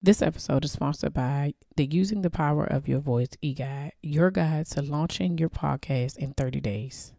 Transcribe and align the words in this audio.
This 0.00 0.22
episode 0.22 0.64
is 0.64 0.70
sponsored 0.70 1.12
by 1.12 1.54
the 1.74 1.84
Using 1.84 2.22
the 2.22 2.30
Power 2.30 2.64
of 2.64 2.86
Your 2.86 3.00
Voice 3.00 3.30
e 3.42 3.52
guide, 3.52 3.94
your 4.00 4.30
guide 4.30 4.66
to 4.66 4.80
launching 4.80 5.38
your 5.38 5.48
podcast 5.48 6.16
in 6.18 6.34
30 6.34 6.60
days. 6.60 7.12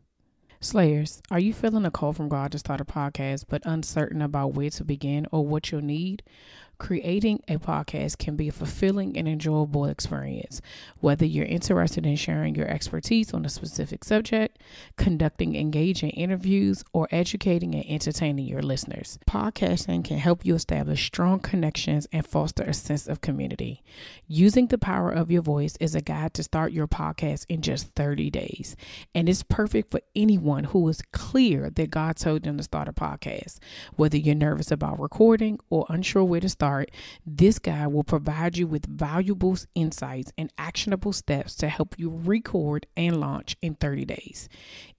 Slayers, 0.61 1.21
are 1.29 1.41
you 1.41 1.53
feeling 1.53 1.83
a 1.83 1.91
call 1.91 2.13
from 2.13 2.29
God 2.29 2.53
to 2.53 2.59
start 2.59 2.79
a 2.79 2.85
podcast 2.85 3.47
but 3.49 3.65
uncertain 3.65 4.21
about 4.21 4.53
where 4.53 4.69
to 4.69 4.85
begin 4.85 5.27
or 5.29 5.45
what 5.45 5.69
you'll 5.69 5.81
need? 5.81 6.23
Creating 6.79 7.43
a 7.49 7.57
podcast 7.57 8.17
can 8.17 8.37
be 8.37 8.47
a 8.47 8.53
fulfilling 8.53 9.17
and 9.17 9.27
enjoyable 9.27 9.85
experience. 9.85 10.61
Whether 11.01 11.25
you're 11.25 11.45
interested 11.45 12.05
in 12.05 12.15
sharing 12.15 12.55
your 12.55 12.69
expertise 12.69 13.33
on 13.33 13.43
a 13.43 13.49
specific 13.49 14.05
subject, 14.05 14.59
conducting 14.97 15.57
engaging 15.57 16.11
interviews, 16.11 16.85
or 16.93 17.09
educating 17.11 17.75
and 17.75 17.83
entertaining 17.85 18.47
your 18.47 18.61
listeners, 18.61 19.19
podcasting 19.29 20.05
can 20.05 20.19
help 20.19 20.45
you 20.45 20.55
establish 20.55 21.05
strong 21.05 21.39
connections 21.39 22.07
and 22.13 22.25
foster 22.25 22.63
a 22.63 22.73
sense 22.73 23.07
of 23.07 23.19
community. 23.19 23.83
Using 24.25 24.67
the 24.67 24.77
power 24.77 25.11
of 25.11 25.29
your 25.29 25.41
voice 25.41 25.75
is 25.81 25.95
a 25.95 26.01
guide 26.01 26.33
to 26.35 26.43
start 26.43 26.71
your 26.71 26.87
podcast 26.87 27.45
in 27.49 27.61
just 27.61 27.93
30 27.95 28.29
days, 28.29 28.77
and 29.13 29.27
it's 29.27 29.43
perfect 29.43 29.91
for 29.91 29.99
anyone 30.15 30.63
who 30.63 30.87
is 30.87 31.01
clear 31.11 31.69
that 31.71 31.91
God 31.91 32.15
told 32.15 32.43
them 32.43 32.55
to 32.55 32.63
start 32.63 32.87
a 32.87 32.93
podcast. 32.93 33.59
Whether 33.97 34.17
you're 34.17 34.33
nervous 34.33 34.71
about 34.71 34.99
recording 34.99 35.59
or 35.69 35.85
unsure 35.89 36.23
where 36.23 36.39
to 36.39 36.47
start, 36.47 36.68
start, 36.69 36.91
this 37.25 37.57
guide 37.57 37.87
will 37.87 38.03
provide 38.03 38.55
you 38.55 38.67
with 38.67 38.85
valuable 38.85 39.57
insights 39.73 40.31
and 40.37 40.53
actionable 40.57 41.11
steps 41.11 41.55
to 41.55 41.67
help 41.67 41.95
you 41.97 42.11
record 42.11 42.85
and 42.95 43.19
launch 43.19 43.57
in 43.61 43.73
30 43.73 44.05
days. 44.05 44.47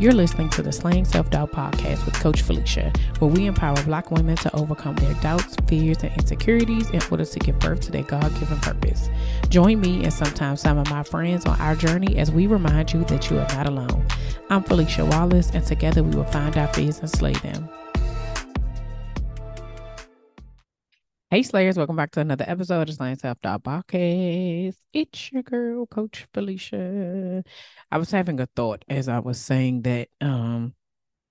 You're 0.00 0.12
listening 0.12 0.48
to 0.50 0.62
the 0.62 0.70
Slaying 0.70 1.04
Self 1.04 1.28
Doubt 1.28 1.50
podcast 1.50 2.04
with 2.04 2.14
Coach 2.14 2.42
Felicia, 2.42 2.92
where 3.18 3.28
we 3.28 3.46
empower 3.46 3.82
Black 3.82 4.12
women 4.12 4.36
to 4.36 4.54
overcome 4.54 4.94
their 4.94 5.14
doubts, 5.14 5.56
fears, 5.66 6.04
and 6.04 6.12
insecurities 6.16 6.88
in 6.90 7.02
order 7.10 7.24
to 7.24 7.38
give 7.40 7.58
birth 7.58 7.80
to 7.80 7.90
their 7.90 8.04
God 8.04 8.32
given 8.38 8.58
purpose. 8.60 9.10
Join 9.48 9.80
me 9.80 10.04
and 10.04 10.12
sometimes 10.12 10.60
some 10.60 10.78
of 10.78 10.88
my 10.88 11.02
friends 11.02 11.46
on 11.46 11.60
our 11.60 11.74
journey 11.74 12.16
as 12.16 12.30
we 12.30 12.46
remind 12.46 12.92
you 12.92 13.02
that 13.06 13.28
you 13.28 13.40
are 13.40 13.48
not 13.48 13.66
alone. 13.66 14.06
I'm 14.50 14.62
Felicia 14.62 15.04
Wallace, 15.04 15.50
and 15.50 15.66
together 15.66 16.04
we 16.04 16.14
will 16.14 16.22
find 16.26 16.56
our 16.56 16.68
fears 16.68 17.00
and 17.00 17.10
slay 17.10 17.32
them. 17.32 17.68
Hey 21.30 21.42
Slayers, 21.42 21.76
welcome 21.76 21.96
back 21.96 22.10
to 22.12 22.20
another 22.20 22.46
episode 22.48 22.88
of 22.88 22.94
Slaying 22.94 23.16
Self 23.16 23.38
Doubt 23.42 23.62
Podcast. 23.62 24.76
It's 24.94 25.30
your 25.30 25.42
girl, 25.42 25.84
Coach 25.86 26.26
Felicia. 26.32 27.44
I 27.90 27.98
was 27.98 28.10
having 28.10 28.40
a 28.40 28.46
thought 28.46 28.82
as 28.88 29.08
I 29.08 29.18
was 29.18 29.38
saying 29.38 29.82
that. 29.82 30.08
Um, 30.22 30.72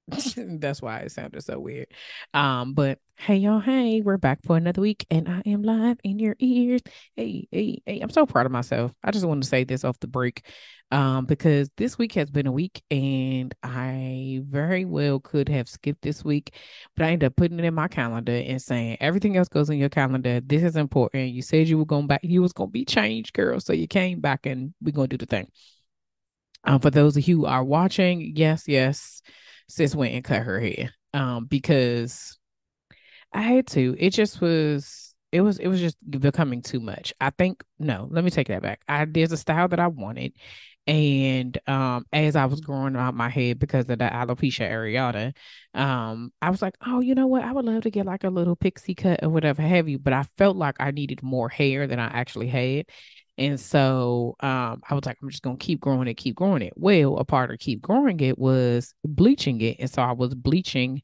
that's 0.38 0.81
why 0.81 1.00
it 1.00 1.12
sounded 1.12 1.44
so 1.44 1.59
weird. 1.59 1.88
Um, 2.34 2.73
but 2.73 3.00
hey 3.18 3.38
y'all, 3.38 3.59
hey, 3.59 4.01
we're 4.01 4.18
back 4.18 4.40
for 4.45 4.56
another 4.56 4.81
week, 4.81 5.06
and 5.09 5.28
I 5.28 5.41
am 5.45 5.63
live 5.63 5.97
in 6.03 6.18
your 6.19 6.35
ears. 6.40 6.81
Hey, 7.16 7.47
hey, 7.51 7.81
hey, 7.85 8.00
I'm 8.00 8.09
so 8.09 8.25
proud 8.25 8.45
of 8.45 8.51
myself. 8.51 8.94
I 9.03 9.12
just 9.12 9.25
wanted 9.25 9.44
to 9.44 9.50
say 9.50 9.66
this 9.66 9.84
off 9.84 10.00
the 10.00 10.07
break 10.07 10.45
um, 10.91 11.25
because 11.25 11.69
this 11.75 11.97
week 11.97 12.13
has 12.13 12.31
been 12.31 12.47
a 12.47 12.51
week 12.51 12.81
and 12.90 13.53
I 13.62 14.41
very 14.47 14.85
well 14.85 15.19
could 15.19 15.50
have 15.50 15.68
skipped 15.68 16.01
this 16.01 16.24
week, 16.24 16.53
but 16.95 17.06
I 17.06 17.12
ended 17.12 17.28
up 17.28 17.35
putting 17.35 17.59
it 17.59 17.66
in 17.66 17.74
my 17.74 17.89
calendar 17.89 18.31
and 18.31 18.62
saying 18.62 18.97
everything 19.01 19.35
else 19.35 19.50
goes 19.50 19.69
in 19.69 19.78
your 19.78 19.89
calendar. 19.89 20.39
This 20.39 20.63
is 20.63 20.78
important. 20.78 21.34
You 21.34 21.41
said 21.41 21.68
you 21.68 21.78
were 21.78 21.85
going 21.85 22.07
back, 22.07 22.22
you 22.24 22.41
was 22.41 22.53
going 22.53 22.69
to 22.69 22.74
be 22.74 22.85
changed, 22.85 23.34
girl. 23.34 23.59
So 23.59 23.74
you 23.74 23.88
came 23.88 24.22
back 24.22 24.45
and 24.45 24.74
we're 24.81 24.94
going 24.94 25.09
to 25.09 25.18
do 25.18 25.25
the 25.25 25.29
thing. 25.29 25.50
Um, 26.63 26.79
for 26.79 26.89
those 26.89 27.18
of 27.18 27.28
you 27.28 27.39
who 27.39 27.45
are 27.45 27.63
watching, 27.63 28.34
yes, 28.35 28.63
yes, 28.68 29.22
sis 29.67 29.95
went 29.95 30.13
and 30.13 30.23
cut 30.23 30.44
her 30.44 30.59
hair. 30.59 30.94
Um, 31.13 31.45
because 31.45 32.38
I 33.33 33.41
had 33.41 33.67
to. 33.67 33.95
It 34.00 34.11
just 34.11 34.41
was 34.41 35.16
it 35.31 35.41
was 35.41 35.59
it 35.59 35.67
was 35.67 35.79
just 35.79 35.97
becoming 36.09 36.61
too 36.61 36.79
much. 36.79 37.13
I 37.19 37.31
think 37.31 37.63
no, 37.79 38.07
let 38.09 38.23
me 38.23 38.29
take 38.29 38.47
that 38.47 38.61
back. 38.61 38.81
I 38.88 39.06
there's 39.06 39.31
a 39.31 39.38
style 39.38 39.67
that 39.69 39.79
I 39.79 39.88
wanted 39.88 40.33
and 40.88 41.58
um, 41.68 42.06
as 42.14 42.36
I 42.38 42.46
was 42.46 42.62
growing 42.62 42.96
out 42.96 43.14
my 43.14 43.30
head 43.30 43.59
because 43.59 43.90
of 43.90 44.00
the 44.00 44.06
alopecia 44.06 44.70
areata, 44.72 45.34
um, 45.74 46.31
I 46.42 46.50
was 46.50 46.62
like, 46.62 46.75
oh, 46.86 47.02
you 47.02 47.14
know 47.14 47.28
what? 47.28 47.44
I 47.44 47.52
would 47.52 47.66
love 47.66 47.84
to 47.84 47.92
get 47.92 48.06
like 48.06 48.24
a 48.24 48.30
little 48.30 48.56
pixie 48.56 48.96
cut 48.96 49.22
or 49.22 49.30
whatever 49.30 49.62
have 49.62 49.90
you. 49.90 50.00
But 50.00 50.14
I 50.14 50.24
felt 50.38 50.56
like 50.56 50.78
I 50.80 50.92
needed 50.92 51.22
more 51.22 51.50
hair 51.50 51.88
than 51.88 52.00
I 52.00 52.06
actually 52.06 52.48
had. 52.48 52.86
And 53.38 53.59
so 53.59 54.36
um, 54.40 54.81
I 54.90 54.96
was 54.96 55.06
like, 55.06 55.18
I'm 55.22 55.30
just 55.30 55.44
gonna 55.44 55.58
keep 55.58 55.80
growing 55.81 56.08
it, 56.08 56.16
keep 56.16 56.36
growing 56.36 56.62
it. 56.62 56.74
Well, 56.75 57.18
a 57.18 57.25
part 57.25 57.52
of 57.52 57.59
keep 57.59 57.81
growing 57.81 58.19
it 58.22 58.40
was 58.40 58.94
bleaching 59.04 59.62
it. 59.62 59.78
And 59.80 59.90
so 59.92 60.02
I 60.02 60.14
was 60.14 60.34
bleaching 60.36 61.02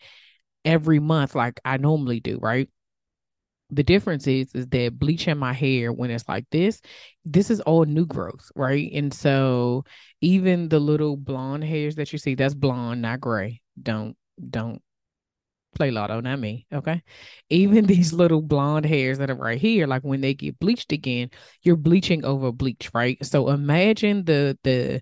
every 0.66 1.00
month 1.00 1.36
like 1.36 1.60
I 1.66 1.78
normally 1.78 2.20
do, 2.20 2.40
right? 2.42 2.70
The 3.76 3.84
difference 3.84 4.28
is 4.28 4.54
is 4.54 4.68
that 4.68 5.00
bleaching 5.00 5.38
my 5.38 5.54
hair 5.54 5.92
when 5.92 6.12
it's 6.12 6.28
like 6.28 6.46
this 6.52 6.82
this 7.26 7.50
is 7.50 7.62
all 7.62 7.86
new 7.86 8.06
growth 8.06 8.52
right? 8.56 8.92
And 8.94 9.14
so 9.14 9.86
even 10.22 10.70
the 10.70 10.80
little 10.80 11.18
blonde 11.18 11.64
hairs 11.64 11.96
that 11.96 12.14
you 12.14 12.20
see 12.20 12.36
that's 12.36 12.54
blonde 12.54 13.02
not 13.02 13.22
gray. 13.22 13.62
Don't 13.82 14.16
don't 14.50 14.82
play 15.74 15.92
lotto, 15.92 16.22
not 16.22 16.40
me. 16.40 16.66
Okay. 16.74 17.02
Even 17.50 17.86
these 17.88 18.14
little 18.14 18.42
blonde 18.42 18.86
hairs 18.86 19.18
that 19.18 19.30
are 19.30 19.36
right 19.36 19.60
here, 19.60 19.88
like 19.88 20.04
when 20.04 20.22
they 20.22 20.34
get 20.34 20.60
bleached 20.60 20.92
again, 20.92 21.30
you're 21.62 21.76
bleaching 21.76 22.26
over 22.26 22.52
bleach, 22.52 22.90
right? 22.94 23.24
So 23.26 23.50
imagine 23.50 24.26
the 24.26 24.58
the 24.64 25.02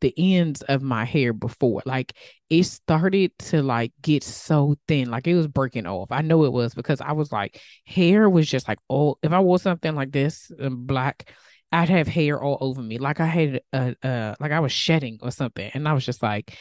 the 0.00 0.14
ends 0.16 0.62
of 0.62 0.82
my 0.82 1.04
hair 1.04 1.32
before. 1.32 1.82
Like 1.86 2.14
it 2.50 2.64
started 2.64 3.36
to 3.38 3.62
like 3.62 3.92
get 4.00 4.24
so 4.24 4.76
thin, 4.88 5.10
like 5.10 5.26
it 5.26 5.34
was 5.34 5.46
breaking 5.46 5.86
off. 5.86 6.08
I 6.10 6.22
know 6.22 6.44
it 6.44 6.52
was 6.52 6.74
because 6.74 7.00
I 7.00 7.12
was 7.12 7.32
like, 7.32 7.60
hair 7.86 8.28
was 8.28 8.48
just 8.48 8.68
like 8.68 8.78
oh, 8.90 9.16
if 9.22 9.32
I 9.32 9.40
wore 9.40 9.58
something 9.58 9.94
like 9.94 10.12
this 10.12 10.50
um, 10.60 10.86
black. 10.86 11.30
I'd 11.74 11.88
have 11.88 12.06
hair 12.06 12.38
all 12.38 12.58
over 12.60 12.82
me, 12.82 12.98
like 12.98 13.18
I 13.18 13.24
had 13.24 13.62
a, 13.72 13.96
uh, 14.02 14.34
like 14.38 14.52
I 14.52 14.60
was 14.60 14.72
shedding 14.72 15.18
or 15.22 15.30
something, 15.30 15.70
and 15.72 15.88
I 15.88 15.94
was 15.94 16.04
just 16.04 16.22
like, 16.22 16.54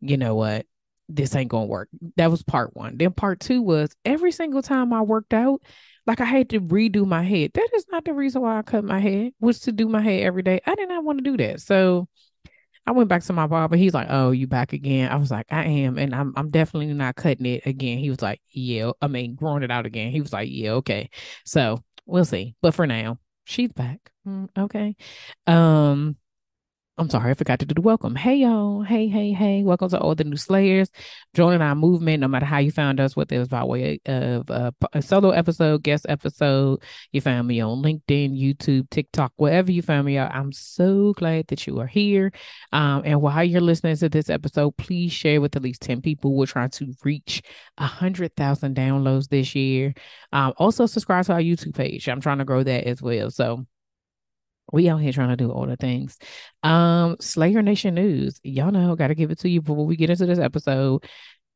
you 0.00 0.16
know 0.18 0.34
what, 0.34 0.66
this 1.08 1.34
ain't 1.34 1.50
gonna 1.50 1.66
work. 1.66 1.88
That 2.16 2.30
was 2.30 2.42
part 2.42 2.76
one. 2.76 2.96
Then 2.98 3.12
part 3.12 3.40
two 3.40 3.62
was 3.62 3.94
every 4.04 4.32
single 4.32 4.62
time 4.62 4.92
I 4.92 5.02
worked 5.02 5.34
out, 5.34 5.62
like 6.06 6.20
I 6.20 6.24
had 6.24 6.50
to 6.50 6.60
redo 6.60 7.06
my 7.06 7.22
head. 7.22 7.52
That 7.54 7.68
is 7.74 7.86
not 7.90 8.04
the 8.04 8.14
reason 8.14 8.42
why 8.42 8.58
I 8.58 8.62
cut 8.62 8.84
my 8.84 9.00
hair, 9.00 9.30
was 9.40 9.60
to 9.60 9.72
do 9.72 9.88
my 9.88 10.02
hair 10.02 10.26
every 10.26 10.42
day. 10.42 10.60
I 10.66 10.74
did 10.74 10.88
not 10.88 11.04
want 11.04 11.18
to 11.18 11.30
do 11.30 11.36
that. 11.38 11.60
So 11.60 12.08
I 12.86 12.92
went 12.92 13.08
back 13.08 13.22
to 13.24 13.32
my 13.32 13.46
barber. 13.46 13.76
He's 13.76 13.94
like, 13.94 14.08
Oh, 14.10 14.30
you 14.30 14.46
back 14.46 14.72
again? 14.72 15.10
I 15.10 15.16
was 15.16 15.30
like, 15.30 15.46
I 15.50 15.64
am, 15.64 15.98
and 15.98 16.14
I'm 16.14 16.32
I'm 16.36 16.50
definitely 16.50 16.92
not 16.94 17.16
cutting 17.16 17.46
it 17.46 17.66
again. 17.66 17.98
He 17.98 18.10
was 18.10 18.22
like, 18.22 18.40
Yeah, 18.50 18.92
I 19.02 19.08
mean 19.08 19.34
growing 19.34 19.62
it 19.62 19.70
out 19.70 19.86
again. 19.86 20.10
He 20.10 20.20
was 20.20 20.32
like, 20.32 20.48
Yeah, 20.50 20.72
okay. 20.72 21.10
So 21.44 21.82
we'll 22.06 22.24
see. 22.24 22.54
But 22.62 22.74
for 22.74 22.86
now, 22.86 23.18
she's 23.44 23.72
back. 23.72 24.10
Mm, 24.26 24.48
okay. 24.58 24.96
Um 25.46 26.16
I'm 26.98 27.08
sorry, 27.08 27.30
I 27.30 27.34
forgot 27.34 27.60
to 27.60 27.66
do 27.66 27.74
the 27.74 27.80
welcome. 27.80 28.16
Hey, 28.16 28.38
y'all. 28.38 28.82
Hey, 28.82 29.06
hey, 29.06 29.30
hey. 29.30 29.62
Welcome 29.62 29.88
to 29.90 30.00
all 30.00 30.16
the 30.16 30.24
new 30.24 30.36
Slayers. 30.36 30.90
Joining 31.32 31.62
our 31.62 31.76
movement, 31.76 32.20
no 32.20 32.26
matter 32.26 32.44
how 32.44 32.58
you 32.58 32.72
found 32.72 32.98
us, 32.98 33.14
whether 33.14 33.36
it 33.36 33.38
was 33.38 33.46
by 33.46 33.62
way 33.62 34.00
of 34.06 34.50
a, 34.50 34.74
a, 34.92 35.00
solo 35.00 35.30
episode, 35.30 35.84
guest 35.84 36.06
episode, 36.08 36.82
you 37.12 37.20
found 37.20 37.46
me 37.46 37.60
on 37.60 37.84
LinkedIn, 37.84 38.36
YouTube, 38.36 38.90
TikTok, 38.90 39.32
wherever 39.36 39.70
you 39.70 39.80
found 39.80 40.06
me 40.06 40.18
out. 40.18 40.34
I'm 40.34 40.50
so 40.50 41.12
glad 41.12 41.46
that 41.48 41.68
you 41.68 41.78
are 41.78 41.86
here. 41.86 42.32
Um, 42.72 43.02
and 43.04 43.22
while 43.22 43.44
you're 43.44 43.60
listening 43.60 43.94
to 43.98 44.08
this 44.08 44.28
episode, 44.28 44.76
please 44.76 45.12
share 45.12 45.40
with 45.40 45.54
at 45.54 45.62
least 45.62 45.82
10 45.82 46.02
people. 46.02 46.34
We're 46.34 46.46
trying 46.46 46.70
to 46.70 46.92
reach 47.04 47.42
100,000 47.76 48.74
downloads 48.74 49.28
this 49.28 49.54
year. 49.54 49.94
Um, 50.32 50.52
also, 50.56 50.86
subscribe 50.86 51.26
to 51.26 51.34
our 51.34 51.40
YouTube 51.40 51.76
page. 51.76 52.08
I'm 52.08 52.20
trying 52.20 52.38
to 52.38 52.44
grow 52.44 52.64
that 52.64 52.88
as 52.88 53.00
well. 53.00 53.30
So, 53.30 53.66
we 54.72 54.88
out 54.88 54.98
here 54.98 55.12
trying 55.12 55.30
to 55.30 55.36
do 55.36 55.50
all 55.50 55.66
the 55.66 55.76
things. 55.76 56.18
Um, 56.62 57.16
Slayer 57.20 57.62
Nation 57.62 57.94
news. 57.94 58.40
Y'all 58.42 58.70
know, 58.70 58.96
gotta 58.96 59.14
give 59.14 59.30
it 59.30 59.38
to 59.40 59.48
you 59.48 59.60
before 59.60 59.86
we 59.86 59.96
get 59.96 60.10
into 60.10 60.26
this 60.26 60.38
episode. 60.38 61.04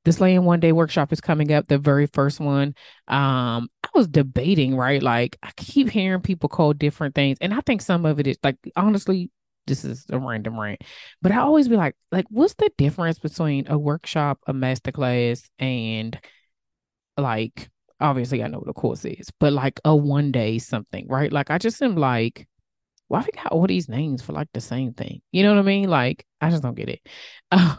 The 0.05 0.13
Slaying 0.13 0.45
One 0.45 0.59
Day 0.61 0.73
workshop 0.73 1.13
is 1.13 1.21
coming 1.21 1.53
up, 1.53 1.69
the 1.69 1.79
very 1.79 2.07
first 2.07 2.41
one. 2.41 2.75
Um, 3.07 3.69
I 3.85 3.89
was 3.95 4.09
debating, 4.09 4.77
right? 4.77 5.03
Like 5.03 5.39
I 5.43 5.51
keep 5.57 5.91
hearing 5.91 6.21
people 6.23 6.49
call 6.49 6.73
different 6.73 7.15
things, 7.15 7.39
and 7.41 7.55
I 7.55 7.61
think 7.61 7.83
some 7.83 8.05
of 8.05 8.19
it 8.19 8.27
is 8.27 8.39
like 8.43 8.57
honestly, 8.75 9.31
this 9.67 9.85
is 9.85 10.05
a 10.11 10.19
random 10.19 10.59
rant, 10.59 10.83
but 11.21 11.31
I 11.33 11.39
always 11.39 11.69
be 11.69 11.77
like, 11.77 11.95
like, 12.11 12.27
what's 12.31 12.55
the 12.55 12.71
difference 12.77 13.19
between 13.21 13.69
a 13.69 13.79
workshop, 13.79 14.41
a 14.47 14.53
masterclass, 14.53 15.49
and 15.59 16.19
like 17.17 17.71
obviously 18.01 18.43
I 18.43 18.49
know 18.49 18.59
what 18.59 18.69
a 18.69 18.75
course 18.75 19.05
is, 19.05 19.31
but 19.39 19.53
like 19.53 19.81
a 19.85 19.95
one 19.95 20.33
day 20.33 20.59
something, 20.59 21.07
right? 21.09 21.33
Like 21.33 21.51
I 21.51 21.59
just 21.59 21.81
am 21.83 21.97
like 21.97 22.49
why 23.13 23.21
we 23.21 23.31
got 23.33 23.53
all 23.53 23.67
these 23.67 23.91
names 23.91 24.23
for 24.23 24.33
like 24.33 24.49
the 24.55 24.61
same 24.61 24.95
thing? 24.95 25.21
You 25.33 25.43
know 25.43 25.51
what 25.51 25.61
I 25.61 25.63
mean? 25.63 25.91
Like, 25.91 26.25
I 26.41 26.51
just 26.51 26.63
don't 26.63 26.75
get 26.75 26.89
it. 26.89 27.01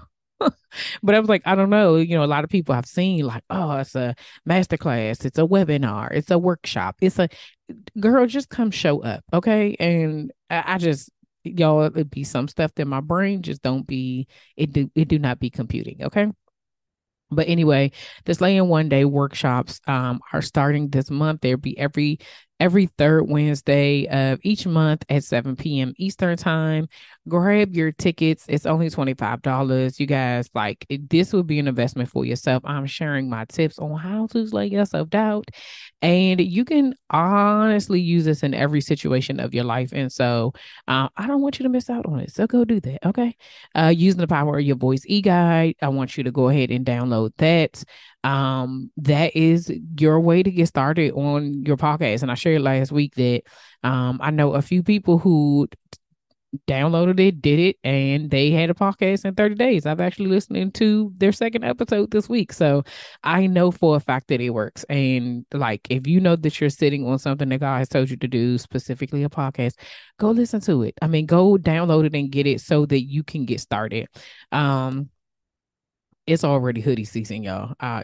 But 1.04 1.16
I 1.16 1.20
was 1.20 1.30
like, 1.30 1.44
I 1.46 1.56
don't 1.56 1.70
know. 1.70 1.98
You 1.98 2.18
know, 2.18 2.24
a 2.24 2.26
lot 2.26 2.44
of 2.44 2.50
people 2.50 2.74
I've 2.76 2.86
seen 2.86 3.26
like, 3.26 3.44
oh, 3.50 3.78
it's 3.78 3.96
a 3.96 4.16
masterclass, 4.50 5.24
it's 5.24 5.38
a 5.38 5.44
webinar, 5.44 6.12
it's 6.12 6.32
a 6.32 6.38
workshop, 6.38 6.98
it's 7.00 7.20
a 7.20 7.30
girl, 8.00 8.26
just 8.26 8.50
come 8.50 8.72
show 8.72 9.02
up. 9.02 9.24
Okay. 9.32 9.76
And 9.80 10.32
I, 10.50 10.64
I 10.66 10.78
just 10.80 11.12
y'all 11.44 11.84
it 11.84 12.10
be 12.10 12.24
some 12.24 12.48
stuff 12.48 12.74
that 12.76 12.88
my 12.88 13.02
brain 13.02 13.42
just 13.42 13.62
don't 13.62 13.86
be 13.86 14.28
it 14.58 14.72
do 14.74 14.90
it 14.96 15.08
do 15.08 15.20
not 15.20 15.40
be 15.40 15.50
computing. 15.50 16.04
Okay. 16.04 16.28
But 17.30 17.48
anyway, 17.48 17.92
the 18.26 18.34
Slaying 18.34 18.68
One 18.68 18.90
Day 18.90 19.06
workshops 19.06 19.80
um, 19.88 20.20
are 20.34 20.42
starting 20.42 20.90
this 20.90 21.10
month. 21.10 21.42
They'll 21.42 21.58
be 21.58 21.78
every 21.78 22.20
every 22.60 22.88
third 22.98 23.30
Wednesday 23.30 24.08
of 24.08 24.40
each 24.44 24.66
month 24.66 25.04
at 25.10 25.24
7 25.24 25.56
p.m. 25.56 25.94
Eastern 25.98 26.38
Time. 26.38 26.88
Grab 27.28 27.76
your 27.76 27.92
tickets. 27.92 28.46
It's 28.48 28.66
only 28.66 28.90
$25. 28.90 30.00
You 30.00 30.06
guys, 30.06 30.50
like, 30.54 30.86
this 30.90 31.34
would 31.34 31.48
be 31.48 31.60
an 31.60 31.68
investment 31.68 32.10
for 32.10 32.26
yourself. 32.26 32.64
I'm 32.66 32.86
sharing 32.86 33.30
my 33.30 33.46
tips 33.46 33.80
on 33.80 33.98
how 33.98 34.28
to 34.28 34.48
slay 34.48 34.68
your 34.68 34.86
self 34.86 35.10
doubt. 35.10 35.50
And 36.02 36.42
you 36.42 36.66
can 36.66 36.96
honestly 37.10 38.02
use 38.02 38.26
this 38.26 38.44
in 38.44 38.54
every 38.54 38.82
situation 38.82 39.40
of 39.40 39.54
your 39.54 39.64
life. 39.64 39.92
And 39.94 40.12
so 40.12 40.54
uh, 40.88 41.08
I 41.16 41.28
don't 41.28 41.42
want 41.42 41.60
you 41.60 41.64
to 41.64 41.70
miss 41.70 41.90
out 41.90 42.06
on 42.06 42.20
it. 42.20 42.34
So 42.34 42.46
go 42.46 42.66
do 42.66 42.80
that. 42.82 43.06
Okay. 43.08 43.36
Uh, 43.74 43.94
using 43.96 44.20
the 44.20 44.28
power 44.28 44.60
of 44.60 44.66
your 44.66 44.76
voice 44.76 45.04
e 45.06 45.22
guide, 45.22 45.76
I 45.82 45.88
want 45.90 46.18
you 46.18 46.24
to 46.26 46.32
go 46.32 46.50
ahead 46.50 46.72
and 46.72 46.86
download 46.86 47.32
that 47.38 47.84
um, 48.24 48.92
that 48.98 49.36
is 49.36 49.72
your 50.00 50.20
way 50.20 50.44
to 50.44 50.52
get 50.52 50.68
started 50.68 51.14
on 51.14 51.64
your 51.64 51.78
podcast. 51.78 52.22
And 52.22 52.32
I 52.32 52.36
shared 52.36 52.62
last 52.62 52.92
week 52.92 53.16
that 53.16 53.44
um, 53.84 54.20
I 54.22 54.32
know 54.32 54.54
a 54.54 54.62
few 54.62 54.82
people 54.84 55.18
who 55.18 55.68
downloaded 56.68 57.20
it, 57.20 57.42
did 57.42 57.60
it, 57.60 57.78
and 57.84 58.30
they 58.30 58.52
had 58.52 58.70
a 58.70 58.74
podcast 58.74 59.26
in 59.26 59.34
30 59.34 59.56
days. 59.56 59.86
I've 59.86 60.00
actually 60.00 60.28
listened 60.28 60.76
to 60.76 61.12
their 61.18 61.32
second 61.32 61.64
episode 61.64 62.12
this 62.12 62.30
week. 62.30 62.54
So 62.54 62.84
I 63.24 63.48
know 63.48 63.72
for 63.72 63.96
a 63.96 64.00
fact 64.00 64.28
that 64.28 64.40
it 64.40 64.52
works. 64.52 64.84
And 64.86 65.46
like 65.54 65.88
if 65.90 66.08
you 66.08 66.20
know 66.20 66.36
that 66.36 66.62
you're 66.62 66.70
sitting 66.70 67.08
on 67.08 67.20
something 67.20 67.50
that 67.50 67.60
God 67.60 67.80
has 67.80 67.90
told 67.90 68.10
you 68.10 68.18
to 68.18 68.28
do, 68.28 68.58
specifically 68.58 69.24
a 69.24 69.30
podcast, 69.30 69.74
go 70.20 70.32
listen 70.32 70.62
to 70.62 70.84
it. 70.84 70.96
I 71.02 71.08
mean, 71.08 71.26
go 71.26 71.58
download 71.58 72.06
it 72.06 72.14
and 72.14 72.32
get 72.32 72.48
it 72.48 72.62
so 72.62 72.86
that 72.86 73.02
you 73.04 73.24
can 73.24 73.46
get 73.46 73.60
started. 73.60 74.08
Um 74.52 75.10
it's 76.28 76.44
already 76.44 76.82
hoodie 76.82 77.06
season, 77.06 77.44
y'all. 77.44 77.74
Uh, 77.80 78.04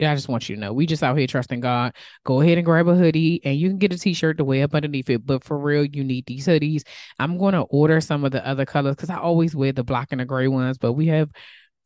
I 0.00 0.14
just 0.14 0.28
want 0.28 0.48
you 0.48 0.54
to 0.54 0.60
know 0.60 0.72
we 0.72 0.86
just 0.86 1.02
out 1.02 1.18
here 1.18 1.26
trusting 1.26 1.60
God. 1.60 1.94
Go 2.24 2.40
ahead 2.40 2.56
and 2.56 2.64
grab 2.64 2.86
a 2.86 2.94
hoodie 2.94 3.40
and 3.44 3.56
you 3.56 3.68
can 3.68 3.78
get 3.78 3.92
a 3.92 3.98
t-shirt 3.98 4.38
to 4.38 4.44
wear 4.44 4.64
up 4.64 4.74
underneath 4.74 5.10
it. 5.10 5.26
But 5.26 5.42
for 5.42 5.58
real, 5.58 5.84
you 5.84 6.04
need 6.04 6.26
these 6.26 6.46
hoodies. 6.46 6.82
I'm 7.18 7.36
gonna 7.36 7.62
order 7.62 8.00
some 8.00 8.24
of 8.24 8.30
the 8.30 8.46
other 8.46 8.64
colors 8.64 8.94
because 8.94 9.10
I 9.10 9.18
always 9.18 9.56
wear 9.56 9.72
the 9.72 9.82
black 9.82 10.08
and 10.12 10.20
the 10.20 10.24
gray 10.24 10.46
ones, 10.46 10.78
but 10.78 10.92
we 10.92 11.08
have 11.08 11.30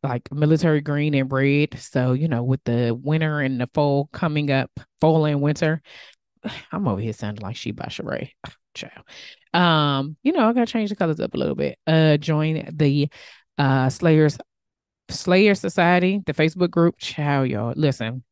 like 0.02 0.30
military 0.30 0.80
green 0.80 1.14
and 1.14 1.32
red. 1.32 1.78
So, 1.78 2.12
you 2.12 2.28
know, 2.28 2.42
with 2.42 2.62
the 2.64 2.94
winter 2.94 3.40
and 3.40 3.60
the 3.60 3.68
fall 3.72 4.08
coming 4.12 4.50
up, 4.50 4.70
fall 5.00 5.24
and 5.24 5.40
winter, 5.40 5.80
I'm 6.72 6.88
over 6.88 7.00
here 7.00 7.12
sounding 7.14 7.42
like 7.42 7.56
she 7.56 7.70
by 7.70 7.86
Sheree. 7.86 8.30
Child. 8.74 9.04
Um, 9.52 10.16
you 10.22 10.32
know, 10.32 10.48
I 10.48 10.52
gotta 10.54 10.64
change 10.64 10.88
the 10.90 10.96
colors 10.96 11.20
up 11.20 11.34
a 11.34 11.36
little 11.38 11.54
bit. 11.54 11.78
Uh 11.86 12.16
join 12.16 12.70
the 12.72 13.08
uh 13.58 13.90
Slayers 13.90 14.38
Slayer 15.12 15.54
Society, 15.54 16.20
the 16.26 16.34
Facebook 16.34 16.70
group. 16.70 16.96
Chow, 16.98 17.42
y'all. 17.42 17.74
Listen. 17.76 18.24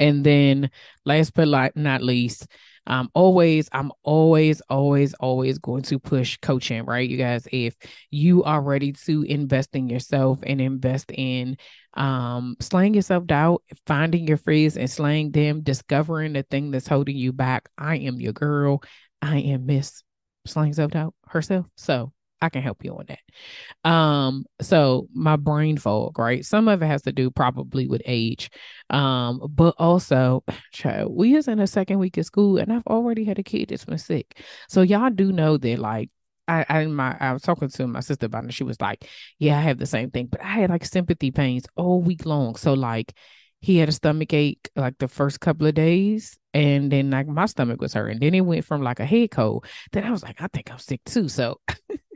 And 0.00 0.24
then 0.24 0.70
last 1.04 1.34
but 1.34 1.76
not 1.76 2.02
least, 2.02 2.46
um, 2.86 3.10
always, 3.12 3.68
I'm 3.72 3.92
always, 4.02 4.62
always, 4.62 5.12
always 5.14 5.58
going 5.58 5.82
to 5.82 5.98
push 5.98 6.38
coaching, 6.40 6.84
right? 6.86 7.08
You 7.08 7.18
guys, 7.18 7.46
if 7.52 7.76
you 8.10 8.44
are 8.44 8.62
ready 8.62 8.92
to 8.92 9.22
invest 9.24 9.74
in 9.74 9.88
yourself 9.88 10.38
and 10.42 10.60
invest 10.60 11.10
in 11.12 11.56
um 11.94 12.56
slaying 12.60 12.94
yourself 12.94 13.26
doubt, 13.26 13.62
finding 13.86 14.26
your 14.26 14.36
fears 14.38 14.76
and 14.76 14.90
slaying 14.90 15.32
them, 15.32 15.62
discovering 15.62 16.32
the 16.32 16.44
thing 16.44 16.70
that's 16.70 16.88
holding 16.88 17.16
you 17.16 17.32
back. 17.32 17.68
I 17.76 17.96
am 17.96 18.20
your 18.20 18.32
girl. 18.32 18.82
I 19.20 19.38
am 19.38 19.66
Miss 19.66 20.02
Slaying 20.46 20.72
Self 20.72 20.92
Doubt 20.92 21.14
herself. 21.26 21.66
So 21.76 22.12
I 22.40 22.48
can 22.48 22.62
help 22.62 22.84
you 22.84 22.96
on 22.96 23.06
that. 23.08 23.90
Um, 23.90 24.44
so 24.60 25.08
my 25.12 25.36
brain 25.36 25.76
fog, 25.76 26.18
right? 26.18 26.44
Some 26.44 26.68
of 26.68 26.82
it 26.82 26.86
has 26.86 27.02
to 27.02 27.12
do 27.12 27.30
probably 27.30 27.86
with 27.86 28.02
age. 28.04 28.50
Um, 28.90 29.40
but 29.50 29.74
also, 29.78 30.44
child, 30.72 31.12
we 31.14 31.36
is 31.36 31.48
in 31.48 31.60
a 31.60 31.66
second 31.66 31.98
week 31.98 32.16
of 32.16 32.26
school 32.26 32.58
and 32.58 32.72
I've 32.72 32.86
already 32.86 33.24
had 33.24 33.38
a 33.38 33.42
kid 33.42 33.68
that's 33.68 33.84
been 33.84 33.98
sick. 33.98 34.40
So 34.68 34.82
y'all 34.82 35.10
do 35.10 35.32
know 35.32 35.56
that 35.56 35.78
like 35.78 36.10
I, 36.46 36.64
I 36.68 36.86
my 36.86 37.16
I 37.20 37.32
was 37.32 37.42
talking 37.42 37.68
to 37.68 37.86
my 37.86 38.00
sister 38.00 38.26
about 38.26 38.44
it. 38.44 38.54
She 38.54 38.64
was 38.64 38.80
like, 38.80 39.06
Yeah, 39.38 39.58
I 39.58 39.62
have 39.62 39.78
the 39.78 39.86
same 39.86 40.10
thing, 40.10 40.26
but 40.26 40.42
I 40.42 40.48
had 40.48 40.70
like 40.70 40.84
sympathy 40.84 41.30
pains 41.30 41.66
all 41.76 42.00
week 42.00 42.24
long. 42.24 42.56
So 42.56 42.72
like 42.74 43.12
he 43.60 43.76
had 43.78 43.88
a 43.88 43.92
stomach 43.92 44.32
ache 44.32 44.70
like 44.76 44.96
the 44.98 45.08
first 45.08 45.40
couple 45.40 45.66
of 45.66 45.74
days 45.74 46.38
and 46.54 46.92
then 46.92 47.10
like 47.10 47.26
my 47.26 47.46
stomach 47.46 47.80
was 47.80 47.94
hurting. 47.94 48.20
Then 48.20 48.34
it 48.34 48.40
went 48.42 48.64
from 48.64 48.82
like 48.82 49.00
a 49.00 49.04
head 49.04 49.30
cold. 49.30 49.66
Then 49.92 50.04
I 50.04 50.10
was 50.10 50.22
like, 50.22 50.40
I 50.40 50.46
think 50.52 50.70
I'm 50.70 50.78
sick 50.78 51.00
too. 51.04 51.28
So 51.28 51.60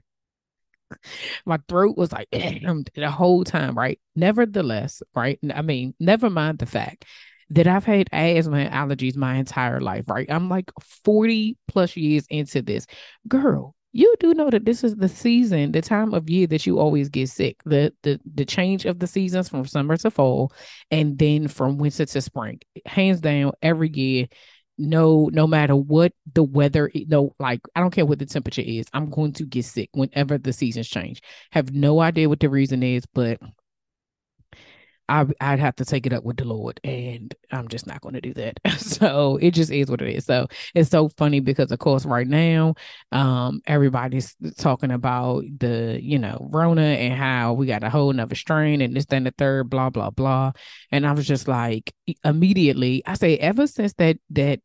my 1.46 1.58
throat 1.68 1.96
was 1.96 2.12
like 2.12 2.28
the 2.30 3.10
whole 3.10 3.44
time, 3.44 3.76
right? 3.76 4.00
Nevertheless, 4.16 5.02
right? 5.14 5.38
I 5.54 5.62
mean, 5.62 5.94
never 6.00 6.30
mind 6.30 6.58
the 6.58 6.66
fact 6.66 7.04
that 7.50 7.66
I've 7.66 7.84
had 7.84 8.08
asthma 8.12 8.58
and 8.58 8.72
allergies 8.72 9.16
my 9.16 9.34
entire 9.36 9.80
life, 9.80 10.08
right? 10.08 10.30
I'm 10.30 10.48
like 10.48 10.70
40 10.80 11.56
plus 11.68 11.96
years 11.96 12.26
into 12.30 12.62
this. 12.62 12.86
Girl, 13.28 13.74
you 13.92 14.14
do 14.20 14.32
know 14.32 14.48
that 14.48 14.64
this 14.64 14.82
is 14.82 14.96
the 14.96 15.08
season, 15.08 15.72
the 15.72 15.82
time 15.82 16.14
of 16.14 16.30
year 16.30 16.46
that 16.46 16.66
you 16.66 16.78
always 16.78 17.10
get 17.10 17.28
sick. 17.28 17.60
The 17.66 17.92
the 18.02 18.18
the 18.34 18.46
change 18.46 18.86
of 18.86 18.98
the 18.98 19.06
seasons 19.06 19.50
from 19.50 19.66
summer 19.66 19.98
to 19.98 20.10
fall 20.10 20.52
and 20.90 21.18
then 21.18 21.46
from 21.48 21.76
winter 21.76 22.06
to 22.06 22.20
spring. 22.22 22.60
Hands 22.86 23.20
down, 23.20 23.52
every 23.60 23.90
year 23.92 24.28
no 24.78 25.28
no 25.32 25.46
matter 25.46 25.76
what 25.76 26.12
the 26.34 26.42
weather 26.42 26.90
no 27.06 27.34
like 27.38 27.60
i 27.76 27.80
don't 27.80 27.90
care 27.90 28.06
what 28.06 28.18
the 28.18 28.26
temperature 28.26 28.62
is 28.62 28.86
i'm 28.92 29.10
going 29.10 29.32
to 29.32 29.44
get 29.44 29.64
sick 29.64 29.90
whenever 29.92 30.38
the 30.38 30.52
seasons 30.52 30.88
change. 30.88 31.22
Have 31.50 31.72
no 31.72 32.00
idea 32.00 32.28
what 32.28 32.40
the 32.40 32.48
reason 32.48 32.82
is 32.82 33.04
but 33.06 33.38
I, 35.12 35.26
I'd 35.42 35.58
have 35.58 35.76
to 35.76 35.84
take 35.84 36.06
it 36.06 36.14
up 36.14 36.24
with 36.24 36.38
the 36.38 36.46
Lord, 36.46 36.80
and 36.82 37.34
I'm 37.50 37.68
just 37.68 37.86
not 37.86 38.00
going 38.00 38.14
to 38.14 38.20
do 38.22 38.32
that. 38.32 38.58
so 38.78 39.36
it 39.36 39.50
just 39.50 39.70
is 39.70 39.90
what 39.90 40.00
it 40.00 40.08
is. 40.16 40.24
So 40.24 40.46
it's 40.74 40.88
so 40.88 41.10
funny 41.10 41.40
because, 41.40 41.70
of 41.70 41.78
course, 41.80 42.06
right 42.06 42.26
now, 42.26 42.76
um, 43.12 43.60
everybody's 43.66 44.34
talking 44.56 44.90
about 44.90 45.44
the, 45.58 45.98
you 46.02 46.18
know, 46.18 46.48
Rona 46.50 46.80
and 46.80 47.12
how 47.12 47.52
we 47.52 47.66
got 47.66 47.84
a 47.84 47.90
whole 47.90 48.10
nother 48.10 48.34
strain 48.34 48.80
and 48.80 48.96
this, 48.96 49.04
then 49.04 49.24
the 49.24 49.34
third, 49.36 49.68
blah, 49.68 49.90
blah, 49.90 50.08
blah. 50.08 50.52
And 50.90 51.06
I 51.06 51.12
was 51.12 51.26
just 51.26 51.46
like, 51.46 51.92
immediately, 52.24 53.02
I 53.04 53.12
say, 53.14 53.36
ever 53.36 53.66
since 53.66 53.92
that 53.94 54.16
that 54.30 54.60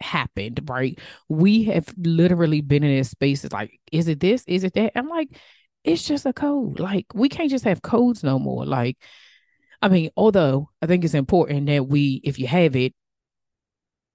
happened, 0.00 0.60
right? 0.68 0.96
We 1.28 1.64
have 1.64 1.92
literally 1.98 2.60
been 2.60 2.84
in 2.84 2.96
this 2.96 3.10
space. 3.10 3.44
It's 3.44 3.52
like, 3.52 3.80
is 3.90 4.06
it 4.06 4.20
this? 4.20 4.44
Is 4.46 4.62
it 4.62 4.74
that? 4.74 4.92
I'm 4.94 5.08
like, 5.08 5.30
it's 5.82 6.06
just 6.06 6.24
a 6.24 6.32
code. 6.32 6.78
Like, 6.78 7.06
we 7.14 7.28
can't 7.28 7.50
just 7.50 7.64
have 7.64 7.82
codes 7.82 8.22
no 8.22 8.38
more. 8.38 8.64
Like, 8.64 8.96
I 9.82 9.88
mean, 9.88 10.10
although 10.16 10.70
I 10.82 10.86
think 10.86 11.04
it's 11.04 11.14
important 11.14 11.66
that 11.66 11.86
we, 11.86 12.20
if 12.24 12.38
you 12.38 12.46
have 12.46 12.76
it, 12.76 12.94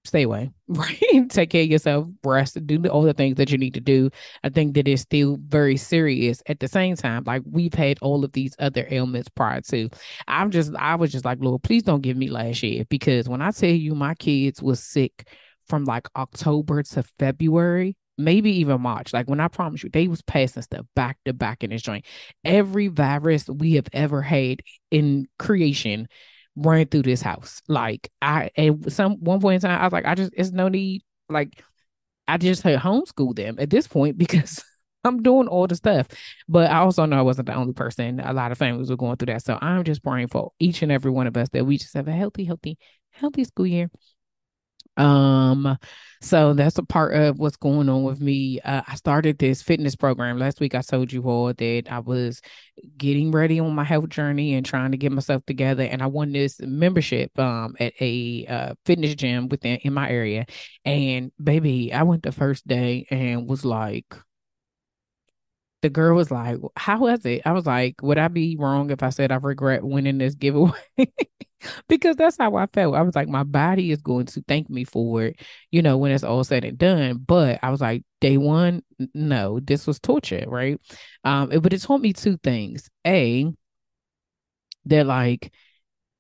stay 0.04 0.24
away, 0.24 0.52
right? 0.68 1.30
Take 1.30 1.52
care 1.52 1.64
of 1.64 1.70
yourself, 1.70 2.08
rest, 2.24 2.66
do 2.66 2.84
all 2.88 3.04
the 3.04 3.14
things 3.14 3.38
that 3.38 3.52
you 3.52 3.58
need 3.58 3.76
to 3.76 3.80
do. 3.80 4.10
I 4.44 4.50
think 4.50 4.74
that 4.76 4.88
it's 4.88 5.04
still 5.04 5.38
very 5.40 5.78
serious 5.78 6.42
at 6.48 6.60
the 6.60 6.68
same 6.68 6.96
time. 6.96 7.24
Like 7.26 7.44
we've 7.46 7.74
had 7.74 8.00
all 8.02 8.24
of 8.26 8.32
these 8.32 8.56
other 8.60 8.88
ailments 8.90 9.30
prior 9.30 9.62
to. 9.62 9.90
I'm 10.28 10.52
just, 10.52 10.74
I 10.76 10.96
was 10.96 11.12
just 11.12 11.26
like, 11.26 11.38
Lord, 11.42 11.64
please 11.64 11.84
don't 11.84 12.02
give 12.02 12.18
me 12.18 12.30
last 12.30 12.64
year 12.64 12.86
because 12.90 13.30
when 13.30 13.42
I 13.42 13.52
tell 13.52 13.70
you 13.70 13.96
my 13.96 14.16
kids 14.16 14.62
was 14.62 14.82
sick 14.82 15.28
from 15.68 15.86
like 15.86 16.08
October 16.16 16.84
to 16.84 17.04
February, 17.20 17.96
maybe 18.24 18.52
even 18.60 18.82
March. 18.82 19.14
Like 19.14 19.30
when 19.30 19.40
I 19.40 19.48
promise 19.48 19.84
you, 19.84 19.90
they 19.90 20.08
was 20.08 20.22
passing 20.22 20.64
stuff 20.64 20.86
back 20.96 21.18
to 21.26 21.34
back 21.34 21.64
in 21.64 21.70
this 21.70 21.82
joint. 21.82 22.06
Every 22.44 22.88
virus 22.88 23.48
we 23.48 23.74
have 23.76 23.88
ever 23.94 24.22
had 24.22 24.62
in 24.90 25.28
creation 25.40 26.08
ran 26.56 26.88
through 26.88 27.04
this 27.04 27.22
house. 27.22 27.62
Like 27.68 28.10
I 28.22 28.52
at 28.58 28.92
some 28.92 29.14
one 29.24 29.40
point 29.42 29.64
in 29.64 29.70
time, 29.70 29.80
I 29.80 29.86
was 29.86 29.94
like, 29.94 30.06
I 30.06 30.16
just 30.16 30.34
it's 30.36 30.52
no 30.52 30.68
need. 30.68 31.04
Like 31.30 31.62
I 32.28 32.38
just 32.38 32.64
had 32.64 32.80
homeschool 32.80 33.36
them 33.36 33.58
at 33.60 33.70
this 33.70 33.88
point 33.88 34.18
because 34.20 34.64
I'm 35.04 35.24
doing 35.24 35.48
all 35.48 35.68
the 35.68 35.76
stuff. 35.76 36.08
But 36.48 36.70
I 36.70 36.80
also 36.80 37.06
know 37.06 37.18
I 37.18 37.24
wasn't 37.24 37.48
the 37.48 37.56
only 37.56 37.74
person. 37.74 38.20
A 38.20 38.34
lot 38.34 38.52
of 38.52 38.58
families 38.58 38.90
were 38.90 38.98
going 38.98 39.18
through 39.18 39.34
that. 39.34 39.44
So 39.44 39.58
I'm 39.62 39.84
just 39.84 40.04
praying 40.04 40.28
for 40.28 40.52
each 40.60 40.82
and 40.82 40.92
every 40.92 41.12
one 41.12 41.28
of 41.28 41.38
us 41.38 41.50
that 41.50 41.66
we 41.66 41.78
just 41.78 41.94
have 41.96 42.08
a 42.08 42.12
healthy, 42.12 42.46
healthy, 42.46 42.78
healthy 43.12 43.44
school 43.44 43.68
year. 43.68 43.90
Um, 44.98 45.78
so 46.22 46.54
that's 46.54 46.78
a 46.78 46.84
part 46.84 47.16
of 47.16 47.40
what's 47.40 47.56
going 47.58 47.90
on 47.90 48.04
with 48.04 48.20
me. 48.22 48.60
Uh, 48.62 48.82
I 48.86 48.96
started 48.96 49.40
this 49.40 49.62
fitness 49.62 49.96
program 49.96 50.38
last 50.38 50.60
week. 50.60 50.76
I 50.76 50.82
told 50.82 51.12
you 51.12 51.24
all 51.24 51.54
that 51.54 51.84
I 51.90 52.00
was 52.00 52.42
getting 52.98 53.32
ready 53.32 53.60
on 53.60 53.74
my 53.74 53.84
health 53.84 54.10
journey 54.10 54.54
and 54.54 54.66
trying 54.66 54.92
to 54.92 54.98
get 54.98 55.12
myself 55.12 55.44
together. 55.46 55.84
And 55.84 56.02
I 56.04 56.08
won 56.08 56.32
this 56.32 56.60
membership 56.62 57.38
um 57.40 57.76
at 57.80 57.94
a 58.00 58.46
uh, 58.48 58.74
fitness 58.86 59.16
gym 59.16 59.48
within 59.50 59.78
in 59.78 59.94
my 59.94 60.10
area. 60.10 60.46
And 60.86 61.32
baby, 61.42 61.94
I 61.94 62.04
went 62.04 62.24
the 62.24 62.32
first 62.32 62.68
day 62.68 63.08
and 63.10 63.50
was 63.50 63.66
like, 63.66 64.14
the 65.82 65.90
girl 65.90 66.16
was 66.16 66.32
like, 66.32 66.58
How 66.76 67.00
was 67.00 67.26
it? 67.26 67.42
I 67.46 67.52
was 67.54 67.66
like, 67.66 68.02
Would 68.02 68.18
I 68.18 68.28
be 68.28 68.56
wrong 68.58 68.92
if 68.92 69.04
I 69.04 69.10
said 69.10 69.32
I 69.32 69.36
regret 69.38 69.84
winning 69.84 70.18
this 70.20 70.36
giveaway? 70.36 70.72
because 71.88 72.16
that's 72.16 72.38
how 72.38 72.56
I 72.56 72.68
felt. 72.68 72.96
I 72.96 73.02
was 73.02 73.16
like, 73.16 73.28
My 73.28 73.44
body 73.44 73.92
is 73.92 74.02
going 74.02 74.26
to 74.28 74.44
thank 74.48 74.70
me 74.70 74.84
for 74.84 75.26
it, 75.26 75.40
you 75.72 75.82
know, 75.82 75.98
when 75.98 76.12
it's 76.12 76.24
all 76.24 76.44
said 76.44 76.66
and 76.66 76.78
done. 76.78 77.18
But 77.18 77.60
I 77.64 77.70
was 77.70 77.82
like, 77.82 78.04
Day 78.20 78.38
one, 78.38 78.84
no, 79.14 79.60
this 79.60 79.88
was 79.88 80.00
torture, 80.00 80.46
right? 80.48 80.80
Um, 81.24 81.52
it, 81.52 81.62
but 81.62 81.74
it 81.74 81.82
taught 81.82 82.02
me 82.02 82.14
two 82.14 82.38
things. 82.38 82.90
A, 83.06 83.52
they're 84.86 85.04
like, 85.04 85.52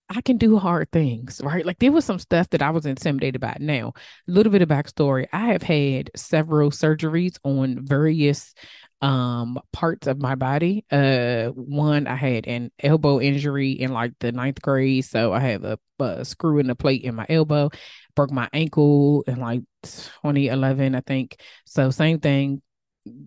I 0.10 0.22
can 0.22 0.38
do 0.38 0.58
hard 0.58 0.92
things, 0.92 1.42
right? 1.44 1.66
Like 1.66 1.80
there 1.80 1.92
was 1.92 2.04
some 2.04 2.20
stuff 2.20 2.50
that 2.50 2.62
I 2.62 2.72
was 2.72 2.86
intimidated 2.86 3.40
by. 3.40 3.56
Now, 3.60 3.94
a 4.28 4.32
little 4.32 4.52
bit 4.52 4.62
of 4.62 4.70
backstory. 4.70 5.28
I 5.32 5.48
have 5.48 5.64
had 5.64 6.12
several 6.18 6.72
surgeries 6.72 7.38
on 7.46 7.86
various 7.86 8.54
um 9.01 9.58
parts 9.74 10.08
of 10.08 10.20
my 10.20 10.36
body. 10.36 10.86
Uh 10.91 11.48
one 11.50 12.08
I 12.08 12.15
had 12.15 12.48
an 12.48 12.72
elbow 12.79 13.20
injury 13.20 13.72
in 13.72 13.91
like 13.91 14.13
the 14.20 14.31
ninth 14.31 14.62
grade. 14.62 15.05
So 15.05 15.34
I 15.34 15.39
have 15.39 15.63
a, 15.63 15.79
a 16.00 16.25
screw 16.25 16.60
in 16.60 16.67
the 16.67 16.75
plate 16.75 17.03
in 17.03 17.15
my 17.15 17.25
elbow, 17.29 17.70
broke 18.15 18.31
my 18.31 18.50
ankle 18.53 19.24
in 19.27 19.39
like 19.39 19.62
2011, 19.84 20.96
I 20.96 21.01
think. 21.01 21.38
So 21.65 21.89
same 21.91 22.20
thing, 22.20 22.62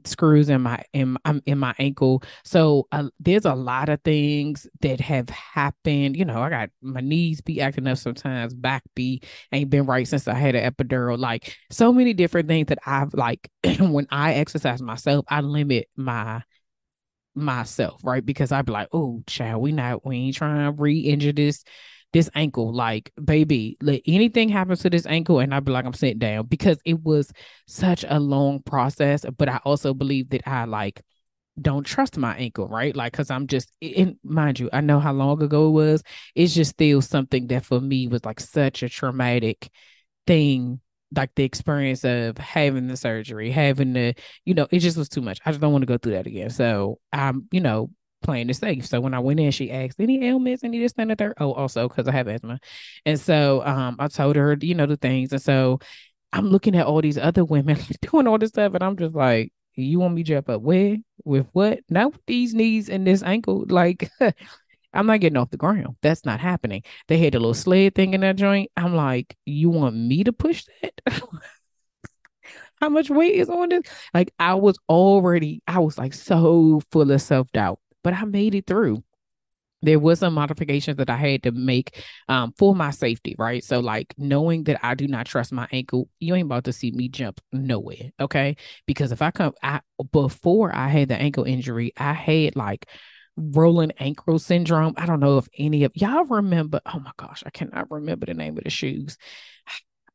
screws 0.04 0.48
in 0.48 0.62
my 0.62 0.82
in 0.92 1.16
in 1.46 1.58
my 1.58 1.74
ankle. 1.78 2.22
So 2.44 2.86
uh, 2.92 3.08
there's 3.20 3.44
a 3.44 3.54
lot 3.54 3.88
of 3.88 4.00
things 4.02 4.66
that 4.80 5.00
have 5.00 5.28
happened. 5.30 6.16
You 6.16 6.24
know, 6.24 6.42
I 6.42 6.50
got 6.50 6.70
my 6.82 7.00
knees 7.00 7.40
be 7.40 7.60
acting 7.60 7.86
up 7.86 7.98
sometimes, 7.98 8.54
back 8.54 8.82
be 8.94 9.22
ain't 9.52 9.70
been 9.70 9.86
right 9.86 10.06
since 10.06 10.28
I 10.28 10.34
had 10.34 10.54
an 10.54 10.70
epidural. 10.72 11.18
Like 11.18 11.56
so 11.70 11.92
many 11.92 12.14
different 12.14 12.48
things 12.48 12.68
that 12.68 12.78
I've 12.86 13.14
like 13.14 13.50
when 13.80 14.06
I 14.10 14.34
exercise 14.34 14.80
myself, 14.82 15.24
I 15.28 15.40
limit 15.40 15.88
my 15.96 16.42
myself, 17.34 18.00
right? 18.04 18.24
Because 18.24 18.52
I'd 18.52 18.66
be 18.66 18.72
like, 18.72 18.88
oh, 18.92 19.22
child, 19.26 19.62
we 19.62 19.72
not 19.72 20.04
we 20.04 20.16
ain't 20.16 20.36
trying 20.36 20.64
to 20.64 20.80
re-injure 20.80 21.32
this 21.32 21.64
this 22.14 22.30
ankle, 22.34 22.72
like, 22.72 23.12
baby, 23.22 23.76
let 23.82 24.00
anything 24.06 24.48
happens 24.48 24.80
to 24.80 24.90
this 24.90 25.04
ankle, 25.04 25.40
and 25.40 25.52
I'd 25.52 25.64
be 25.64 25.72
like, 25.72 25.84
I'm 25.84 25.92
sitting 25.92 26.20
down 26.20 26.46
because 26.46 26.78
it 26.84 27.02
was 27.02 27.32
such 27.66 28.04
a 28.08 28.20
long 28.20 28.62
process. 28.62 29.26
But 29.36 29.48
I 29.48 29.58
also 29.64 29.92
believe 29.92 30.30
that 30.30 30.46
I 30.48 30.64
like 30.64 31.02
don't 31.60 31.84
trust 31.84 32.16
my 32.16 32.36
ankle, 32.36 32.68
right? 32.68 32.96
Like, 32.96 33.12
cause 33.12 33.30
I'm 33.30 33.46
just, 33.46 33.72
and 33.82 34.16
mind 34.24 34.60
you, 34.60 34.70
I 34.72 34.80
know 34.80 35.00
how 35.00 35.12
long 35.12 35.42
ago 35.42 35.68
it 35.68 35.72
was. 35.72 36.02
It's 36.34 36.54
just 36.54 36.72
still 36.72 37.02
something 37.02 37.48
that 37.48 37.64
for 37.64 37.80
me 37.80 38.08
was 38.08 38.24
like 38.24 38.40
such 38.40 38.82
a 38.82 38.88
traumatic 38.88 39.68
thing 40.26 40.80
like 41.16 41.30
the 41.36 41.44
experience 41.44 42.04
of 42.04 42.38
having 42.38 42.88
the 42.88 42.96
surgery, 42.96 43.50
having 43.50 43.92
the, 43.92 44.14
you 44.44 44.54
know, 44.54 44.66
it 44.70 44.80
just 44.80 44.96
was 44.96 45.08
too 45.08 45.20
much. 45.20 45.38
I 45.44 45.50
just 45.50 45.60
don't 45.60 45.72
want 45.72 45.82
to 45.82 45.86
go 45.86 45.98
through 45.98 46.14
that 46.14 46.26
again. 46.26 46.50
So 46.50 46.98
I'm, 47.12 47.46
you 47.52 47.60
know, 47.60 47.90
playing 48.24 48.50
it 48.50 48.54
safe. 48.54 48.86
So 48.86 49.00
when 49.00 49.14
I 49.14 49.20
went 49.20 49.38
in, 49.38 49.52
she 49.52 49.70
asked, 49.70 50.00
any 50.00 50.24
ailments, 50.24 50.64
any 50.64 50.80
this, 50.80 50.94
and 50.98 51.10
the 51.10 51.14
there. 51.14 51.34
Oh, 51.38 51.52
also 51.52 51.88
because 51.88 52.08
I 52.08 52.12
have 52.12 52.26
asthma. 52.26 52.58
And 53.06 53.20
so 53.20 53.64
um, 53.64 53.96
I 54.00 54.08
told 54.08 54.34
her, 54.34 54.56
you 54.60 54.74
know, 54.74 54.86
the 54.86 54.96
things. 54.96 55.32
And 55.32 55.40
so 55.42 55.78
I'm 56.32 56.48
looking 56.48 56.74
at 56.74 56.86
all 56.86 57.00
these 57.00 57.18
other 57.18 57.44
women 57.44 57.78
doing 58.00 58.26
all 58.26 58.38
this 58.38 58.48
stuff, 58.48 58.74
and 58.74 58.82
I'm 58.82 58.96
just 58.96 59.14
like, 59.14 59.52
you 59.76 60.00
want 60.00 60.14
me 60.14 60.22
to 60.24 60.28
jump 60.28 60.48
up 60.48 60.62
where? 60.62 60.96
With 61.24 61.46
what? 61.52 61.80
Not 61.88 62.12
with 62.12 62.26
these 62.26 62.54
knees 62.54 62.88
and 62.88 63.06
this 63.06 63.22
ankle. 63.22 63.66
Like, 63.74 64.10
I'm 64.92 65.06
not 65.06 65.20
getting 65.20 65.36
off 65.36 65.50
the 65.50 65.56
ground. 65.56 65.96
That's 66.02 66.24
not 66.24 66.40
happening. 66.40 66.82
They 67.08 67.18
had 67.18 67.34
a 67.34 67.40
little 67.40 67.54
sled 67.54 67.94
thing 67.94 68.14
in 68.14 68.20
that 68.20 68.36
joint. 68.36 68.70
I'm 68.76 68.94
like, 68.94 69.36
you 69.44 69.68
want 69.70 69.96
me 69.96 70.22
to 70.24 70.32
push 70.32 70.64
that? 70.82 71.00
How 72.80 72.88
much 72.88 73.10
weight 73.10 73.34
is 73.34 73.48
on 73.48 73.70
this? 73.70 73.82
Like, 74.12 74.32
I 74.38 74.54
was 74.54 74.78
already, 74.88 75.62
I 75.66 75.80
was 75.80 75.98
like 75.98 76.14
so 76.14 76.80
full 76.92 77.10
of 77.10 77.22
self 77.22 77.50
doubt 77.52 77.80
but 78.04 78.14
I 78.14 78.24
made 78.24 78.54
it 78.54 78.66
through 78.68 79.02
there 79.84 79.98
was 79.98 80.20
some 80.20 80.34
modifications 80.34 80.96
that 80.96 81.10
I 81.10 81.16
had 81.16 81.42
to 81.42 81.52
make 81.52 82.02
um, 82.28 82.54
for 82.56 82.74
my 82.74 82.90
safety, 82.90 83.36
right? 83.38 83.62
So, 83.62 83.80
like 83.80 84.14
knowing 84.16 84.64
that 84.64 84.84
I 84.84 84.94
do 84.94 85.06
not 85.06 85.26
trust 85.26 85.52
my 85.52 85.68
ankle, 85.72 86.08
you 86.20 86.34
ain't 86.34 86.46
about 86.46 86.64
to 86.64 86.72
see 86.72 86.90
me 86.90 87.08
jump 87.08 87.40
nowhere, 87.52 88.12
okay? 88.18 88.56
Because 88.86 89.12
if 89.12 89.20
I 89.22 89.30
come, 89.30 89.52
I 89.62 89.80
before 90.10 90.74
I 90.74 90.88
had 90.88 91.08
the 91.08 91.16
ankle 91.16 91.44
injury, 91.44 91.92
I 91.96 92.14
had 92.14 92.56
like 92.56 92.88
rolling 93.36 93.92
ankle 93.98 94.38
syndrome. 94.38 94.94
I 94.96 95.06
don't 95.06 95.20
know 95.20 95.38
if 95.38 95.48
any 95.58 95.84
of 95.84 95.92
y'all 95.94 96.24
remember. 96.24 96.80
Oh 96.86 97.00
my 97.00 97.12
gosh, 97.16 97.42
I 97.44 97.50
cannot 97.50 97.90
remember 97.90 98.26
the 98.26 98.34
name 98.34 98.56
of 98.56 98.64
the 98.64 98.70
shoes. 98.70 99.18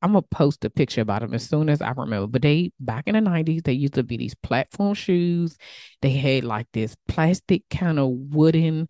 I'm 0.01 0.13
gonna 0.13 0.21
post 0.23 0.65
a 0.65 0.69
picture 0.69 1.01
about 1.01 1.21
them 1.21 1.33
as 1.33 1.47
soon 1.47 1.69
as 1.69 1.81
I 1.81 1.91
remember. 1.91 2.27
But 2.27 2.41
they 2.41 2.71
back 2.79 3.07
in 3.07 3.15
the 3.15 3.21
90s, 3.21 3.63
they 3.63 3.73
used 3.73 3.95
to 3.95 4.03
be 4.03 4.17
these 4.17 4.35
platform 4.35 4.93
shoes. 4.93 5.57
They 6.01 6.11
had 6.11 6.43
like 6.43 6.67
this 6.73 6.95
plastic 7.07 7.63
kind 7.69 7.99
of 7.99 8.09
wooden 8.09 8.87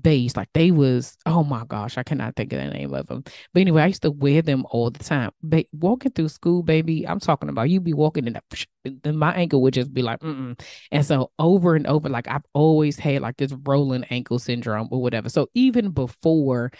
base. 0.00 0.36
Like 0.36 0.48
they 0.54 0.70
was, 0.70 1.16
oh 1.26 1.44
my 1.44 1.64
gosh, 1.66 1.98
I 1.98 2.02
cannot 2.02 2.36
think 2.36 2.52
of 2.52 2.60
the 2.60 2.70
name 2.70 2.94
of 2.94 3.06
them. 3.06 3.24
But 3.52 3.60
anyway, 3.60 3.82
I 3.82 3.86
used 3.86 4.02
to 4.02 4.10
wear 4.10 4.42
them 4.42 4.64
all 4.70 4.90
the 4.90 5.04
time. 5.04 5.30
But 5.42 5.66
walking 5.72 6.12
through 6.12 6.28
school, 6.28 6.62
baby, 6.62 7.06
I'm 7.06 7.20
talking 7.20 7.48
about 7.48 7.68
you 7.70 7.80
be 7.80 7.92
walking 7.92 8.26
in 8.26 8.38
the, 8.84 9.12
my 9.12 9.32
ankle 9.34 9.62
would 9.62 9.74
just 9.74 9.92
be 9.92 10.02
like, 10.02 10.20
mm 10.20 10.58
and 10.90 11.06
so 11.06 11.30
over 11.38 11.74
and 11.74 11.86
over, 11.86 12.08
like 12.08 12.28
I've 12.28 12.44
always 12.52 12.98
had 12.98 13.22
like 13.22 13.36
this 13.36 13.52
rolling 13.64 14.04
ankle 14.04 14.38
syndrome 14.38 14.88
or 14.90 15.00
whatever. 15.02 15.28
So 15.28 15.48
even 15.54 15.90
before 15.90 16.72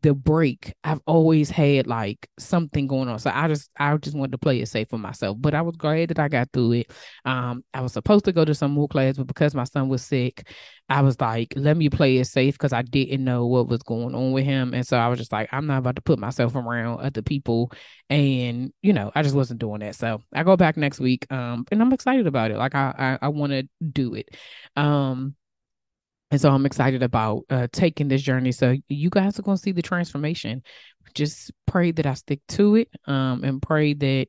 the 0.00 0.14
break, 0.14 0.72
I've 0.82 1.00
always 1.06 1.50
had 1.50 1.86
like 1.86 2.28
something 2.38 2.86
going 2.86 3.08
on. 3.08 3.18
So 3.18 3.30
I 3.32 3.48
just 3.48 3.70
I 3.78 3.96
just 3.96 4.16
wanted 4.16 4.32
to 4.32 4.38
play 4.38 4.60
it 4.60 4.66
safe 4.68 4.88
for 4.88 4.98
myself. 4.98 5.36
But 5.40 5.54
I 5.54 5.62
was 5.62 5.76
glad 5.76 6.08
that 6.08 6.18
I 6.18 6.28
got 6.28 6.50
through 6.52 6.72
it. 6.72 6.92
Um, 7.24 7.64
I 7.74 7.80
was 7.80 7.92
supposed 7.92 8.24
to 8.26 8.32
go 8.32 8.44
to 8.44 8.54
some 8.54 8.72
more 8.72 8.88
class, 8.88 9.16
but 9.16 9.26
because 9.26 9.54
my 9.54 9.64
son 9.64 9.88
was 9.88 10.02
sick, 10.02 10.48
I 10.88 11.02
was 11.02 11.20
like, 11.20 11.54
let 11.56 11.76
me 11.76 11.88
play 11.88 12.18
it 12.18 12.26
safe 12.26 12.54
because 12.54 12.72
I 12.72 12.82
didn't 12.82 13.24
know 13.24 13.46
what 13.46 13.68
was 13.68 13.82
going 13.82 14.14
on 14.14 14.32
with 14.32 14.44
him. 14.44 14.74
And 14.74 14.86
so 14.86 14.96
I 14.98 15.08
was 15.08 15.18
just 15.18 15.32
like, 15.32 15.48
I'm 15.52 15.66
not 15.66 15.78
about 15.78 15.96
to 15.96 16.02
put 16.02 16.18
myself 16.18 16.54
around 16.54 17.00
other 17.00 17.22
people. 17.22 17.72
And, 18.10 18.72
you 18.82 18.92
know, 18.92 19.10
I 19.14 19.22
just 19.22 19.34
wasn't 19.34 19.60
doing 19.60 19.80
that. 19.80 19.94
So 19.94 20.22
I 20.34 20.42
go 20.42 20.56
back 20.56 20.76
next 20.76 21.00
week. 21.00 21.26
Um, 21.30 21.64
and 21.70 21.80
I'm 21.80 21.92
excited 21.92 22.26
about 22.26 22.50
it. 22.50 22.58
Like 22.58 22.74
I 22.74 23.18
I, 23.22 23.26
I 23.26 23.28
want 23.28 23.52
to 23.52 23.68
do 23.82 24.14
it. 24.14 24.28
Um 24.76 25.34
and 26.32 26.40
so 26.40 26.50
I'm 26.50 26.64
excited 26.64 27.02
about 27.02 27.44
uh, 27.50 27.68
taking 27.72 28.08
this 28.08 28.22
journey. 28.22 28.52
So 28.52 28.74
you 28.88 29.10
guys 29.10 29.38
are 29.38 29.42
going 29.42 29.58
to 29.58 29.62
see 29.62 29.72
the 29.72 29.82
transformation. 29.82 30.62
Just 31.14 31.52
pray 31.66 31.92
that 31.92 32.06
I 32.06 32.14
stick 32.14 32.40
to 32.48 32.76
it 32.76 32.88
um, 33.06 33.44
and 33.44 33.60
pray 33.60 33.92
that 33.92 34.28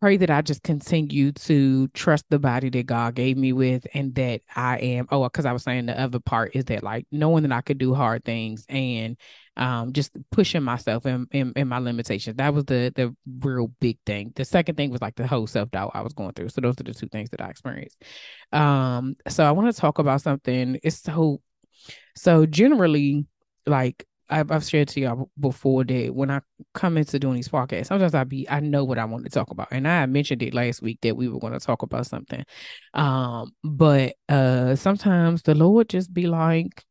pray 0.00 0.16
that 0.16 0.30
I 0.30 0.42
just 0.42 0.62
continue 0.62 1.32
to 1.32 1.88
trust 1.88 2.24
the 2.30 2.38
body 2.38 2.70
that 2.70 2.86
God 2.86 3.14
gave 3.14 3.36
me 3.36 3.52
with 3.52 3.86
and 3.94 4.14
that 4.14 4.40
I 4.54 4.78
am 4.78 5.06
oh 5.10 5.24
because 5.24 5.46
I 5.46 5.52
was 5.52 5.62
saying 5.62 5.86
the 5.86 6.00
other 6.00 6.20
part 6.20 6.52
is 6.54 6.64
that 6.66 6.82
like 6.82 7.06
knowing 7.12 7.42
that 7.42 7.52
I 7.52 7.60
could 7.60 7.78
do 7.78 7.94
hard 7.94 8.24
things 8.24 8.64
and 8.68 9.16
um 9.56 9.92
just 9.92 10.12
pushing 10.30 10.62
myself 10.62 11.04
and 11.04 11.26
in, 11.32 11.48
in, 11.48 11.52
in, 11.56 11.68
my 11.68 11.78
limitations. 11.78 12.36
That 12.36 12.54
was 12.54 12.64
the 12.64 12.92
the 12.94 13.14
real 13.40 13.72
big 13.80 13.98
thing. 14.06 14.32
The 14.34 14.44
second 14.44 14.76
thing 14.76 14.90
was 14.90 15.02
like 15.02 15.16
the 15.16 15.26
whole 15.26 15.46
self-doubt 15.46 15.92
I 15.94 16.02
was 16.02 16.14
going 16.14 16.32
through. 16.32 16.48
So 16.48 16.60
those 16.60 16.80
are 16.80 16.84
the 16.84 16.94
two 16.94 17.08
things 17.08 17.30
that 17.30 17.40
I 17.40 17.48
experienced. 17.50 18.02
Um 18.52 19.16
so 19.28 19.44
I 19.44 19.52
want 19.52 19.72
to 19.74 19.80
talk 19.80 19.98
about 19.98 20.22
something. 20.22 20.78
It's 20.82 21.00
so 21.00 21.42
so 22.16 22.46
generally 22.46 23.26
like 23.66 24.06
I've, 24.30 24.50
I've 24.50 24.64
shared 24.64 24.88
to 24.88 25.00
y'all 25.00 25.30
before 25.38 25.84
that 25.84 26.14
when 26.14 26.30
I 26.30 26.40
come 26.74 26.96
into 26.96 27.18
doing 27.18 27.36
these 27.36 27.48
podcasts, 27.48 27.86
sometimes 27.86 28.14
I 28.14 28.24
be 28.24 28.48
I 28.48 28.60
know 28.60 28.84
what 28.84 28.98
I 28.98 29.04
want 29.04 29.24
to 29.24 29.30
talk 29.30 29.50
about, 29.50 29.68
and 29.72 29.86
I 29.88 30.06
mentioned 30.06 30.42
it 30.42 30.54
last 30.54 30.82
week 30.82 30.98
that 31.02 31.16
we 31.16 31.28
were 31.28 31.40
going 31.40 31.52
to 31.52 31.60
talk 31.60 31.82
about 31.82 32.06
something. 32.06 32.44
Um, 32.94 33.52
but 33.64 34.14
uh, 34.28 34.76
sometimes 34.76 35.42
the 35.42 35.54
Lord 35.54 35.88
just 35.88 36.12
be 36.14 36.26
like, 36.26 36.84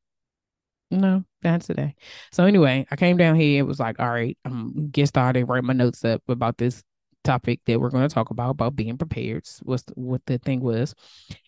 no, 0.92 1.24
that's 1.42 1.68
today. 1.68 1.96
So 2.32 2.46
anyway, 2.46 2.86
I 2.92 2.96
came 2.96 3.18
down 3.18 3.36
here. 3.36 3.60
It 3.60 3.68
was 3.68 3.80
like, 3.80 4.00
all 4.00 4.10
right, 4.10 4.38
I'm 4.46 4.90
get 4.90 5.08
started, 5.08 5.46
write 5.46 5.64
my 5.64 5.74
notes 5.74 6.04
up 6.04 6.22
about 6.28 6.58
this 6.58 6.84
topic 7.24 7.60
that 7.66 7.80
we're 7.80 7.90
going 7.90 8.08
to 8.08 8.14
talk 8.14 8.30
about 8.30 8.52
about 8.52 8.76
being 8.76 8.98
prepared. 8.98 9.46
Was 9.64 9.84
what 9.96 10.22
the 10.26 10.38
thing 10.38 10.62
was, 10.62 10.96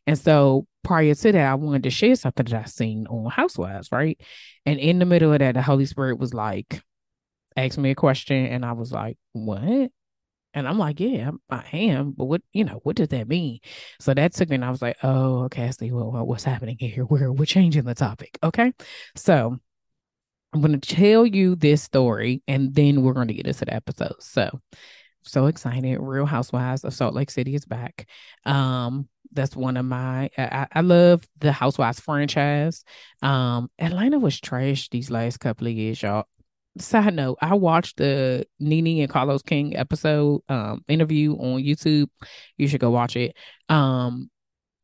and 0.07 0.17
so 0.17 0.67
prior 0.83 1.13
to 1.13 1.31
that, 1.31 1.51
I 1.51 1.55
wanted 1.55 1.83
to 1.83 1.89
share 1.89 2.15
something 2.15 2.45
that 2.45 2.63
I 2.63 2.65
seen 2.65 3.07
on 3.07 3.29
Housewives, 3.31 3.91
right? 3.91 4.19
And 4.65 4.79
in 4.79 4.99
the 4.99 5.05
middle 5.05 5.33
of 5.33 5.39
that, 5.39 5.55
the 5.55 5.61
Holy 5.61 5.85
Spirit 5.85 6.19
was 6.19 6.33
like, 6.33 6.81
asked 7.55 7.77
me 7.77 7.91
a 7.91 7.95
question, 7.95 8.45
and 8.47 8.65
I 8.65 8.73
was 8.73 8.91
like, 8.91 9.17
what? 9.33 9.91
And 10.53 10.67
I'm 10.67 10.77
like, 10.77 10.99
yeah, 10.99 11.31
I 11.49 11.63
am, 11.71 12.11
but 12.11 12.25
what 12.25 12.41
you 12.51 12.65
know, 12.65 12.81
what 12.83 12.97
does 12.97 13.07
that 13.09 13.29
mean? 13.29 13.59
So 13.99 14.13
that 14.13 14.33
took 14.33 14.49
me, 14.49 14.55
and 14.55 14.65
I 14.65 14.69
was 14.69 14.81
like, 14.81 14.97
oh, 15.01 15.43
okay, 15.43 15.65
I 15.65 15.69
see 15.69 15.91
what, 15.91 16.27
what's 16.27 16.43
happening 16.43 16.77
here. 16.77 17.05
We're 17.05 17.31
we're 17.31 17.45
changing 17.45 17.85
the 17.85 17.95
topic, 17.95 18.37
okay? 18.43 18.73
So 19.15 19.57
I'm 20.53 20.59
going 20.59 20.77
to 20.77 20.95
tell 20.95 21.25
you 21.25 21.55
this 21.55 21.81
story, 21.81 22.43
and 22.47 22.75
then 22.75 23.01
we're 23.03 23.13
going 23.13 23.29
to 23.29 23.33
get 23.33 23.47
into 23.47 23.63
the 23.63 23.73
episode. 23.73 24.15
So 24.19 24.59
so 25.23 25.45
excited. 25.47 25.99
Real 25.99 26.25
Housewives 26.25 26.83
of 26.83 26.93
Salt 26.93 27.13
Lake 27.13 27.31
City 27.31 27.55
is 27.55 27.65
back. 27.65 28.07
Um, 28.45 29.07
that's 29.33 29.55
one 29.55 29.77
of 29.77 29.85
my 29.85 30.29
I, 30.37 30.67
I 30.73 30.81
love 30.81 31.27
the 31.39 31.51
Housewives 31.51 31.99
franchise. 31.99 32.83
Um, 33.21 33.69
Atlanta 33.79 34.19
was 34.19 34.39
trash 34.39 34.89
these 34.89 35.11
last 35.11 35.39
couple 35.39 35.67
of 35.67 35.73
years, 35.73 36.01
y'all. 36.01 36.25
Side 36.77 37.13
note, 37.13 37.37
I 37.41 37.55
watched 37.55 37.97
the 37.97 38.45
Nene 38.59 39.01
and 39.01 39.09
Carlos 39.09 39.41
King 39.41 39.75
episode 39.75 40.41
um 40.49 40.83
interview 40.87 41.33
on 41.33 41.61
YouTube. 41.61 42.09
You 42.57 42.67
should 42.67 42.81
go 42.81 42.91
watch 42.91 43.15
it. 43.15 43.35
Um, 43.69 44.29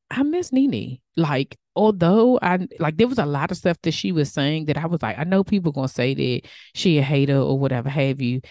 I 0.09 0.23
miss 0.23 0.51
Nene. 0.53 0.99
Like, 1.15 1.57
although 1.75 2.39
I 2.41 2.67
like 2.79 2.97
there 2.97 3.07
was 3.07 3.19
a 3.19 3.25
lot 3.25 3.51
of 3.51 3.57
stuff 3.57 3.77
that 3.83 3.91
she 3.93 4.11
was 4.11 4.31
saying 4.31 4.65
that 4.65 4.77
I 4.77 4.85
was 4.85 5.01
like, 5.01 5.17
I 5.17 5.23
know 5.23 5.43
people 5.43 5.71
gonna 5.71 5.87
say 5.87 6.13
that 6.13 6.49
she 6.73 6.97
a 6.97 7.01
hater 7.01 7.37
or 7.37 7.57
whatever 7.59 7.89
have 7.89 8.21
you 8.21 8.41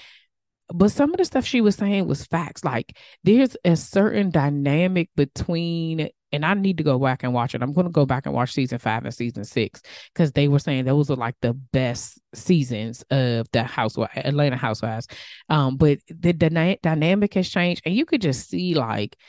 but 0.72 0.90
some 0.90 1.12
of 1.12 1.18
the 1.18 1.24
stuff 1.24 1.44
she 1.44 1.60
was 1.60 1.76
saying 1.76 2.06
was 2.06 2.26
facts. 2.26 2.64
Like 2.64 2.96
there's 3.24 3.56
a 3.64 3.76
certain 3.76 4.30
dynamic 4.30 5.10
between, 5.14 6.08
and 6.32 6.44
I 6.44 6.54
need 6.54 6.78
to 6.78 6.84
go 6.84 6.98
back 6.98 7.22
and 7.22 7.32
watch 7.32 7.54
it. 7.54 7.62
I'm 7.62 7.72
going 7.72 7.86
to 7.86 7.92
go 7.92 8.06
back 8.06 8.26
and 8.26 8.34
watch 8.34 8.52
season 8.52 8.78
five 8.78 9.04
and 9.04 9.14
season 9.14 9.44
six 9.44 9.80
because 10.12 10.32
they 10.32 10.48
were 10.48 10.58
saying 10.58 10.84
those 10.84 11.10
are 11.10 11.16
like 11.16 11.36
the 11.40 11.52
best 11.52 12.20
seasons 12.34 13.04
of 13.10 13.46
the 13.52 13.62
Housewives, 13.62 14.12
Atlanta 14.16 14.56
Housewives. 14.56 15.06
Um, 15.48 15.76
but 15.76 15.98
the 16.08 16.32
dyna- 16.32 16.78
dynamic 16.82 17.34
has 17.34 17.48
changed, 17.48 17.82
and 17.84 17.94
you 17.94 18.04
could 18.04 18.22
just 18.22 18.48
see 18.48 18.74
like. 18.74 19.16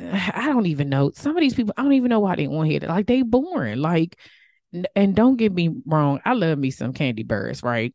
I 0.00 0.46
don't 0.46 0.66
even 0.66 0.88
know. 0.88 1.12
Some 1.14 1.36
of 1.36 1.42
these 1.42 1.54
people, 1.54 1.74
I 1.76 1.82
don't 1.82 1.92
even 1.92 2.08
know 2.08 2.20
why 2.20 2.34
they 2.34 2.46
on 2.46 2.66
here. 2.66 2.80
Like 2.80 3.06
they 3.06 3.22
boring. 3.22 3.78
Like, 3.78 4.18
and 4.96 5.14
don't 5.14 5.36
get 5.36 5.52
me 5.52 5.70
wrong, 5.86 6.20
I 6.24 6.32
love 6.32 6.58
me 6.58 6.70
some 6.70 6.92
Kandi 6.94 7.26
Burruss, 7.26 7.62
right? 7.62 7.94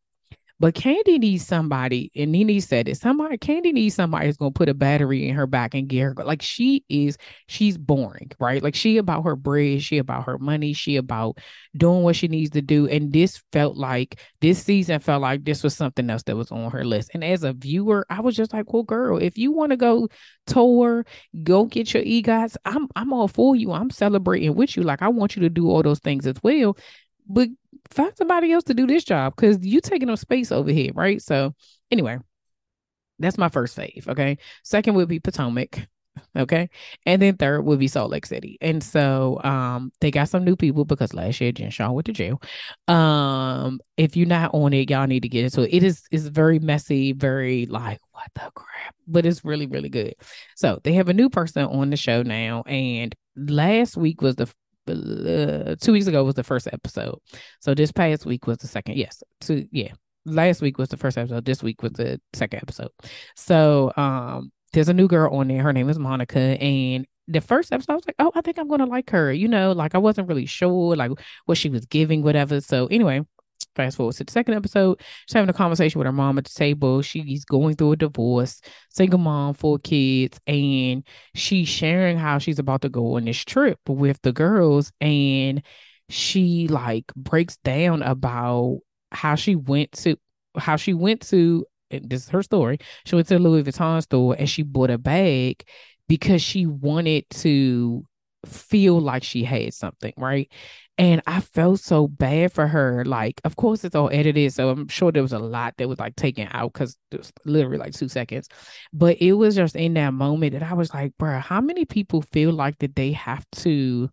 But 0.59 0.73
Kandi 0.73 1.19
needs 1.19 1.45
somebody, 1.45 2.11
and 2.15 2.31
Nene 2.31 2.59
said 2.61 2.87
it. 2.87 2.97
Somebody, 2.97 3.37
Kandi 3.37 3.71
needs 3.73 3.93
somebody 3.93 4.25
who's 4.25 4.37
gonna 4.37 4.49
put 4.49 4.69
a 4.69 4.73
battery 4.73 5.29
in 5.29 5.35
her 5.35 5.45
back 5.45 5.75
and 5.75 5.87
get 5.87 6.01
her. 6.01 6.15
Like 6.15 6.41
she 6.41 6.83
is, 6.89 7.17
she's 7.47 7.77
boring, 7.77 8.31
right? 8.39 8.63
Like 8.63 8.73
she 8.73 8.97
about 8.97 9.23
her 9.23 9.35
bread, 9.35 9.83
she 9.83 9.99
about 9.99 10.25
her 10.25 10.39
money, 10.39 10.73
she 10.73 10.95
about 10.95 11.37
doing 11.75 12.01
what 12.01 12.15
she 12.15 12.27
needs 12.27 12.49
to 12.51 12.63
do. 12.63 12.87
And 12.87 13.13
this 13.13 13.43
felt 13.51 13.77
like 13.77 14.19
this 14.41 14.63
season 14.63 14.99
felt 14.99 15.21
like 15.21 15.45
this 15.45 15.61
was 15.61 15.75
something 15.75 16.09
else 16.09 16.23
that 16.23 16.35
was 16.35 16.51
on 16.51 16.71
her 16.71 16.83
list. 16.83 17.11
And 17.13 17.23
as 17.23 17.43
a 17.43 17.53
viewer, 17.53 18.07
I 18.09 18.21
was 18.21 18.35
just 18.35 18.51
like, 18.51 18.73
well, 18.73 18.83
girl, 18.83 19.17
if 19.19 19.37
you 19.37 19.51
want 19.51 19.71
to 19.71 19.77
go 19.77 20.07
tour, 20.47 21.05
go 21.43 21.65
get 21.65 21.93
your 21.93 22.03
EGOTs. 22.03 22.57
I'm 22.65 22.87
I'm 22.95 23.13
all 23.13 23.27
for 23.27 23.55
you. 23.55 23.73
I'm 23.73 23.91
celebrating 23.91 24.55
with 24.55 24.75
you. 24.75 24.81
Like 24.81 25.03
I 25.03 25.09
want 25.09 25.35
you 25.35 25.43
to 25.43 25.49
do 25.49 25.69
all 25.69 25.83
those 25.83 25.99
things 25.99 26.25
as 26.25 26.37
well 26.41 26.75
but 27.29 27.49
find 27.91 28.15
somebody 28.15 28.51
else 28.51 28.63
to 28.65 28.73
do 28.73 28.87
this 28.87 29.03
job 29.03 29.35
because 29.35 29.65
you 29.65 29.81
taking 29.81 30.09
up 30.09 30.19
space 30.19 30.51
over 30.51 30.71
here, 30.71 30.91
right? 30.93 31.21
So 31.21 31.53
anyway, 31.91 32.19
that's 33.19 33.37
my 33.37 33.49
first 33.49 33.77
fave. 33.77 34.07
Okay. 34.07 34.37
Second 34.63 34.95
would 34.95 35.07
be 35.07 35.19
Potomac. 35.19 35.87
Okay. 36.35 36.69
And 37.05 37.21
then 37.21 37.37
third 37.37 37.61
would 37.61 37.79
be 37.79 37.87
Salt 37.87 38.09
Lake 38.11 38.25
City. 38.25 38.57
And 38.61 38.83
so 38.83 39.39
um 39.43 39.91
they 40.01 40.11
got 40.11 40.29
some 40.29 40.43
new 40.43 40.55
people 40.55 40.85
because 40.85 41.13
last 41.13 41.39
year 41.41 41.51
Jen 41.51 41.69
Shah 41.69 41.91
went 41.91 42.05
to 42.07 42.13
jail. 42.13 42.41
Um, 42.87 43.79
if 43.97 44.17
you're 44.17 44.27
not 44.27 44.53
on 44.53 44.73
it, 44.73 44.89
y'all 44.89 45.07
need 45.07 45.21
to 45.21 45.29
get 45.29 45.45
into 45.45 45.61
it. 45.63 45.73
It 45.73 45.83
is 45.83 46.03
is 46.11 46.27
very 46.27 46.59
messy, 46.59 47.13
very 47.13 47.65
like 47.67 47.99
what 48.11 48.29
the 48.33 48.51
crap, 48.55 48.95
but 49.07 49.25
it's 49.25 49.45
really, 49.45 49.67
really 49.67 49.89
good. 49.89 50.15
So 50.55 50.79
they 50.83 50.93
have 50.93 51.09
a 51.09 51.13
new 51.13 51.29
person 51.29 51.65
on 51.65 51.89
the 51.89 51.97
show 51.97 52.23
now, 52.23 52.63
and 52.63 53.13
last 53.35 53.95
week 53.97 54.21
was 54.21 54.35
the 54.35 54.51
uh, 54.89 55.75
two 55.79 55.91
weeks 55.91 56.07
ago 56.07 56.23
was 56.23 56.35
the 56.35 56.43
first 56.43 56.67
episode. 56.71 57.19
So 57.59 57.73
this 57.73 57.91
past 57.91 58.25
week 58.25 58.47
was 58.47 58.57
the 58.57 58.67
second. 58.67 58.97
Yes, 58.97 59.23
two. 59.41 59.67
Yeah, 59.71 59.93
last 60.25 60.61
week 60.61 60.77
was 60.77 60.89
the 60.89 60.97
first 60.97 61.17
episode. 61.17 61.45
This 61.45 61.63
week 61.63 61.81
was 61.81 61.93
the 61.93 62.19
second 62.33 62.61
episode. 62.61 62.91
So 63.35 63.91
um, 63.97 64.51
there's 64.73 64.89
a 64.89 64.93
new 64.93 65.07
girl 65.07 65.33
on 65.35 65.47
there. 65.47 65.63
Her 65.63 65.73
name 65.73 65.89
is 65.89 65.99
Monica, 65.99 66.39
and 66.39 67.05
the 67.27 67.41
first 67.41 67.73
episode, 67.73 67.91
I 67.91 67.95
was 67.95 68.07
like, 68.07 68.15
oh, 68.19 68.31
I 68.35 68.41
think 68.41 68.57
I'm 68.57 68.67
gonna 68.67 68.85
like 68.85 69.09
her. 69.09 69.31
You 69.31 69.47
know, 69.47 69.71
like 69.71 69.95
I 69.95 69.97
wasn't 69.97 70.27
really 70.27 70.45
sure 70.45 70.95
like 70.95 71.11
what 71.45 71.57
she 71.57 71.69
was 71.69 71.85
giving, 71.85 72.23
whatever. 72.23 72.61
So 72.61 72.87
anyway, 72.87 73.21
fast 73.77 73.95
forward 73.95 74.15
to 74.15 74.23
the 74.23 74.31
second 74.31 74.55
episode, 74.55 74.99
she's 74.99 75.33
having 75.33 75.49
a 75.49 75.53
conversation 75.53 75.99
with 75.99 76.05
her 76.05 76.11
mom 76.11 76.37
at 76.37 76.43
the 76.43 76.53
table. 76.53 77.01
She's 77.01 77.45
going 77.45 77.75
through 77.75 77.93
a 77.93 77.95
divorce, 77.95 78.59
single 78.89 79.19
mom, 79.19 79.53
four 79.53 79.79
kids, 79.79 80.39
and 80.45 81.03
she's 81.35 81.69
sharing 81.69 82.17
how 82.17 82.39
she's 82.39 82.59
about 82.59 82.81
to 82.81 82.89
go 82.89 83.15
on 83.15 83.25
this 83.25 83.37
trip 83.37 83.79
with 83.87 84.21
the 84.23 84.33
girls. 84.33 84.91
And 84.99 85.63
she 86.09 86.67
like 86.67 87.05
breaks 87.15 87.57
down 87.57 88.01
about 88.01 88.79
how 89.11 89.35
she 89.35 89.55
went 89.55 89.93
to 89.93 90.17
how 90.57 90.75
she 90.75 90.93
went 90.93 91.21
to 91.21 91.65
this 91.89 92.23
is 92.23 92.29
her 92.29 92.43
story. 92.43 92.79
She 93.05 93.15
went 93.15 93.27
to 93.29 93.35
the 93.35 93.39
Louis 93.39 93.63
Vuitton 93.63 94.01
store 94.01 94.35
and 94.37 94.49
she 94.49 94.63
bought 94.63 94.89
a 94.89 94.97
bag 94.97 95.63
because 96.07 96.41
she 96.41 96.65
wanted 96.65 97.29
to 97.29 98.03
feel 98.45 98.99
like 98.99 99.23
she 99.23 99.43
had 99.43 99.73
something, 99.73 100.13
right? 100.17 100.51
And 100.99 101.21
I 101.27 101.41
felt 101.41 101.79
so 101.79 102.07
bad 102.07 102.51
for 102.51 102.65
her. 102.65 103.05
Like, 103.05 103.39
of 103.43 103.55
course, 103.55 103.83
it's 103.83 103.95
all 103.95 104.09
edited. 104.11 104.51
So 104.53 104.69
I'm 104.69 104.87
sure 104.87 105.11
there 105.11 105.21
was 105.21 105.33
a 105.33 105.39
lot 105.39 105.75
that 105.77 105.87
was 105.87 105.99
like 105.99 106.15
taken 106.15 106.47
out 106.51 106.73
because 106.73 106.97
it 107.11 107.19
was 107.19 107.31
literally 107.45 107.77
like 107.77 107.93
two 107.93 108.09
seconds. 108.09 108.49
But 108.91 109.17
it 109.21 109.33
was 109.33 109.55
just 109.55 109.75
in 109.75 109.93
that 109.93 110.13
moment 110.13 110.53
that 110.53 110.63
I 110.63 110.73
was 110.73 110.93
like, 110.93 111.15
bro, 111.19 111.39
how 111.39 111.61
many 111.61 111.85
people 111.85 112.23
feel 112.23 112.51
like 112.51 112.79
that 112.79 112.95
they 112.95 113.11
have 113.11 113.45
to 113.57 114.09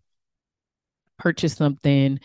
purchase 1.19 1.55
something, 1.55 2.21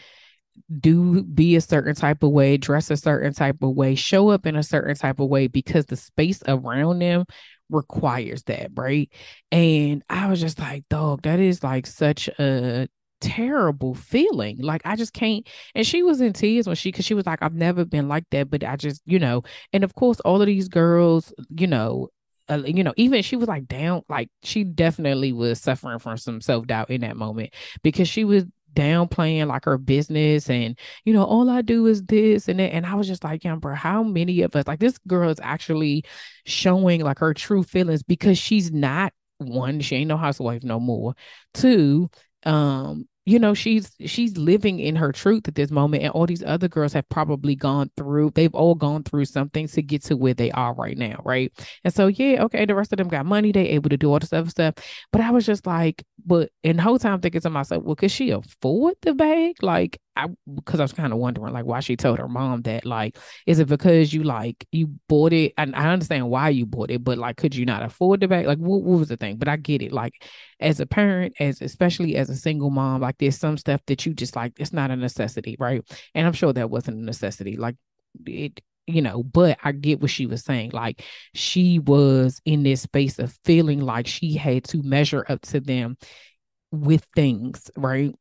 do 0.80 1.24
be 1.24 1.56
a 1.56 1.62
certain 1.62 1.96
type 1.96 2.22
of 2.24 2.32
way, 2.32 2.58
dress 2.58 2.92
a 2.92 2.98
certain 2.98 3.34
type 3.34 3.62
of 3.62 3.76
way, 3.76 3.96
show 3.96 4.30
up 4.30 4.46
in 4.46 4.58
a 4.58 4.64
certain 4.64 4.96
type 4.96 5.22
of 5.22 5.30
way 5.30 5.48
because 5.48 5.86
the 5.86 5.96
space 5.96 6.44
around 6.48 7.00
them 7.00 7.24
requires 7.70 8.44
that, 8.44 8.72
right? 8.76 9.10
And 9.52 10.04
I 10.10 10.28
was 10.28 10.42
just 10.42 10.60
like, 10.60 10.84
dog, 10.90 11.22
that 11.22 11.40
is 11.40 11.64
like 11.64 11.88
such 11.88 12.28
a 12.40 12.90
terrible 13.22 13.96
feeling. 13.96 14.58
Like 14.60 14.82
I 14.86 14.96
just 14.96 15.14
can't. 15.14 15.48
And 15.76 15.86
she 15.86 16.04
was 16.04 16.22
in 16.22 16.34
tears 16.34 16.68
when 16.68 16.76
she, 16.76 16.92
because 16.92 17.06
she 17.06 17.14
was 17.14 17.26
like, 17.26 17.42
I've 17.42 17.54
never 17.54 17.86
been 17.86 18.08
like 18.08 18.26
that, 18.32 18.50
but 18.50 18.64
I 18.64 18.76
just, 18.76 19.02
you 19.06 19.20
know. 19.20 19.44
And 19.74 19.84
of 19.84 19.96
course, 19.96 20.20
all 20.22 20.42
of 20.42 20.48
these 20.48 20.68
girls, 20.68 21.34
you 21.50 21.68
know, 21.68 22.10
uh, 22.50 22.64
you 22.66 22.84
know, 22.84 22.94
even 22.98 23.22
she 23.22 23.36
was 23.36 23.48
like 23.48 23.68
down, 23.68 24.02
like 24.10 24.30
she 24.44 24.64
definitely 24.64 25.34
was 25.34 25.62
suffering 25.62 26.00
from 26.00 26.18
some 26.18 26.42
self 26.42 26.66
doubt 26.68 26.90
in 26.90 27.02
that 27.02 27.18
moment 27.18 27.54
because 27.84 28.10
she 28.10 28.26
was 28.26 28.46
downplaying 28.76 29.48
like 29.48 29.66
her 29.66 29.78
business 29.78 30.50
and 30.50 30.78
you 31.04 31.12
know 31.12 31.24
all 31.24 31.50
i 31.50 31.62
do 31.62 31.88
is 31.88 32.04
this 32.04 32.48
and 32.48 32.60
that 32.60 32.72
and 32.72 32.86
i 32.86 32.94
was 32.94 33.08
just 33.08 33.24
like 33.24 33.42
bro 33.60 33.74
how 33.74 34.04
many 34.04 34.42
of 34.42 34.56
us 34.56 34.68
like 34.68 34.80
this 34.80 34.98
girl 35.08 35.30
is 35.30 35.40
actually 35.42 36.04
showing 36.46 37.02
like 37.02 37.18
her 37.18 37.34
true 37.34 37.64
feelings 37.64 38.04
because 38.04 38.38
she's 38.38 38.72
not 38.72 39.12
one 39.40 39.80
she 39.80 39.96
ain't 39.96 40.08
no 40.08 40.18
housewife 40.18 40.64
no 40.64 40.80
more 40.80 41.16
two 41.54 42.10
um 42.46 43.08
you 43.26 43.38
know 43.38 43.54
she's 43.54 43.92
she's 44.06 44.38
living 44.38 44.80
in 44.80 44.96
her 44.96 45.12
truth 45.12 45.48
at 45.48 45.56
this 45.56 45.70
moment 45.72 46.04
and 46.04 46.12
all 46.14 46.26
these 46.26 46.44
other 46.44 46.68
girls 46.68 46.94
have 46.94 47.08
probably 47.10 47.56
gone 47.56 47.92
through 47.96 48.32
they've 48.34 48.56
all 48.56 48.76
gone 48.76 49.04
through 49.04 49.26
something 49.26 49.68
to 49.68 49.82
get 49.82 50.04
to 50.04 50.16
where 50.16 50.34
they 50.34 50.52
are 50.52 50.74
right 50.74 50.98
now 50.98 51.22
right? 51.24 51.52
And 51.84 51.94
so 51.94 52.08
yeah 52.08 52.44
okay 52.44 52.66
the 52.66 52.76
rest 52.76 52.94
of 52.94 52.98
them 52.98 53.08
got 53.08 53.26
money 53.26 53.52
they 53.52 53.68
able 53.70 53.90
to 53.90 53.98
do 53.98 54.12
all 54.12 54.20
this 54.20 54.34
other 54.34 54.50
stuff. 54.50 54.76
But 55.12 55.22
i 55.22 55.32
was 55.32 55.46
just 55.46 55.68
like 55.68 56.04
but 56.26 56.50
in 56.64 56.78
the 56.78 56.84
whole 56.84 57.00
time 57.00 57.20
thinking 57.22 57.42
to 57.42 57.50
myself 57.50 57.84
well 57.84 57.96
could 57.96 58.12
she 58.12 58.32
afford 58.32 58.96
the 59.02 59.14
bag? 59.14 59.56
Like 59.62 60.00
I 60.26 60.28
because 60.54 60.80
I 60.80 60.84
was 60.84 60.94
kind 60.94 61.14
of 61.14 61.20
wondering 61.20 61.54
like 61.54 61.66
why 61.66 61.80
she 61.80 61.96
told 61.96 62.20
her 62.20 62.28
mom 62.28 62.62
that 62.64 62.86
like 62.86 63.18
is 63.46 63.60
it 63.60 63.68
because 63.68 64.14
you 64.14 64.24
like 64.24 64.68
you 64.72 64.88
bought 65.08 65.34
it 65.34 65.54
and 65.58 65.76
I 65.76 65.92
understand 65.92 66.30
why 66.30 66.50
you 66.50 66.66
bought 66.66 66.92
it 66.92 67.04
but 67.04 67.18
like 67.18 67.38
could 67.38 67.56
you 67.56 67.66
not 67.66 67.84
afford 67.84 68.20
the 68.20 68.28
bag 68.28 68.46
like 68.46 68.58
what, 68.60 68.82
what 68.82 69.00
was 69.00 69.10
the 69.10 69.18
thing 69.18 69.38
but 69.38 69.48
I 69.48 69.58
get 69.58 69.82
it 69.82 69.92
like 69.92 70.24
as 70.60 70.80
a 70.80 70.86
parent 70.86 71.34
as 71.40 71.62
especially 71.62 72.16
as 72.16 72.30
a 72.30 72.36
single 72.36 72.70
mom 72.70 73.02
like 73.02 73.18
there's 73.18 73.38
some 73.38 73.58
stuff 73.58 73.82
that 73.88 74.06
you 74.06 74.14
just 74.14 74.36
like 74.36 74.54
it's 74.60 74.74
not 74.74 74.92
a 74.92 74.96
necessity 74.96 75.56
right 75.60 75.82
and 76.16 76.28
I'm 76.28 76.34
sure 76.34 76.54
that 76.54 76.70
wasn't 76.70 76.98
a 76.98 77.04
necessity 77.04 77.58
like 77.58 77.76
it 78.26 78.62
you 78.88 79.04
know, 79.04 79.22
but 79.22 79.60
I 79.64 79.72
get 79.72 80.02
what 80.02 80.10
she 80.10 80.26
was 80.26 80.44
saying. 80.44 80.72
Like 80.72 81.04
she 81.36 81.78
was 81.78 82.42
in 82.44 82.64
this 82.64 82.82
space 82.82 83.20
of 83.20 83.38
feeling 83.46 83.82
like 83.82 84.08
she 84.08 84.34
had 84.34 84.64
to 84.66 84.82
measure 84.82 85.24
up 85.30 85.42
to 85.44 85.60
them 85.60 85.96
with 86.72 87.06
things, 87.16 87.70
right? 87.78 88.14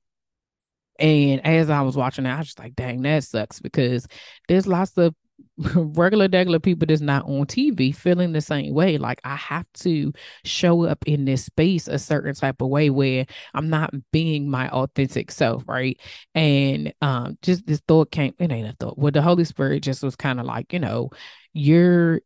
And 0.98 1.44
as 1.46 1.70
I 1.70 1.82
was 1.82 1.96
watching 1.96 2.26
it, 2.26 2.30
I 2.30 2.38
was 2.38 2.46
just 2.48 2.58
like, 2.58 2.74
dang, 2.74 3.02
that 3.02 3.24
sucks 3.24 3.60
because 3.60 4.06
there's 4.48 4.66
lots 4.66 4.96
of 4.96 5.14
regular 5.74 6.28
regular 6.28 6.58
people 6.58 6.86
that's 6.86 7.00
not 7.00 7.24
on 7.26 7.46
TV 7.46 7.92
feeling 7.92 8.32
the 8.32 8.40
same 8.40 8.74
way. 8.74 8.98
Like 8.98 9.20
I 9.24 9.36
have 9.36 9.66
to 9.78 10.12
show 10.44 10.84
up 10.84 11.04
in 11.06 11.24
this 11.24 11.44
space 11.44 11.88
a 11.88 11.98
certain 11.98 12.34
type 12.34 12.60
of 12.60 12.68
way 12.68 12.90
where 12.90 13.26
I'm 13.54 13.68
not 13.68 13.92
being 14.12 14.50
my 14.50 14.68
authentic 14.70 15.30
self, 15.30 15.64
right? 15.68 16.00
And 16.34 16.92
um 17.02 17.38
just 17.42 17.66
this 17.66 17.80
thought 17.86 18.10
came, 18.10 18.34
it 18.38 18.50
ain't 18.50 18.68
a 18.68 18.76
thought. 18.78 18.98
Well, 18.98 19.12
the 19.12 19.22
Holy 19.22 19.44
Spirit 19.44 19.82
just 19.82 20.02
was 20.02 20.16
kind 20.16 20.40
of 20.40 20.46
like, 20.46 20.72
you 20.72 20.78
know, 20.80 21.10
you're 21.52 22.20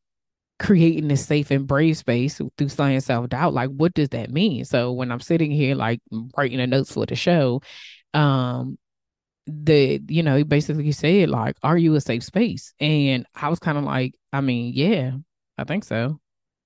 creating 0.58 1.08
this 1.08 1.26
safe 1.26 1.50
and 1.50 1.66
brave 1.66 1.96
space 1.96 2.40
through 2.56 2.68
slaying 2.68 3.00
self-doubt. 3.00 3.52
Like, 3.52 3.70
what 3.70 3.94
does 3.94 4.10
that 4.10 4.30
mean? 4.30 4.64
So 4.64 4.92
when 4.92 5.10
I'm 5.10 5.20
sitting 5.20 5.50
here 5.50 5.74
like 5.74 6.00
writing 6.36 6.58
the 6.58 6.66
notes 6.66 6.92
for 6.92 7.04
the 7.04 7.16
show, 7.16 7.62
um, 8.14 8.78
the 9.46 10.00
you 10.08 10.22
know 10.22 10.36
he 10.36 10.44
basically 10.44 10.92
said 10.92 11.28
like 11.28 11.56
are 11.62 11.76
you 11.78 11.94
a 11.94 12.00
safe 12.00 12.24
space? 12.24 12.74
And 12.80 13.26
i 13.34 13.48
was 13.48 13.58
kind 13.58 13.76
of 13.78 13.84
like 13.84 14.14
i 14.32 14.40
mean 14.40 14.72
yeah 14.74 15.12
i 15.58 15.64
think 15.64 15.84
so. 15.84 16.20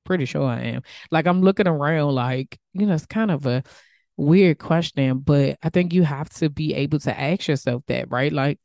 Pretty 0.04 0.24
sure 0.26 0.44
i 0.46 0.60
am. 0.60 0.82
Like 1.10 1.26
i'm 1.26 1.42
looking 1.42 1.68
around 1.68 2.14
like 2.14 2.58
you 2.74 2.86
know 2.86 2.94
it's 2.94 3.06
kind 3.06 3.30
of 3.30 3.46
a 3.46 3.62
weird 4.18 4.58
question 4.58 5.18
but 5.18 5.58
i 5.62 5.68
think 5.68 5.92
you 5.92 6.02
have 6.02 6.30
to 6.30 6.48
be 6.48 6.74
able 6.74 6.98
to 6.98 7.20
ask 7.20 7.48
yourself 7.48 7.82
that 7.86 8.10
right? 8.10 8.32
Like 8.32 8.58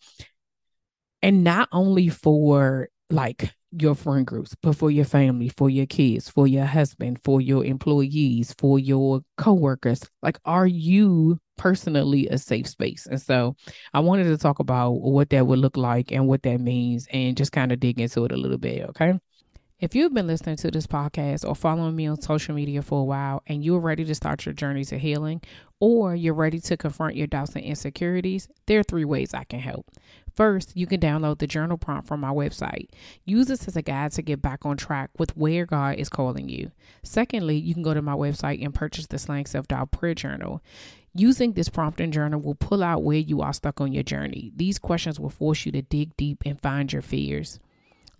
and 1.21 1.43
not 1.43 1.69
only 1.71 2.09
for 2.09 2.89
like 3.09 3.53
your 3.71 3.95
friend 3.95 4.25
groups, 4.25 4.55
but 4.61 4.75
for 4.75 4.91
your 4.91 5.05
family, 5.05 5.49
for 5.49 5.69
your 5.69 5.85
kids, 5.85 6.29
for 6.29 6.47
your 6.47 6.65
husband, 6.65 7.19
for 7.23 7.41
your 7.41 7.63
employees, 7.63 8.53
for 8.57 8.79
your 8.79 9.21
coworkers. 9.37 10.01
Like, 10.21 10.39
are 10.45 10.67
you 10.67 11.39
personally 11.57 12.27
a 12.27 12.37
safe 12.37 12.67
space? 12.67 13.07
And 13.07 13.21
so 13.21 13.55
I 13.93 14.01
wanted 14.01 14.25
to 14.25 14.37
talk 14.37 14.59
about 14.59 14.91
what 14.91 15.29
that 15.29 15.47
would 15.47 15.59
look 15.59 15.77
like 15.77 16.11
and 16.11 16.27
what 16.27 16.43
that 16.43 16.59
means 16.59 17.07
and 17.11 17.37
just 17.37 17.51
kind 17.51 17.71
of 17.71 17.79
dig 17.79 17.99
into 17.99 18.25
it 18.25 18.31
a 18.31 18.37
little 18.37 18.57
bit. 18.57 18.89
Okay. 18.89 19.19
If 19.79 19.95
you've 19.95 20.13
been 20.13 20.27
listening 20.27 20.57
to 20.57 20.69
this 20.69 20.85
podcast 20.85 21.47
or 21.47 21.55
following 21.55 21.95
me 21.95 22.05
on 22.05 22.21
social 22.21 22.53
media 22.53 22.83
for 22.83 23.01
a 23.01 23.03
while 23.03 23.41
and 23.47 23.65
you're 23.65 23.79
ready 23.79 24.05
to 24.05 24.13
start 24.13 24.45
your 24.45 24.53
journey 24.53 24.85
to 24.85 24.97
healing, 24.99 25.41
or 25.79 26.13
you're 26.13 26.35
ready 26.35 26.59
to 26.59 26.77
confront 26.77 27.15
your 27.15 27.25
doubts 27.25 27.55
and 27.55 27.65
insecurities, 27.65 28.47
there 28.67 28.79
are 28.79 28.83
three 28.83 29.05
ways 29.05 29.33
I 29.33 29.43
can 29.43 29.59
help. 29.59 29.87
First, 30.33 30.75
you 30.75 30.87
can 30.87 30.99
download 30.99 31.39
the 31.39 31.47
journal 31.47 31.77
prompt 31.77 32.07
from 32.07 32.21
my 32.21 32.31
website. 32.31 32.89
Use 33.25 33.47
this 33.47 33.67
as 33.67 33.75
a 33.75 33.81
guide 33.81 34.11
to 34.13 34.21
get 34.21 34.41
back 34.41 34.65
on 34.65 34.77
track 34.77 35.09
with 35.17 35.35
where 35.35 35.65
God 35.65 35.95
is 35.95 36.09
calling 36.09 36.49
you. 36.49 36.71
Secondly, 37.03 37.57
you 37.57 37.73
can 37.73 37.83
go 37.83 37.93
to 37.93 38.01
my 38.01 38.15
website 38.15 38.63
and 38.63 38.73
purchase 38.73 39.07
the 39.07 39.19
Slaying 39.19 39.45
Self 39.45 39.67
Doubt 39.67 39.91
Prayer 39.91 40.15
Journal. 40.15 40.61
Using 41.13 41.53
this 41.53 41.67
prompt 41.67 41.99
and 41.99 42.13
journal 42.13 42.39
will 42.39 42.55
pull 42.55 42.81
out 42.81 43.03
where 43.03 43.17
you 43.17 43.41
are 43.41 43.51
stuck 43.51 43.81
on 43.81 43.91
your 43.91 44.03
journey. 44.03 44.51
These 44.55 44.79
questions 44.79 45.19
will 45.19 45.29
force 45.29 45.65
you 45.65 45.71
to 45.73 45.81
dig 45.81 46.15
deep 46.15 46.43
and 46.45 46.59
find 46.59 46.91
your 46.91 47.01
fears. 47.01 47.59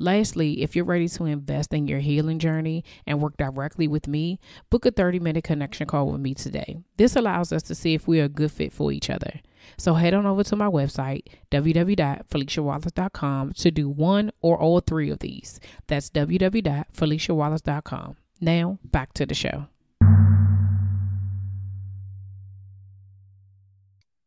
Lastly, 0.02 0.62
if 0.64 0.76
you're 0.76 0.84
ready 0.84 1.08
to 1.10 1.26
invest 1.26 1.72
in 1.76 1.88
your 1.88 2.00
healing 2.00 2.40
journey 2.40 2.84
and 3.06 3.22
work 3.22 3.38
directly 3.38 3.88
with 3.88 4.08
me, 4.08 4.40
book 4.72 4.88
a 4.88 4.92
30 4.92 5.20
minute 5.20 5.44
connection 5.44 5.86
call 5.86 6.08
with 6.08 6.20
me 6.20 6.34
today. 6.34 6.80
This 6.98 7.16
allows 7.16 7.54
us 7.54 7.62
to 7.64 7.76
see 7.76 7.94
if 7.94 8.08
we 8.08 8.20
are 8.20 8.24
a 8.24 8.30
good 8.30 8.52
fit 8.52 8.74
for 8.74 8.92
each 8.92 9.12
other. 9.12 9.42
So 9.78 9.94
head 9.94 10.16
on 10.16 10.26
over 10.26 10.44
to 10.44 10.56
my 10.56 10.66
website, 10.66 11.28
www.feliciawallace.com, 11.52 13.54
to 13.54 13.70
do 13.70 13.90
one 13.90 14.32
or 14.42 14.58
all 14.58 14.80
three 14.80 15.12
of 15.12 15.20
these. 15.20 15.60
That's 15.86 16.10
www.feliciawallace.com. 16.10 18.16
Now, 18.44 18.80
back 18.84 19.14
to 19.14 19.28
the 19.28 19.36
show. 19.36 19.68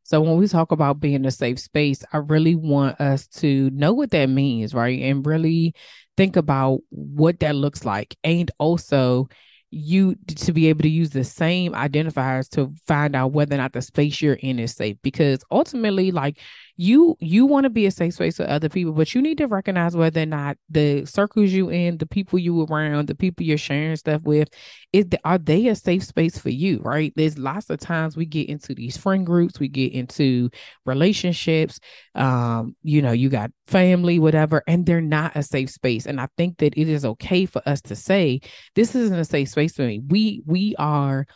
So 0.04 0.20
when 0.20 0.36
we 0.36 0.46
talk 0.48 0.70
about 0.70 1.00
being 1.00 1.24
a 1.24 1.30
safe 1.30 1.58
space, 1.58 2.04
I 2.12 2.18
really 2.18 2.54
want 2.54 3.00
us 3.00 3.26
to 3.38 3.70
know 3.70 3.92
what 3.92 4.10
that 4.10 4.26
means, 4.26 4.74
right? 4.74 5.00
And 5.00 5.26
really 5.26 5.74
think 6.16 6.36
about 6.36 6.80
what 6.90 7.40
that 7.40 7.56
looks 7.56 7.84
like. 7.84 8.16
And 8.22 8.50
also 8.58 9.28
you 9.70 10.14
to 10.26 10.52
be 10.52 10.68
able 10.68 10.82
to 10.82 10.88
use 10.88 11.10
the 11.10 11.24
same 11.24 11.72
identifiers 11.72 12.48
to 12.50 12.72
find 12.86 13.16
out 13.16 13.32
whether 13.32 13.54
or 13.56 13.58
not 13.58 13.72
the 13.72 13.82
space 13.82 14.22
you're 14.22 14.34
in 14.34 14.60
is 14.60 14.72
safe 14.72 14.96
because 15.02 15.42
ultimately 15.50 16.12
like 16.12 16.38
you 16.76 17.16
you 17.20 17.46
want 17.46 17.64
to 17.64 17.70
be 17.70 17.86
a 17.86 17.90
safe 17.90 18.14
space 18.14 18.36
for 18.36 18.48
other 18.48 18.68
people 18.68 18.92
but 18.92 19.14
you 19.14 19.22
need 19.22 19.38
to 19.38 19.46
recognize 19.46 19.96
whether 19.96 20.22
or 20.22 20.26
not 20.26 20.56
the 20.68 21.04
circles 21.04 21.50
you 21.50 21.70
in 21.70 21.98
the 21.98 22.06
people 22.06 22.38
you 22.38 22.64
around 22.64 23.06
the 23.06 23.14
people 23.14 23.44
you're 23.44 23.56
sharing 23.56 23.96
stuff 23.96 24.22
with 24.22 24.48
is 24.92 25.06
are 25.24 25.38
they 25.38 25.68
a 25.68 25.74
safe 25.74 26.04
space 26.04 26.38
for 26.38 26.50
you 26.50 26.80
right? 26.82 27.12
There's 27.16 27.38
lots 27.38 27.70
of 27.70 27.78
times 27.80 28.16
we 28.16 28.26
get 28.26 28.48
into 28.48 28.74
these 28.74 28.96
friend 28.96 29.24
groups 29.24 29.60
we 29.60 29.68
get 29.68 29.92
into 29.92 30.50
relationships 30.84 31.78
um 32.14 32.76
you 32.82 33.02
know 33.02 33.12
you 33.12 33.28
got 33.28 33.50
family 33.66 34.18
whatever 34.18 34.62
and 34.66 34.84
they're 34.84 35.00
not 35.00 35.36
a 35.36 35.42
safe 35.42 35.70
space 35.70 36.06
and 36.06 36.20
i 36.20 36.28
think 36.36 36.58
that 36.58 36.76
it 36.76 36.88
is 36.88 37.04
okay 37.04 37.46
for 37.46 37.62
us 37.66 37.80
to 37.80 37.96
say 37.96 38.40
this 38.74 38.94
isn't 38.94 39.18
a 39.18 39.24
safe 39.24 39.48
space 39.48 39.74
for 39.74 39.82
me. 39.82 40.00
We 40.06 40.42
we 40.46 40.74
are 40.78 41.26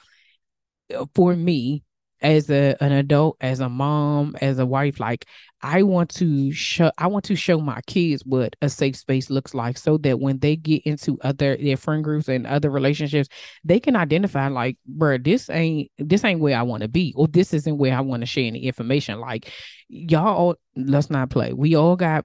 uh, 0.95 1.07
for 1.15 1.35
me 1.35 1.83
as 2.21 2.51
a 2.51 2.77
an 2.81 2.93
adult 2.93 3.37
as 3.41 3.61
a 3.61 3.69
mom 3.69 4.37
as 4.41 4.59
a 4.59 4.67
wife 4.67 5.01
like 5.01 5.27
i 5.63 5.83
want 5.83 6.09
to 6.09 6.51
show 6.53 6.91
i 6.99 7.07
want 7.07 7.25
to 7.25 7.37
show 7.37 7.61
my 7.61 7.81
kids 7.87 8.23
what 8.25 8.55
a 8.63 8.69
safe 8.69 8.97
space 8.97 9.31
looks 9.31 9.55
like 9.55 9.77
so 9.79 9.99
that 9.99 10.19
when 10.19 10.39
they 10.39 10.57
get 10.57 10.83
into 10.85 11.19
other 11.23 11.57
their 11.57 11.77
friend 11.77 12.05
groups 12.05 12.29
and 12.29 12.47
other 12.47 12.71
relationships 12.71 13.29
they 13.65 13.81
can 13.81 13.97
identify 13.97 14.49
like 14.49 14.77
bro 14.87 15.19
this 15.19 15.51
ain't 15.51 15.91
this 15.99 16.25
ain't 16.25 16.41
where 16.41 16.57
i 16.57 16.63
want 16.63 16.83
to 16.83 16.89
be 16.89 17.13
or 17.17 17.27
this 17.29 17.53
isn't 17.53 17.79
where 17.79 17.95
i 17.95 18.01
want 18.01 18.23
to 18.23 18.27
share 18.27 18.47
any 18.47 18.69
information. 18.69 19.21
Like 19.21 19.51
y'all 19.89 20.57
let's 20.77 21.11
not 21.11 21.31
play. 21.31 21.53
We 21.53 21.75
all 21.75 21.97
got 21.97 22.25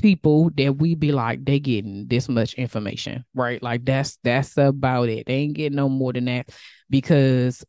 people 0.00 0.50
that 0.56 0.76
we 0.78 0.94
be 0.94 1.12
like 1.12 1.44
they 1.44 1.60
getting 1.60 2.06
this 2.06 2.26
much 2.26 2.54
information 2.54 3.24
right? 3.34 3.62
Like 3.62 3.84
that's 3.84 4.18
that's 4.24 4.56
about 4.56 5.08
it. 5.08 5.26
They 5.26 5.34
ain't 5.34 5.54
getting 5.54 5.76
no 5.76 5.88
more 5.88 6.12
than 6.12 6.24
that 6.26 6.48
because 6.88 7.64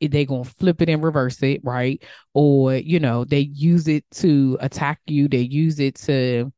they 0.00 0.24
gonna 0.26 0.44
flip 0.44 0.82
it 0.82 0.88
and 0.88 1.02
reverse 1.02 1.42
it, 1.42 1.60
right? 1.64 2.02
Or 2.34 2.74
you 2.74 3.00
know, 3.00 3.24
they 3.24 3.40
use 3.40 3.88
it 3.88 4.04
to 4.16 4.58
attack 4.60 5.00
you. 5.06 5.28
They 5.28 5.40
use 5.40 5.80
it 5.80 5.96
to 5.96 6.52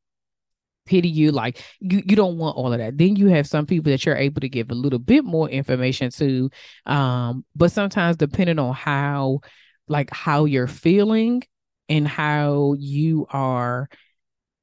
pity 0.85 1.09
you 1.09 1.31
like 1.31 1.63
you, 1.81 2.03
you 2.05 2.17
don't 2.17 2.39
want 2.39 2.57
all 2.57 2.73
of 2.73 2.79
that 2.79 2.99
then 2.99 3.15
you 3.15 3.29
have 3.29 3.47
some 3.47 3.67
people 3.67 3.91
that 3.91 4.05
you're 4.05 4.17
able 4.17 4.41
to 4.41 4.49
give 4.49 4.71
a 4.71 4.75
little 4.75 4.99
bit 4.99 5.25
more 5.25 5.49
information 5.49 6.11
to 6.11 6.51
um 6.87 7.45
but 7.55 7.71
sometimes 7.71 8.17
depending 8.17 8.59
on 8.59 8.75
how 8.75 9.41
like 9.89 10.11
how 10.11 10.45
you're 10.45 10.67
feeling 10.67 11.43
and 11.89 12.09
how 12.09 12.75
you 12.79 13.27
are 13.31 13.89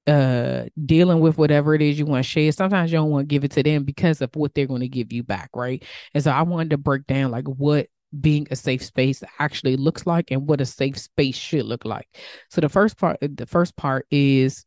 uh 0.08 0.66
dealing 0.86 1.20
with 1.20 1.38
whatever 1.38 1.74
it 1.74 1.82
is 1.82 1.98
you 1.98 2.06
want 2.06 2.24
to 2.24 2.30
share 2.30 2.52
sometimes 2.52 2.92
you 2.92 2.98
don't 2.98 3.12
want 3.12 3.30
to 3.30 3.34
give 3.34 3.44
it 3.44 3.52
to 3.52 3.64
them 3.64 3.84
because 3.84 4.22
of 4.22 4.30
what 4.36 4.54
they're 4.54 4.68
going 4.68 4.82
to 4.82 4.88
give 4.88 5.14
you 5.14 5.24
back 5.24 5.50
right 5.56 5.84
and 6.14 6.24
so 6.24 6.32
i 6.32 6.42
wanted 6.42 6.72
to 6.72 6.78
break 6.78 7.06
down 7.08 7.32
like 7.32 7.46
what 7.46 7.88
being 8.18 8.48
a 8.52 8.56
safe 8.56 8.84
space 8.84 9.24
actually 9.40 9.78
looks 9.78 10.06
like 10.06 10.32
and 10.32 10.48
what 10.48 10.62
a 10.62 10.66
safe 10.66 10.98
space 10.98 11.36
should 11.36 11.66
look 11.66 11.86
like. 11.86 12.08
So 12.50 12.62
the 12.62 12.70
first 12.70 12.98
part 12.98 13.18
the 13.22 13.46
first 13.46 13.76
part 13.76 14.08
is 14.12 14.66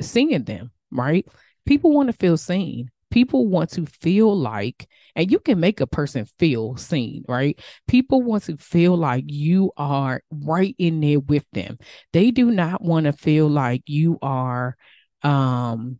seeing 0.00 0.44
them, 0.44 0.70
right? 0.90 1.26
People 1.66 1.92
want 1.92 2.08
to 2.08 2.12
feel 2.12 2.36
seen. 2.36 2.90
People 3.10 3.46
want 3.46 3.70
to 3.70 3.86
feel 3.86 4.36
like 4.36 4.88
and 5.14 5.30
you 5.30 5.38
can 5.38 5.60
make 5.60 5.80
a 5.80 5.86
person 5.86 6.26
feel 6.38 6.76
seen, 6.76 7.24
right? 7.28 7.58
People 7.86 8.22
want 8.22 8.44
to 8.44 8.56
feel 8.56 8.96
like 8.96 9.24
you 9.28 9.70
are 9.76 10.22
right 10.30 10.74
in 10.78 11.00
there 11.00 11.20
with 11.20 11.44
them. 11.52 11.78
They 12.12 12.30
do 12.32 12.50
not 12.50 12.82
want 12.82 13.06
to 13.06 13.12
feel 13.12 13.48
like 13.48 13.82
you 13.86 14.18
are 14.20 14.76
um 15.22 15.98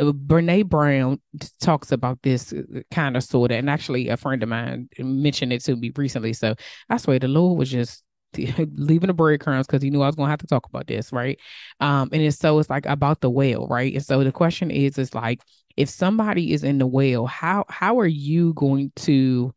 Brene 0.00 0.66
Brown 0.66 1.20
talks 1.60 1.92
about 1.92 2.20
this 2.22 2.52
uh, 2.52 2.62
kind 2.90 3.16
of 3.16 3.24
sort 3.24 3.50
of, 3.50 3.58
and 3.58 3.70
actually 3.70 4.08
a 4.08 4.16
friend 4.16 4.42
of 4.42 4.48
mine 4.48 4.88
mentioned 4.98 5.52
it 5.52 5.62
to 5.64 5.76
me 5.76 5.92
recently. 5.94 6.32
So 6.32 6.54
I 6.88 6.96
swear 6.96 7.18
the 7.18 7.28
Lord 7.28 7.58
was 7.58 7.70
just 7.70 8.02
leaving 8.36 9.08
the 9.08 9.14
breadcrumbs 9.14 9.66
because 9.66 9.82
he 9.82 9.90
knew 9.90 10.02
I 10.02 10.06
was 10.06 10.16
gonna 10.16 10.30
have 10.30 10.40
to 10.40 10.46
talk 10.46 10.66
about 10.66 10.86
this, 10.86 11.12
right? 11.12 11.38
Um, 11.80 12.08
and 12.12 12.22
it's 12.22 12.38
so 12.38 12.58
it's 12.58 12.70
like 12.70 12.86
about 12.86 13.20
the 13.20 13.30
whale, 13.30 13.66
right? 13.68 13.92
And 13.92 14.04
so 14.04 14.24
the 14.24 14.32
question 14.32 14.70
is, 14.70 14.98
is 14.98 15.14
like 15.14 15.40
if 15.76 15.88
somebody 15.88 16.52
is 16.52 16.64
in 16.64 16.78
the 16.78 16.86
whale, 16.86 17.26
how 17.26 17.64
how 17.68 17.98
are 18.00 18.06
you 18.06 18.54
going 18.54 18.92
to 18.96 19.52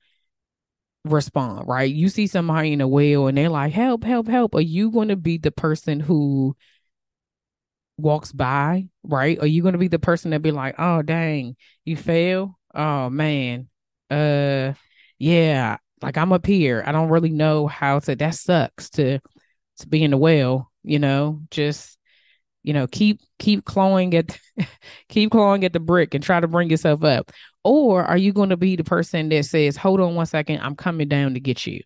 respond, 1.06 1.68
right? 1.68 1.94
You 1.94 2.10
see 2.10 2.28
somebody 2.28 2.74
in 2.74 2.82
a 2.82 2.88
whale 2.88 3.28
and 3.28 3.38
they're 3.38 3.50
like, 3.50 3.74
help, 3.74 4.04
help, 4.04 4.28
help. 4.28 4.56
Are 4.56 4.62
you 4.62 4.92
going 4.92 5.10
to 5.10 5.16
be 5.16 5.38
the 5.38 5.52
person 5.52 6.00
who 6.00 6.56
walks 7.98 8.32
by, 8.32 8.88
right? 9.04 9.40
Are 9.40 9.48
you 9.48 9.62
going 9.62 9.74
to 9.74 9.80
be 9.80 9.88
the 9.88 10.00
person 10.00 10.32
that 10.32 10.42
be 10.42 10.52
like, 10.52 10.76
"Oh, 10.78 11.02
dang, 11.02 11.56
you 11.86 11.98
fail? 11.98 12.58
Oh 12.74 13.10
man, 13.10 13.70
uh, 14.10 14.74
yeah, 15.20 15.78
like 16.02 16.18
I'm 16.18 16.34
up 16.34 16.46
here. 16.46 16.84
I 16.86 16.92
don't 16.92 17.10
really 17.10 17.32
know 17.32 17.68
how 17.68 18.00
to. 18.00 18.16
That 18.16 18.36
sucks 18.36 18.90
to 18.92 19.20
to 19.80 19.88
be 19.88 20.04
in 20.04 20.12
the 20.12 20.18
well, 20.18 20.72
you 20.84 21.00
know. 21.00 21.42
Just 21.52 21.98
you 22.64 22.74
know 22.74 22.88
keep 22.88 23.20
keep 23.40 23.66
clawing 23.66 24.16
at 24.16 24.38
keep 25.10 25.32
clawing 25.32 25.64
at 25.66 25.74
the 25.74 25.80
brick 25.80 26.14
and 26.14 26.24
try 26.24 26.40
to 26.40 26.48
bring 26.48 26.70
yourself 26.70 27.04
up 27.04 27.32
or 27.64 28.04
are 28.04 28.18
you 28.18 28.34
going 28.34 28.50
to 28.50 28.58
be 28.58 28.76
the 28.76 28.84
person 28.84 29.30
that 29.30 29.46
says 29.46 29.76
hold 29.76 30.00
on 30.00 30.16
one 30.16 30.26
second 30.26 30.60
i'm 30.62 30.76
coming 30.76 31.08
down 31.08 31.34
to 31.34 31.40
get 31.40 31.68
you 31.68 31.82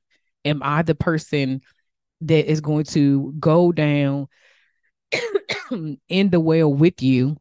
am 0.45 0.61
i 0.63 0.81
the 0.83 0.95
person 0.95 1.61
that 2.21 2.49
is 2.49 2.61
going 2.61 2.85
to 2.85 3.33
go 3.39 3.71
down 3.71 4.27
in 6.09 6.29
the 6.29 6.39
well 6.39 6.73
with 6.73 7.01
you 7.01 7.37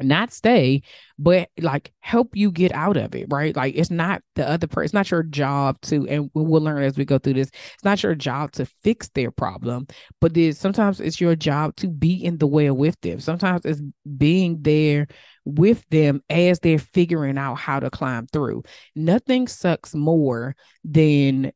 not 0.00 0.32
stay, 0.32 0.82
but 1.18 1.48
like 1.60 1.92
help 2.00 2.36
you 2.36 2.50
get 2.50 2.72
out 2.72 2.96
of 2.96 3.14
it, 3.14 3.26
right? 3.30 3.54
Like 3.54 3.74
it's 3.76 3.90
not 3.90 4.22
the 4.34 4.48
other 4.48 4.66
person, 4.66 4.84
it's 4.84 4.94
not 4.94 5.10
your 5.10 5.22
job 5.22 5.80
to, 5.82 6.06
and 6.08 6.30
we'll 6.34 6.62
learn 6.62 6.82
as 6.82 6.96
we 6.96 7.04
go 7.04 7.18
through 7.18 7.34
this, 7.34 7.50
it's 7.74 7.84
not 7.84 8.02
your 8.02 8.14
job 8.14 8.52
to 8.52 8.66
fix 8.82 9.08
their 9.10 9.30
problem, 9.30 9.86
but 10.20 10.34
there's 10.34 10.58
sometimes 10.58 11.00
it's 11.00 11.20
your 11.20 11.36
job 11.36 11.76
to 11.76 11.88
be 11.88 12.24
in 12.24 12.38
the 12.38 12.46
well 12.46 12.74
with 12.74 13.00
them. 13.02 13.20
Sometimes 13.20 13.64
it's 13.64 13.80
being 14.16 14.58
there 14.62 15.06
with 15.44 15.84
them 15.90 16.22
as 16.28 16.58
they're 16.58 16.78
figuring 16.78 17.38
out 17.38 17.54
how 17.54 17.78
to 17.78 17.90
climb 17.90 18.26
through. 18.26 18.64
Nothing 18.96 19.46
sucks 19.46 19.94
more 19.94 20.56
than 20.84 21.52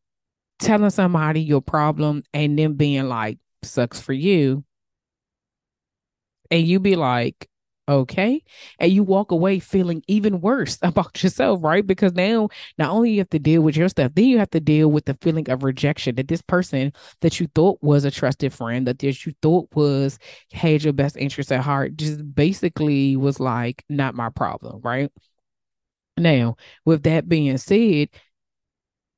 telling 0.61 0.91
somebody 0.91 1.41
your 1.41 1.63
problem 1.63 2.23
and 2.33 2.59
then 2.59 2.75
being 2.75 3.09
like, 3.09 3.39
sucks 3.65 4.01
for 4.01 4.13
you. 4.13 4.65
And 6.51 6.67
you 6.67 6.81
be 6.81 6.97
like, 6.97 7.49
okay 7.89 8.43
and 8.79 8.93
you 8.93 9.03
walk 9.03 9.31
away 9.33 9.59
feeling 9.59 10.03
even 10.09 10.41
worse 10.43 10.79
about 10.83 11.23
yourself 11.23 11.59
right? 11.63 11.87
Because 11.87 12.13
now 12.13 12.49
not 12.77 12.91
only 12.91 13.13
you 13.13 13.19
have 13.19 13.31
to 13.31 13.39
deal 13.39 13.63
with 13.63 13.77
your 13.77 13.89
stuff 13.89 14.13
then 14.15 14.27
you 14.27 14.39
have 14.39 14.51
to 14.51 14.61
deal 14.61 14.91
with 14.91 15.07
the 15.07 15.17
feeling 15.23 15.49
of 15.51 15.63
rejection 15.63 16.15
that 16.17 16.29
this 16.29 16.43
person 16.43 16.93
that 17.23 17.41
you 17.41 17.49
thought 17.55 17.79
was 17.83 18.05
a 18.05 18.11
trusted 18.11 18.53
friend 18.53 18.87
that 18.87 18.99
this 18.99 19.25
you 19.27 19.33
thought 19.43 19.69
was 19.75 20.19
had 20.53 20.85
your 20.85 20.93
best 20.93 21.17
interest 21.17 21.51
at 21.51 21.61
heart 21.63 21.97
just 21.97 22.35
basically 22.35 23.17
was 23.17 23.41
like 23.41 23.83
not 23.89 24.15
my 24.15 24.29
problem 24.29 24.81
right? 24.83 25.11
Now 26.17 26.57
with 26.85 27.05
that 27.05 27.29
being 27.29 27.57
said 27.59 28.09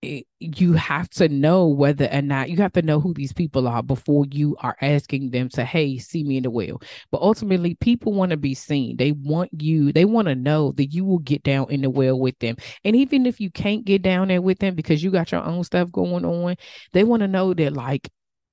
you 0.02 0.72
have 0.72 1.10
to 1.10 1.28
know 1.28 1.66
whether 1.66 2.08
or 2.10 2.22
not 2.22 2.48
you 2.48 2.56
have 2.56 2.72
to 2.72 2.80
know 2.80 3.00
who 3.00 3.12
these 3.12 3.34
people 3.34 3.68
are 3.68 3.82
before 3.82 4.24
you 4.30 4.56
are 4.60 4.76
asking 4.80 5.30
them 5.30 5.50
to 5.50 5.62
hey 5.64 5.98
see 5.98 6.24
me 6.24 6.38
in 6.38 6.42
the 6.42 6.50
well. 6.50 6.80
But 7.10 7.20
ultimately 7.20 7.74
people 7.74 8.14
want 8.14 8.30
to 8.30 8.38
be 8.38 8.54
seen. 8.54 8.96
They 8.96 9.12
want 9.12 9.50
you 9.60 9.92
they 9.92 10.06
want 10.06 10.28
to 10.28 10.34
know 10.34 10.72
that 10.72 10.86
you 10.86 11.04
will 11.04 11.18
get 11.18 11.42
down 11.42 11.70
in 11.70 11.82
the 11.82 11.90
well 11.90 12.18
with 12.18 12.38
them. 12.38 12.56
And 12.84 12.96
even 12.96 13.26
if 13.26 13.40
you 13.40 13.50
can't 13.50 13.84
get 13.84 14.00
down 14.00 14.28
there 14.28 14.40
with 14.40 14.58
them 14.58 14.74
because 14.74 15.02
you 15.02 15.10
got 15.10 15.32
your 15.32 15.44
own 15.44 15.64
stuff 15.64 15.92
going 15.92 16.24
on 16.24 16.56
they 16.92 17.04
want 17.04 17.20
to 17.20 17.28
know 17.28 17.54
that 17.54 17.72
like 17.72 18.08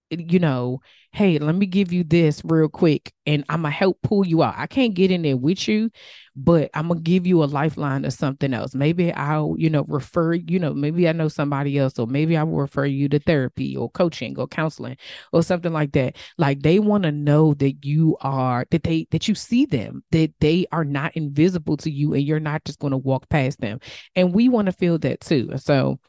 you 0.10 0.40
know, 0.40 0.80
hey, 1.12 1.40
let 1.40 1.56
me 1.56 1.66
give 1.66 1.92
you 1.92 2.04
this 2.04 2.42
real 2.46 2.70
quick 2.70 3.12
and 3.26 3.44
I'm 3.50 3.64
gonna 3.64 3.72
help 3.72 4.02
pull 4.02 4.26
you 4.26 4.44
out. 4.44 4.56
I 4.58 4.68
can't 4.68 4.94
get 4.94 5.12
in 5.12 5.22
there 5.24 5.36
with 5.36 5.68
you, 5.68 5.90
but 6.36 6.70
I'm 6.74 6.88
gonna 6.88 7.02
give 7.02 7.26
you 7.28 7.44
a 7.44 7.46
lifeline 7.46 8.06
or 8.06 8.10
something 8.12 8.54
else. 8.54 8.74
Maybe 8.76 9.12
I'll, 9.12 9.56
you 9.58 9.70
know, 9.70 9.84
refer, 9.88 10.34
you 10.34 10.60
know, 10.60 10.74
maybe 10.74 11.10
I 11.10 11.12
know 11.12 11.28
somebody 11.28 11.78
else, 11.78 12.00
or 12.00 12.08
maybe 12.08 12.38
I 12.38 12.44
will 12.44 12.58
refer 12.58 12.86
you 12.86 13.10
to 13.10 13.20
therapy 13.20 13.76
or 13.76 13.90
coaching 13.90 14.38
or 14.40 14.48
counseling 14.48 14.98
or 15.34 15.44
something 15.44 15.74
like 15.74 15.92
that. 15.94 16.16
Like 16.38 16.62
they 16.62 16.80
want 16.80 17.04
to 17.04 17.12
know 17.12 17.54
that 17.56 17.84
you 17.86 18.18
are 18.22 18.66
that 18.72 18.84
they 18.84 19.08
that 19.12 19.28
you 19.28 19.36
see 19.36 19.66
them, 19.66 20.04
that 20.12 20.34
they 20.40 20.68
are 20.72 20.86
not 20.86 21.16
invisible 21.16 21.78
to 21.78 21.92
you 21.92 22.14
and 22.14 22.24
you're 22.24 22.40
not 22.40 22.64
just 22.66 22.80
gonna 22.80 22.98
walk 22.98 23.28
past 23.30 23.60
them. 23.60 23.80
And 24.16 24.34
we 24.34 24.50
want 24.50 24.68
to 24.68 24.72
feel 24.72 24.98
that 25.00 25.22
too. 25.22 25.52
So 25.58 26.00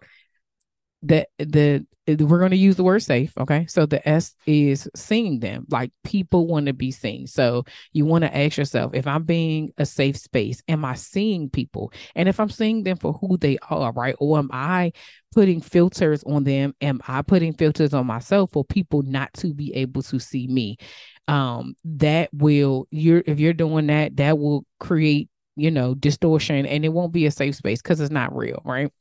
the 1.02 1.26
the 1.38 1.86
we're 2.16 2.38
going 2.38 2.50
to 2.50 2.56
use 2.56 2.76
the 2.76 2.84
word 2.84 3.02
safe 3.02 3.32
okay? 3.38 3.66
So 3.66 3.86
the 3.86 4.06
s 4.08 4.34
is 4.46 4.88
seeing 4.96 5.40
them 5.40 5.66
like 5.70 5.92
people 6.04 6.46
want 6.46 6.66
to 6.66 6.72
be 6.72 6.90
seen. 6.90 7.26
So 7.26 7.64
you 7.92 8.04
want 8.04 8.24
to 8.24 8.36
ask 8.36 8.56
yourself 8.56 8.94
if 8.94 9.06
i'm 9.06 9.24
being 9.24 9.72
a 9.78 9.86
safe 9.86 10.16
space 10.16 10.62
am 10.68 10.84
i 10.84 10.94
seeing 10.94 11.50
people? 11.50 11.92
And 12.14 12.28
if 12.28 12.40
i'm 12.40 12.50
seeing 12.50 12.82
them 12.82 12.96
for 12.96 13.12
who 13.14 13.36
they 13.36 13.58
are 13.68 13.92
right? 13.92 14.14
Or 14.18 14.38
am 14.38 14.50
i 14.52 14.92
putting 15.34 15.60
filters 15.60 16.24
on 16.24 16.44
them? 16.44 16.74
Am 16.80 17.00
i 17.06 17.22
putting 17.22 17.52
filters 17.52 17.94
on 17.94 18.06
myself 18.06 18.52
for 18.52 18.64
people 18.64 19.02
not 19.02 19.32
to 19.34 19.52
be 19.52 19.74
able 19.74 20.02
to 20.02 20.18
see 20.18 20.46
me? 20.46 20.78
Um 21.26 21.74
that 21.84 22.30
will 22.32 22.86
you're 22.90 23.22
if 23.26 23.38
you're 23.38 23.52
doing 23.52 23.88
that 23.88 24.16
that 24.16 24.38
will 24.38 24.64
create 24.80 25.28
you 25.56 25.70
know 25.70 25.94
distortion 25.94 26.64
and 26.64 26.84
it 26.84 26.88
won't 26.88 27.12
be 27.12 27.26
a 27.26 27.30
safe 27.30 27.56
space 27.56 27.82
because 27.82 28.00
it's 28.00 28.12
not 28.12 28.34
real 28.34 28.62
right 28.64 28.92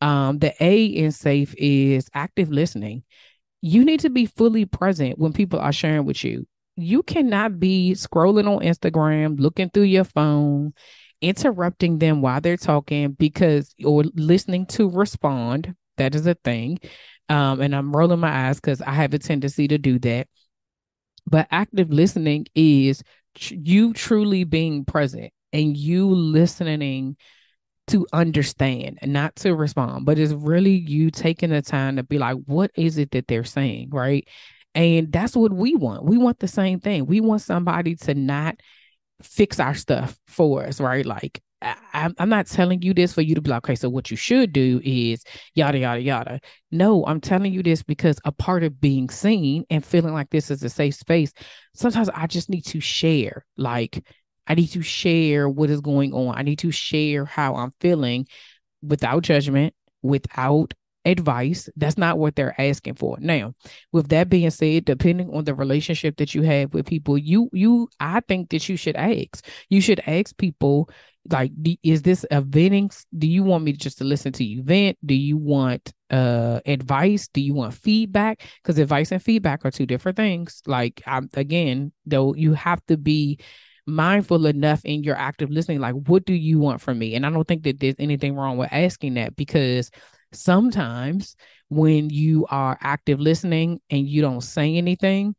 um, 0.00 0.38
the 0.38 0.52
A 0.60 0.84
in 0.84 1.12
safe 1.12 1.54
is 1.56 2.08
active 2.14 2.50
listening. 2.50 3.04
You 3.60 3.84
need 3.84 4.00
to 4.00 4.10
be 4.10 4.26
fully 4.26 4.66
present 4.66 5.18
when 5.18 5.32
people 5.32 5.58
are 5.58 5.72
sharing 5.72 6.04
with 6.04 6.22
you. 6.24 6.46
You 6.76 7.02
cannot 7.02 7.58
be 7.60 7.92
scrolling 7.92 8.48
on 8.48 8.62
Instagram, 8.62 9.38
looking 9.38 9.70
through 9.70 9.84
your 9.84 10.04
phone, 10.04 10.74
interrupting 11.22 11.98
them 11.98 12.20
while 12.20 12.40
they're 12.40 12.56
talking 12.56 13.12
because 13.12 13.74
or 13.84 14.04
listening 14.14 14.66
to 14.66 14.90
respond. 14.90 15.74
That 15.96 16.14
is 16.14 16.26
a 16.26 16.34
thing. 16.34 16.78
Um, 17.28 17.60
and 17.60 17.74
I'm 17.74 17.96
rolling 17.96 18.20
my 18.20 18.48
eyes 18.48 18.60
because 18.60 18.82
I 18.82 18.90
have 18.90 19.14
a 19.14 19.18
tendency 19.18 19.68
to 19.68 19.78
do 19.78 19.98
that. 20.00 20.28
But 21.26 21.48
active 21.50 21.90
listening 21.90 22.46
is 22.54 23.02
tr- 23.34 23.54
you 23.54 23.92
truly 23.94 24.44
being 24.44 24.84
present 24.84 25.32
and 25.52 25.76
you 25.76 26.08
listening 26.08 27.16
to 27.88 28.06
understand 28.12 28.98
and 29.02 29.12
not 29.12 29.36
to 29.36 29.54
respond, 29.54 30.06
but 30.06 30.18
it's 30.18 30.32
really 30.32 30.72
you 30.72 31.10
taking 31.10 31.50
the 31.50 31.62
time 31.62 31.96
to 31.96 32.02
be 32.02 32.18
like, 32.18 32.36
what 32.46 32.70
is 32.76 32.98
it 32.98 33.10
that 33.12 33.28
they're 33.28 33.44
saying? 33.44 33.90
Right. 33.90 34.26
And 34.74 35.12
that's 35.12 35.36
what 35.36 35.52
we 35.52 35.74
want. 35.76 36.04
We 36.04 36.18
want 36.18 36.40
the 36.40 36.48
same 36.48 36.80
thing. 36.80 37.06
We 37.06 37.20
want 37.20 37.42
somebody 37.42 37.94
to 37.96 38.14
not 38.14 38.56
fix 39.22 39.60
our 39.60 39.74
stuff 39.74 40.18
for 40.26 40.64
us, 40.64 40.80
right? 40.80 41.06
Like, 41.06 41.40
I, 41.62 42.10
am 42.18 42.28
not 42.28 42.46
telling 42.46 42.82
you 42.82 42.92
this 42.92 43.14
for 43.14 43.22
you 43.22 43.34
to 43.34 43.40
be 43.40 43.50
like, 43.50 43.64
okay, 43.64 43.74
so 43.74 43.88
what 43.88 44.10
you 44.10 44.16
should 44.16 44.52
do 44.52 44.80
is 44.84 45.24
yada, 45.54 45.78
yada, 45.78 46.00
yada. 46.00 46.40
No, 46.70 47.06
I'm 47.06 47.20
telling 47.20 47.52
you 47.52 47.62
this 47.62 47.82
because 47.82 48.18
a 48.24 48.32
part 48.32 48.64
of 48.64 48.80
being 48.80 49.08
seen 49.08 49.64
and 49.70 49.84
feeling 49.84 50.12
like 50.12 50.30
this 50.30 50.50
is 50.50 50.62
a 50.62 50.68
safe 50.68 50.94
space, 50.94 51.32
sometimes 51.74 52.10
I 52.10 52.26
just 52.26 52.50
need 52.50 52.66
to 52.66 52.80
share, 52.80 53.46
like, 53.56 54.04
I 54.46 54.54
need 54.54 54.68
to 54.68 54.82
share 54.82 55.48
what 55.48 55.70
is 55.70 55.80
going 55.80 56.12
on. 56.12 56.36
I 56.36 56.42
need 56.42 56.58
to 56.60 56.70
share 56.70 57.24
how 57.24 57.54
I'm 57.56 57.72
feeling 57.80 58.26
without 58.82 59.22
judgment, 59.22 59.74
without 60.02 60.74
advice. 61.04 61.68
That's 61.76 61.98
not 61.98 62.18
what 62.18 62.34
they're 62.36 62.58
asking 62.60 62.94
for. 62.94 63.16
Now, 63.20 63.54
with 63.92 64.08
that 64.08 64.28
being 64.28 64.50
said, 64.50 64.84
depending 64.84 65.34
on 65.34 65.44
the 65.44 65.54
relationship 65.54 66.16
that 66.16 66.34
you 66.34 66.42
have 66.42 66.72
with 66.74 66.86
people, 66.86 67.18
you 67.18 67.48
you 67.52 67.88
I 68.00 68.20
think 68.20 68.50
that 68.50 68.68
you 68.68 68.76
should 68.76 68.96
ask. 68.96 69.44
You 69.68 69.80
should 69.80 70.00
ask 70.06 70.36
people 70.36 70.88
like 71.30 71.52
is 71.82 72.02
this 72.02 72.26
a 72.30 72.40
venting 72.40 72.90
do 73.16 73.26
you 73.26 73.42
want 73.42 73.64
me 73.64 73.72
just 73.72 73.98
to 73.98 74.04
listen 74.04 74.32
to 74.32 74.44
you 74.44 74.62
vent 74.62 74.98
do 75.04 75.14
you 75.14 75.36
want 75.38 75.92
uh 76.10 76.60
advice 76.66 77.28
do 77.28 77.40
you 77.40 77.54
want 77.54 77.72
feedback 77.72 78.42
because 78.62 78.78
advice 78.78 79.10
and 79.10 79.22
feedback 79.22 79.64
are 79.64 79.70
two 79.70 79.86
different 79.86 80.16
things 80.16 80.60
like 80.66 81.00
i'm 81.06 81.30
again 81.34 81.92
though 82.04 82.34
you 82.34 82.52
have 82.52 82.84
to 82.86 82.96
be 82.98 83.38
mindful 83.86 84.46
enough 84.46 84.80
in 84.84 85.02
your 85.02 85.16
active 85.16 85.50
listening 85.50 85.78
like 85.78 85.94
what 85.94 86.24
do 86.24 86.32
you 86.32 86.58
want 86.58 86.80
from 86.80 86.98
me? 86.98 87.14
And 87.14 87.26
i 87.26 87.30
don't 87.30 87.46
think 87.46 87.64
that 87.64 87.80
there's 87.80 87.94
anything 87.98 88.34
wrong 88.34 88.56
with 88.56 88.72
asking 88.72 89.14
that 89.14 89.36
because 89.36 89.90
sometimes 90.32 91.36
when 91.68 92.10
you 92.10 92.46
are 92.50 92.78
active 92.80 93.20
listening 93.20 93.80
and 93.90 94.08
you 94.08 94.22
don't 94.22 94.40
say 94.40 94.76
anything 94.76 95.34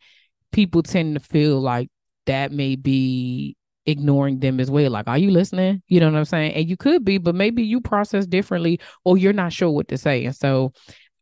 people 0.51 0.83
tend 0.83 1.15
to 1.15 1.19
feel 1.19 1.59
like 1.59 1.89
that 2.25 2.51
may 2.51 2.75
be 2.75 3.55
ignoring 3.85 4.39
them 4.39 4.59
as 4.59 4.71
well. 4.71 4.89
Like 4.91 5.07
are 5.07 5.17
you 5.17 5.31
listening? 5.31 5.81
You 5.87 5.99
know 5.99 6.11
what 6.11 6.17
i'm 6.17 6.25
saying? 6.25 6.53
And 6.53 6.69
you 6.69 6.77
could 6.77 7.05
be 7.05 7.17
but 7.17 7.35
maybe 7.35 7.63
you 7.63 7.81
process 7.81 8.25
differently 8.25 8.79
or 9.03 9.17
you're 9.17 9.33
not 9.33 9.53
sure 9.53 9.69
what 9.69 9.87
to 9.89 9.97
say. 9.97 10.25
And 10.25 10.35
so 10.35 10.73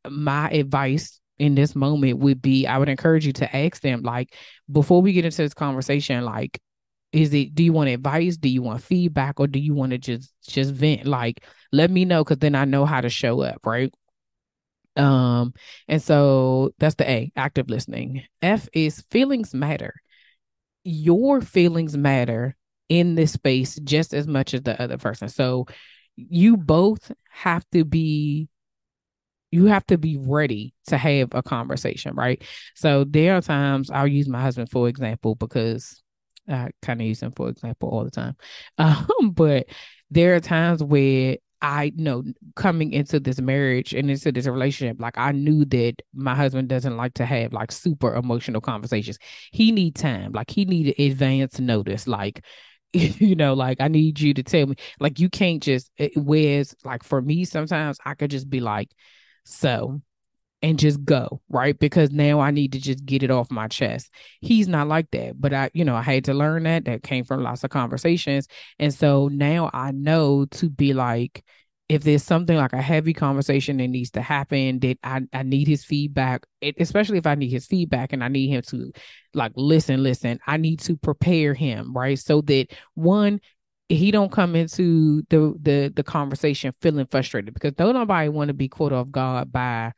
my 0.10 0.50
advice 0.50 1.20
in 1.40 1.56
this 1.56 1.76
moment 1.76 2.20
would 2.20 2.42
be 2.42 2.68
I 2.68 2.78
would 2.78 2.90
encourage 2.90 3.26
you 3.26 3.34
to 3.34 3.56
ask 3.56 3.82
them 3.82 4.02
like 4.04 4.36
before 4.72 5.02
we 5.02 5.14
get 5.14 5.26
into 5.26 5.38
this 5.38 5.54
conversation 5.54 6.24
like 6.24 6.60
is 7.14 7.34
it 7.34 7.56
do 7.56 7.64
you 7.64 7.74
want 7.74 7.90
advice? 7.90 8.38
Do 8.38 8.50
you 8.50 8.62
want 8.64 8.84
feedback? 8.84 9.40
Or 9.40 9.48
do 9.48 9.60
you 9.60 9.74
want 9.74 9.92
to 9.92 9.98
just 9.98 10.34
just 10.48 10.74
vent? 10.74 11.06
Like 11.06 11.46
let 11.72 11.90
me 11.92 12.06
know 12.06 12.24
because 12.24 12.40
then 12.40 12.56
i 12.56 12.66
know 12.66 12.86
how 12.86 13.02
to 13.02 13.10
show 13.10 13.42
up 13.42 13.66
right? 13.66 13.94
Um 14.96 15.54
and 15.88 16.02
so 16.02 16.74
that's 16.80 16.96
the 16.96 17.10
a 17.10 17.32
active 17.36 17.70
listening. 17.70 18.24
F 18.42 18.68
is 18.74 19.02
feelings 19.12 19.54
matter. 19.54 19.94
Your 20.84 21.42
feelings 21.42 21.98
matter 21.98 22.56
in 22.90 23.16
this 23.16 23.34
space 23.34 23.76
just 23.84 24.14
as 24.14 24.28
much 24.28 24.54
as 24.54 24.62
the 24.64 24.80
other 24.82 24.98
person. 24.98 25.30
So 25.30 25.68
you 26.16 26.58
both 26.58 27.12
have 27.30 27.66
to 27.72 27.86
be 27.86 28.50
you 29.52 29.66
have 29.66 29.86
to 29.88 29.98
be 29.98 30.18
ready 30.18 30.74
to 30.88 30.98
have 30.98 31.30
a 31.34 31.44
conversation 31.44 32.16
right? 32.16 32.44
So 32.76 33.04
there 33.06 33.36
are 33.36 33.42
times 33.42 33.90
i'll 33.92 34.08
use 34.08 34.28
my 34.30 34.42
husband 34.42 34.70
for 34.70 34.88
example 34.90 35.36
because 35.36 36.03
I 36.48 36.72
kind 36.82 37.02
of 37.02 37.08
use 37.08 37.20
them 37.20 37.32
for 37.32 37.50
example 37.50 37.90
all 37.90 38.04
the 38.04 38.12
time. 38.12 38.36
Um, 38.78 39.32
but 39.34 39.68
there 40.10 40.36
are 40.36 40.40
times 40.40 40.84
where 40.84 41.38
I 41.62 41.94
know 41.96 42.24
coming 42.56 42.92
into 42.92 43.20
this 43.22 43.40
marriage 43.40 43.94
and 43.94 44.12
into 44.12 44.32
this 44.32 44.48
relationship, 44.48 44.98
like 45.00 45.18
I 45.18 45.32
knew 45.32 45.64
that 45.66 45.96
my 46.14 46.36
husband 46.36 46.68
doesn't 46.68 46.98
like 46.98 47.14
to 47.16 47.26
have 47.26 47.54
like 47.54 47.72
super 47.72 48.16
emotional 48.16 48.60
conversations. 48.60 49.18
He 49.52 49.72
need 49.72 49.96
time, 49.96 50.34
like 50.34 50.52
he 50.52 50.66
needed 50.66 51.00
advance 51.02 51.60
notice, 51.60 52.06
like 52.08 52.44
you 52.94 53.36
know, 53.36 53.54
like 53.54 53.80
I 53.82 53.88
need 53.88 54.20
you 54.20 54.34
to 54.36 54.44
tell 54.44 54.68
me, 54.68 54.76
like 55.00 55.20
you 55.20 55.30
can't 55.30 55.64
just. 55.64 55.90
Whereas, 56.16 56.76
like 56.84 57.04
for 57.04 57.22
me, 57.22 57.46
sometimes 57.46 57.98
I 58.06 58.14
could 58.16 58.30
just 58.32 58.50
be 58.50 58.60
like, 58.60 58.90
so 59.46 60.02
and 60.64 60.80
just 60.80 61.04
go, 61.04 61.42
right? 61.50 61.78
Because 61.78 62.10
now 62.12 62.40
I 62.40 62.50
need 62.50 62.72
to 62.72 62.80
just 62.80 63.06
get 63.06 63.22
it 63.22 63.30
off 63.30 63.52
my 63.52 63.68
chest. 63.68 64.10
He's 64.40 64.70
not 64.70 64.88
like 64.88 65.12
that. 65.12 65.40
But 65.40 65.54
I, 65.54 65.70
you 65.74 65.84
know, 65.84 65.96
I 65.96 66.02
had 66.02 66.24
to 66.26 66.34
learn 66.34 66.64
that. 66.64 66.86
That 66.86 67.04
came 67.04 67.26
from 67.26 67.44
lots 67.44 67.66
of 67.66 67.70
conversations. 67.70 68.48
And 68.80 68.94
so 68.94 69.28
now 69.28 69.70
I 69.74 69.92
know 69.92 70.46
to 70.46 70.70
be 70.70 70.94
like, 70.94 71.44
if 71.90 72.04
there's 72.04 72.24
something 72.24 72.56
like 72.56 72.72
a 72.72 72.82
heavy 72.82 73.14
conversation 73.14 73.76
that 73.78 73.90
needs 73.90 74.12
to 74.12 74.22
happen, 74.22 74.80
that 74.80 74.98
I, 75.04 75.24
I 75.34 75.44
need 75.44 75.68
his 75.68 75.84
feedback, 75.84 76.46
it, 76.62 76.76
especially 76.80 77.18
if 77.18 77.28
I 77.28 77.36
need 77.36 77.52
his 77.52 77.68
feedback 77.68 78.14
and 78.14 78.24
I 78.24 78.30
need 78.30 78.48
him 78.48 78.62
to 78.70 78.94
like 79.34 79.52
listen, 79.56 80.02
listen, 80.02 80.40
I 80.48 80.56
need 80.56 80.80
to 80.82 80.96
prepare 80.96 81.54
him, 81.54 81.94
right? 81.94 82.18
So 82.18 82.40
that 82.42 82.68
one, 82.94 83.42
he 83.90 84.12
don't 84.12 84.32
come 84.32 84.56
into 84.56 85.24
the 85.30 85.54
the 85.62 85.92
the 85.94 86.04
conversation 86.04 86.74
feeling 86.82 87.06
frustrated 87.12 87.54
because 87.54 87.74
don't 87.74 87.96
nobody 87.96 88.30
want 88.30 88.48
to 88.48 88.54
be 88.54 88.70
caught 88.70 88.94
off 88.94 89.12
guard 89.12 89.52
by 89.52 89.92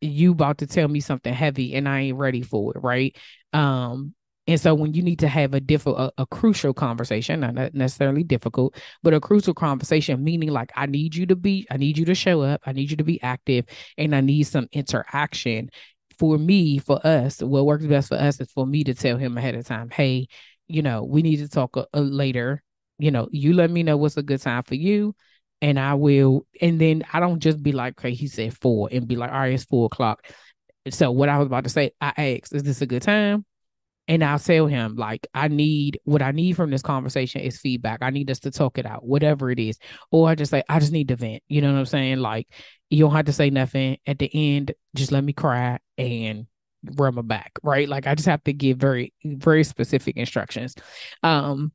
you 0.00 0.32
about 0.32 0.58
to 0.58 0.66
tell 0.66 0.88
me 0.88 1.00
something 1.00 1.32
heavy 1.32 1.74
and 1.74 1.88
I 1.88 2.00
ain't 2.00 2.18
ready 2.18 2.42
for 2.42 2.76
it, 2.76 2.80
right? 2.80 3.16
Um, 3.52 4.14
and 4.46 4.58
so 4.58 4.74
when 4.74 4.94
you 4.94 5.02
need 5.02 5.18
to 5.18 5.28
have 5.28 5.52
a 5.52 5.60
difficult, 5.60 6.12
a, 6.16 6.22
a, 6.22 6.26
crucial 6.26 6.72
conversation, 6.72 7.40
not 7.40 7.74
necessarily 7.74 8.24
difficult, 8.24 8.76
but 9.02 9.12
a 9.12 9.20
crucial 9.20 9.52
conversation, 9.52 10.24
meaning 10.24 10.48
like 10.48 10.72
I 10.74 10.86
need 10.86 11.14
you 11.14 11.26
to 11.26 11.36
be, 11.36 11.66
I 11.70 11.76
need 11.76 11.98
you 11.98 12.06
to 12.06 12.14
show 12.14 12.40
up, 12.40 12.62
I 12.64 12.72
need 12.72 12.90
you 12.90 12.96
to 12.96 13.04
be 13.04 13.22
active, 13.22 13.66
and 13.98 14.14
I 14.16 14.22
need 14.22 14.44
some 14.44 14.66
interaction. 14.72 15.68
For 16.18 16.38
me, 16.38 16.78
for 16.78 16.98
us, 17.06 17.42
what 17.42 17.66
works 17.66 17.84
best 17.84 18.08
for 18.08 18.16
us 18.16 18.40
is 18.40 18.50
for 18.50 18.66
me 18.66 18.84
to 18.84 18.94
tell 18.94 19.18
him 19.18 19.36
ahead 19.36 19.54
of 19.54 19.66
time, 19.66 19.90
hey, 19.90 20.28
you 20.66 20.80
know, 20.80 21.04
we 21.04 21.20
need 21.20 21.36
to 21.36 21.48
talk 21.48 21.76
a, 21.76 21.86
a 21.92 22.00
later. 22.00 22.62
You 22.98 23.10
know, 23.10 23.28
you 23.30 23.52
let 23.52 23.70
me 23.70 23.82
know 23.82 23.98
what's 23.98 24.16
a 24.16 24.22
good 24.22 24.40
time 24.40 24.62
for 24.62 24.74
you 24.74 25.14
and 25.60 25.78
I 25.78 25.94
will, 25.94 26.46
and 26.60 26.80
then 26.80 27.04
I 27.12 27.20
don't 27.20 27.40
just 27.40 27.62
be 27.62 27.72
like, 27.72 27.98
okay, 27.98 28.14
he 28.14 28.28
said 28.28 28.56
four, 28.56 28.88
and 28.92 29.08
be 29.08 29.16
like, 29.16 29.30
all 29.30 29.38
right, 29.38 29.52
it's 29.52 29.64
four 29.64 29.86
o'clock. 29.86 30.26
So 30.90 31.10
what 31.10 31.28
I 31.28 31.38
was 31.38 31.46
about 31.46 31.64
to 31.64 31.70
say, 31.70 31.92
I 32.00 32.12
asked, 32.16 32.54
is 32.54 32.62
this 32.62 32.80
a 32.80 32.86
good 32.86 33.02
time? 33.02 33.44
And 34.06 34.24
I'll 34.24 34.38
tell 34.38 34.66
him, 34.66 34.96
like, 34.96 35.26
I 35.34 35.48
need 35.48 36.00
what 36.04 36.22
I 36.22 36.30
need 36.30 36.56
from 36.56 36.70
this 36.70 36.80
conversation 36.80 37.42
is 37.42 37.58
feedback. 37.58 37.98
I 38.00 38.08
need 38.08 38.30
us 38.30 38.38
to 38.40 38.50
talk 38.50 38.78
it 38.78 38.86
out, 38.86 39.04
whatever 39.04 39.50
it 39.50 39.58
is. 39.58 39.78
Or 40.10 40.28
I 40.28 40.34
just 40.34 40.50
say, 40.50 40.62
I 40.66 40.78
just 40.78 40.92
need 40.92 41.08
to 41.08 41.16
vent. 41.16 41.42
You 41.46 41.60
know 41.60 41.72
what 41.72 41.78
I'm 41.78 41.84
saying? 41.84 42.18
Like, 42.18 42.48
you 42.88 43.00
don't 43.00 43.14
have 43.14 43.26
to 43.26 43.34
say 43.34 43.50
nothing. 43.50 43.98
At 44.06 44.18
the 44.18 44.30
end, 44.32 44.72
just 44.94 45.12
let 45.12 45.22
me 45.22 45.34
cry 45.34 45.78
and 45.98 46.46
rub 46.96 47.14
my 47.14 47.22
back, 47.22 47.52
right? 47.62 47.88
Like 47.88 48.06
I 48.06 48.14
just 48.14 48.28
have 48.28 48.42
to 48.44 48.52
give 48.52 48.78
very, 48.78 49.12
very 49.24 49.64
specific 49.64 50.16
instructions. 50.16 50.74
Um, 51.22 51.72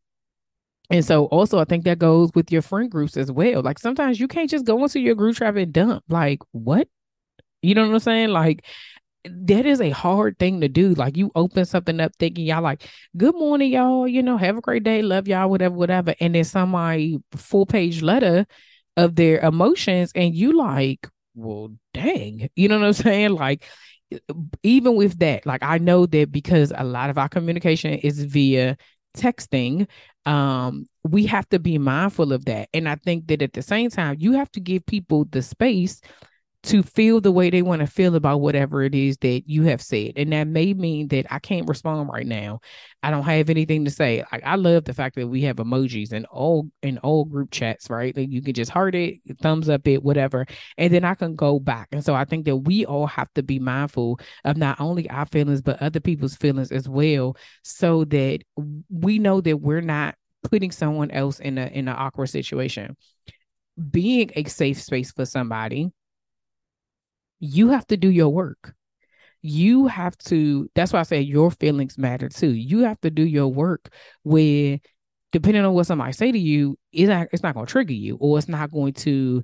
and 0.94 1.04
so 1.04 1.26
also 1.26 1.58
I 1.58 1.66
think 1.66 1.86
that 1.86 1.98
goes 1.98 2.30
with 2.36 2.52
your 2.52 2.62
friend 2.62 2.90
groups 2.90 3.18
as 3.18 3.32
well. 3.32 3.64
Like 3.64 3.80
sometimes 3.80 4.20
you 4.20 4.28
can't 4.28 4.48
just 4.48 4.64
go 4.64 4.84
into 4.84 5.00
your 5.00 5.16
group 5.16 5.36
chat 5.36 5.58
and 5.58 5.74
dump. 5.74 6.04
Like, 6.08 6.38
what? 6.52 6.88
You 7.64 7.74
know 7.74 7.88
what 7.88 7.94
I'm 7.96 8.00
saying? 8.00 8.30
Like 8.30 8.64
that 9.26 9.66
is 9.66 9.82
a 9.82 9.90
hard 9.90 10.38
thing 10.38 10.62
to 10.62 10.70
do. 10.70 10.94
Like 10.94 11.18
you 11.18 11.32
open 11.34 11.66
something 11.66 12.00
up 12.00 12.12
thinking 12.20 12.46
y'all 12.46 12.62
like, 12.62 12.88
good 13.18 13.34
morning, 13.34 13.72
y'all, 13.72 14.08
you 14.08 14.22
know, 14.22 14.38
have 14.38 14.56
a 14.56 14.62
great 14.62 14.84
day, 14.84 15.02
love 15.02 15.28
y'all, 15.28 15.50
whatever, 15.50 15.74
whatever. 15.74 16.14
And 16.20 16.36
then 16.36 16.44
somebody 16.44 17.18
full 17.32 17.66
page 17.66 18.04
letter 18.04 18.46
of 18.96 19.16
their 19.16 19.40
emotions, 19.40 20.12
and 20.14 20.36
you 20.36 20.56
like, 20.56 21.10
well, 21.34 21.70
dang. 21.96 22.50
You 22.56 22.68
know 22.68 22.78
what 22.78 22.86
I'm 22.86 22.94
saying? 22.94 23.32
Like 23.32 23.66
even 24.62 24.96
with 24.96 25.18
that, 25.20 25.48
like 25.48 25.64
I 25.64 25.80
know 25.80 26.06
that 26.06 26.32
because 26.32 26.72
a 26.76 26.84
lot 26.84 27.10
of 27.10 27.18
our 27.18 27.30
communication 27.30 27.94
is 27.94 28.24
via 28.26 28.78
texting 29.18 29.88
um 30.26 30.88
we 31.04 31.26
have 31.26 31.48
to 31.50 31.60
be 31.60 31.78
mindful 31.78 32.32
of 32.34 32.46
that. 32.46 32.70
And 32.74 32.88
i 32.88 32.96
think 32.96 33.28
that 33.28 33.42
at 33.42 33.54
the 33.54 33.62
same 33.62 33.90
time 33.90 34.18
you 34.20 34.34
have 34.34 34.52
to 34.54 34.60
give 34.60 34.86
people 34.86 35.26
the 35.26 35.42
space 35.42 36.02
to 36.64 36.82
feel 36.82 37.20
the 37.20 37.32
way 37.32 37.50
they 37.50 37.62
want 37.62 37.82
to 37.82 37.88
feel 37.88 38.16
about 38.16 38.40
whatever 38.40 38.84
it 38.84 38.96
is 38.96 39.18
that 39.18 39.44
you 39.46 39.64
have 39.64 39.82
said. 39.82 40.14
And 40.16 40.32
that 40.32 40.48
may 40.48 40.74
mean 40.74 41.10
that 41.10 41.26
I 41.30 41.40
can't 41.40 41.68
respond 41.68 42.10
right 42.10 42.26
now. 42.26 42.62
I 43.02 43.12
don't 43.12 43.24
have 43.24 43.50
anything 43.50 43.84
to 43.84 43.92
say. 43.92 44.24
I 44.32 44.56
love 44.56 44.86
the 44.86 44.94
fact 44.94 45.16
that 45.16 45.28
we 45.28 45.42
have 45.42 45.58
emojis 45.58 46.14
in 46.14 46.24
all 46.26 46.70
in 46.82 47.00
all 47.00 47.26
group 47.26 47.52
chats, 47.52 47.90
right? 47.90 48.16
Like 48.16 48.32
you 48.32 48.42
can 48.42 48.54
just 48.54 48.72
heart 48.72 48.96
it, 48.96 49.20
thumbs 49.42 49.68
up 49.68 49.86
it, 49.90 50.04
whatever. 50.04 50.46
And 50.78 50.94
then 50.94 51.04
I 51.04 51.16
can 51.16 51.36
go 51.36 51.60
back. 51.60 51.90
And 51.92 52.04
so 52.04 52.16
I 52.16 52.24
think 52.24 52.46
that 52.46 52.56
we 52.56 52.86
all 52.86 53.08
have 53.08 53.28
to 53.34 53.44
be 53.44 53.60
mindful 53.60 54.22
of 54.46 54.56
not 54.56 54.80
only 54.80 55.10
our 55.10 55.26
feelings, 55.26 55.62
but 55.62 55.82
other 55.82 56.00
people's 56.00 56.38
feelings 56.38 56.72
as 56.72 56.88
well, 56.88 57.36
so 57.64 58.06
that 58.06 58.40
we 58.90 59.20
know 59.20 59.42
that 59.42 59.58
we're 59.58 59.82
not 59.82 60.16
putting 60.44 60.72
someone 60.72 61.12
else 61.12 61.40
in 61.42 61.58
a 61.58 61.66
in 61.66 61.90
an 61.90 61.96
awkward 61.98 62.28
situation. 62.28 62.96
Being 63.92 64.32
a 64.36 64.46
safe 64.46 64.82
space 64.82 65.12
for 65.12 65.26
somebody 65.26 65.92
you 67.44 67.70
have 67.70 67.86
to 67.88 67.98
do 67.98 68.10
your 68.10 68.30
work. 68.30 68.74
You 69.42 69.88
have 69.88 70.18
to, 70.30 70.70
that's 70.76 70.94
why 70.94 71.02
I 71.02 71.04
say 71.04 71.20
your 71.20 71.52
feelings 71.52 71.98
matter 71.98 72.30
too. 72.30 72.52
You 72.52 72.80
have 72.80 73.02
to 73.02 73.12
do 73.12 73.24
your 73.24 73.50
work 73.50 73.94
where 74.24 74.80
depending 75.34 75.66
on 75.66 75.74
what 75.74 75.86
somebody 75.86 76.14
say 76.14 76.32
to 76.32 76.40
you, 76.40 76.78
it's 76.94 77.10
not, 77.10 77.28
it's 77.34 77.44
not 77.44 77.54
going 77.54 77.66
to 77.66 77.72
trigger 77.72 77.92
you 77.92 78.16
or 78.22 78.38
it's 78.38 78.48
not 78.48 78.72
going 78.72 78.94
to 78.94 79.44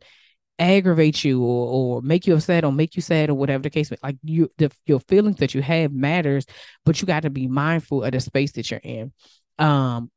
aggravate 0.59 1.25
you 1.25 1.43
or, 1.43 1.97
or 1.97 2.01
make 2.01 2.25
you 2.25 2.35
upset 2.35 2.63
or 2.63 2.71
make 2.71 2.95
you 2.95 3.01
sad 3.01 3.29
or 3.29 3.33
whatever 3.33 3.63
the 3.63 3.69
case 3.69 3.91
may 3.91 3.97
like 4.03 4.17
you 4.23 4.51
the 4.57 4.69
your 4.85 4.99
feelings 4.99 5.37
that 5.37 5.53
you 5.53 5.61
have 5.61 5.93
matters 5.93 6.45
but 6.83 6.99
you 6.99 7.07
got 7.07 7.21
to 7.21 7.29
be 7.29 7.47
mindful 7.47 8.03
of 8.03 8.11
the 8.11 8.19
space 8.19 8.51
that 8.51 8.69
you're 8.69 8.81
in 8.83 9.09
um 9.57 10.11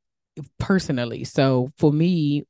personally 0.59 1.23
so 1.23 1.71
for 1.79 1.93
me 1.93 2.45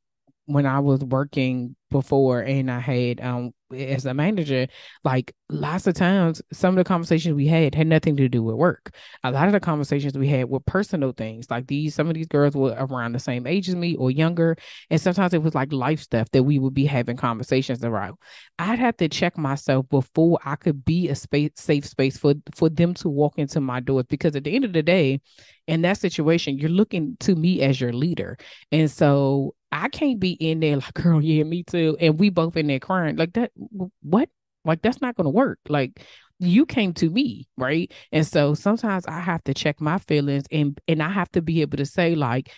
when 0.47 0.67
i 0.67 0.79
was 0.79 1.03
working 1.05 1.77
before 1.91 2.41
and 2.41 2.71
i 2.71 2.81
had 2.81 3.21
um 3.21 3.53
as 3.75 4.07
a 4.07 4.15
manager, 4.15 4.67
like 5.05 5.35
lots 5.49 5.87
of 5.87 5.95
times, 5.95 6.43
some 6.53 6.71
of 6.71 6.77
the 6.77 6.89
conversations 6.89 7.35
we 7.35 7.47
had 7.47 7.75
had 7.75 7.87
nothing 7.87 8.17
to 8.17 8.29
do 8.29 8.43
with 8.43 8.57
work. 8.57 8.95
A 9.25 9.31
lot 9.31 9.47
of 9.47 9.53
the 9.53 9.61
conversations 9.61 10.17
we 10.17 10.29
had 10.29 10.49
were 10.49 10.61
personal 10.61 11.13
things. 11.13 11.51
Like 11.51 11.67
these, 11.67 11.95
some 11.95 12.09
of 12.09 12.15
these 12.15 12.27
girls 12.27 12.55
were 12.55 12.75
around 12.79 13.13
the 13.13 13.19
same 13.19 13.47
age 13.47 13.69
as 13.69 13.77
me 13.77 13.97
or 13.97 14.11
younger. 14.11 14.57
And 14.91 15.01
sometimes 15.01 15.35
it 15.35 15.43
was 15.43 15.55
like 15.55 15.73
life 15.73 16.01
stuff 16.01 16.31
that 16.33 16.43
we 16.43 16.59
would 16.59 16.75
be 16.75 16.87
having 16.87 17.17
conversations 17.17 17.85
around. 17.85 18.17
I'd 18.59 18.79
have 18.79 18.97
to 18.99 19.09
check 19.09 19.39
myself 19.39 19.89
before 19.89 20.39
I 20.45 20.57
could 20.57 20.85
be 20.85 21.09
a 21.09 21.15
space 21.15 21.51
safe 21.57 21.87
space 21.87 22.17
for 22.17 22.35
for 22.55 22.69
them 22.69 22.95
to 22.95 23.09
walk 23.09 23.39
into 23.39 23.61
my 23.61 23.81
doors. 23.81 24.07
Because 24.09 24.37
at 24.37 24.45
the 24.45 24.55
end 24.55 24.65
of 24.65 24.73
the 24.73 24.83
day, 24.83 25.21
in 25.67 25.83
that 25.83 25.99
situation, 25.99 26.59
you're 26.59 26.71
looking 26.71 27.17
to 27.21 27.35
me 27.35 27.63
as 27.63 27.81
your 27.81 27.93
leader. 27.93 28.37
And 28.71 28.91
so 28.91 29.55
I 29.73 29.89
can't 29.89 30.21
be 30.21 30.33
in 30.33 30.61
there 30.61 30.77
like, 30.77 30.95
girl, 30.95 31.23
yeah, 31.23 31.43
me 31.45 31.65
too. 31.65 31.97
And 31.99 32.21
we 32.21 32.31
both 32.31 32.57
in 32.57 32.67
there 32.67 32.79
crying. 32.79 33.17
Like 33.17 33.33
that, 33.33 33.53
what? 34.03 34.29
Like 34.65 34.83
that's 34.83 35.01
not 35.01 35.17
gonna 35.17 35.31
work. 35.31 35.59
Like 35.69 36.05
you 36.39 36.67
came 36.67 36.93
to 36.95 37.09
me, 37.11 37.49
right? 37.57 37.93
And 38.13 38.27
so 38.27 38.55
sometimes 38.55 39.07
I 39.07 39.21
have 39.21 39.43
to 39.45 39.55
check 39.55 39.81
my 39.81 39.99
feelings 39.99 40.45
and 40.53 40.79
and 40.87 41.03
I 41.03 41.09
have 41.09 41.31
to 41.33 41.43
be 41.43 41.63
able 41.63 41.79
to 41.79 41.87
say, 41.87 42.15
like, 42.15 42.51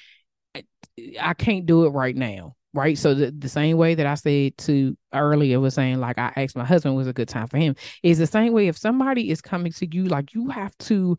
I 1.20 1.35
can't 1.35 1.66
do 1.66 1.87
it 1.87 1.90
right 1.90 2.16
now. 2.16 2.57
Right. 2.72 2.98
So 2.98 3.14
the, 3.14 3.31
the 3.31 3.48
same 3.48 3.77
way 3.77 3.94
that 3.94 4.05
I 4.05 4.14
said 4.14 4.59
to 4.59 4.96
earlier 5.12 5.61
was 5.61 5.74
saying, 5.74 6.00
like, 6.00 6.18
I 6.18 6.33
asked 6.35 6.57
my 6.57 6.64
husband 6.64 6.96
was 6.96 7.07
a 7.07 7.12
good 7.12 7.29
time 7.29 7.46
for 7.46 7.57
him, 7.57 7.77
is 8.03 8.18
the 8.18 8.27
same 8.27 8.53
way 8.53 8.66
if 8.66 8.77
somebody 8.77 9.31
is 9.31 9.40
coming 9.40 9.70
to 9.74 9.87
you, 9.87 10.07
like 10.07 10.35
you 10.35 10.48
have 10.48 10.77
to 10.79 11.16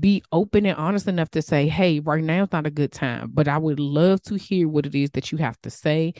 be 0.00 0.22
open 0.32 0.66
and 0.66 0.76
honest 0.76 1.08
enough 1.08 1.30
to 1.30 1.42
say, 1.42 1.68
hey, 1.68 2.00
right 2.00 2.22
now 2.22 2.44
it's 2.44 2.52
not 2.52 2.66
a 2.66 2.70
good 2.70 2.92
time, 2.92 3.30
but 3.32 3.48
I 3.48 3.58
would 3.58 3.80
love 3.80 4.22
to 4.22 4.36
hear 4.36 4.68
what 4.68 4.86
it 4.86 4.94
is 4.94 5.10
that 5.12 5.32
you 5.32 5.38
have 5.38 5.60
to 5.62 5.70
say. 5.70 6.14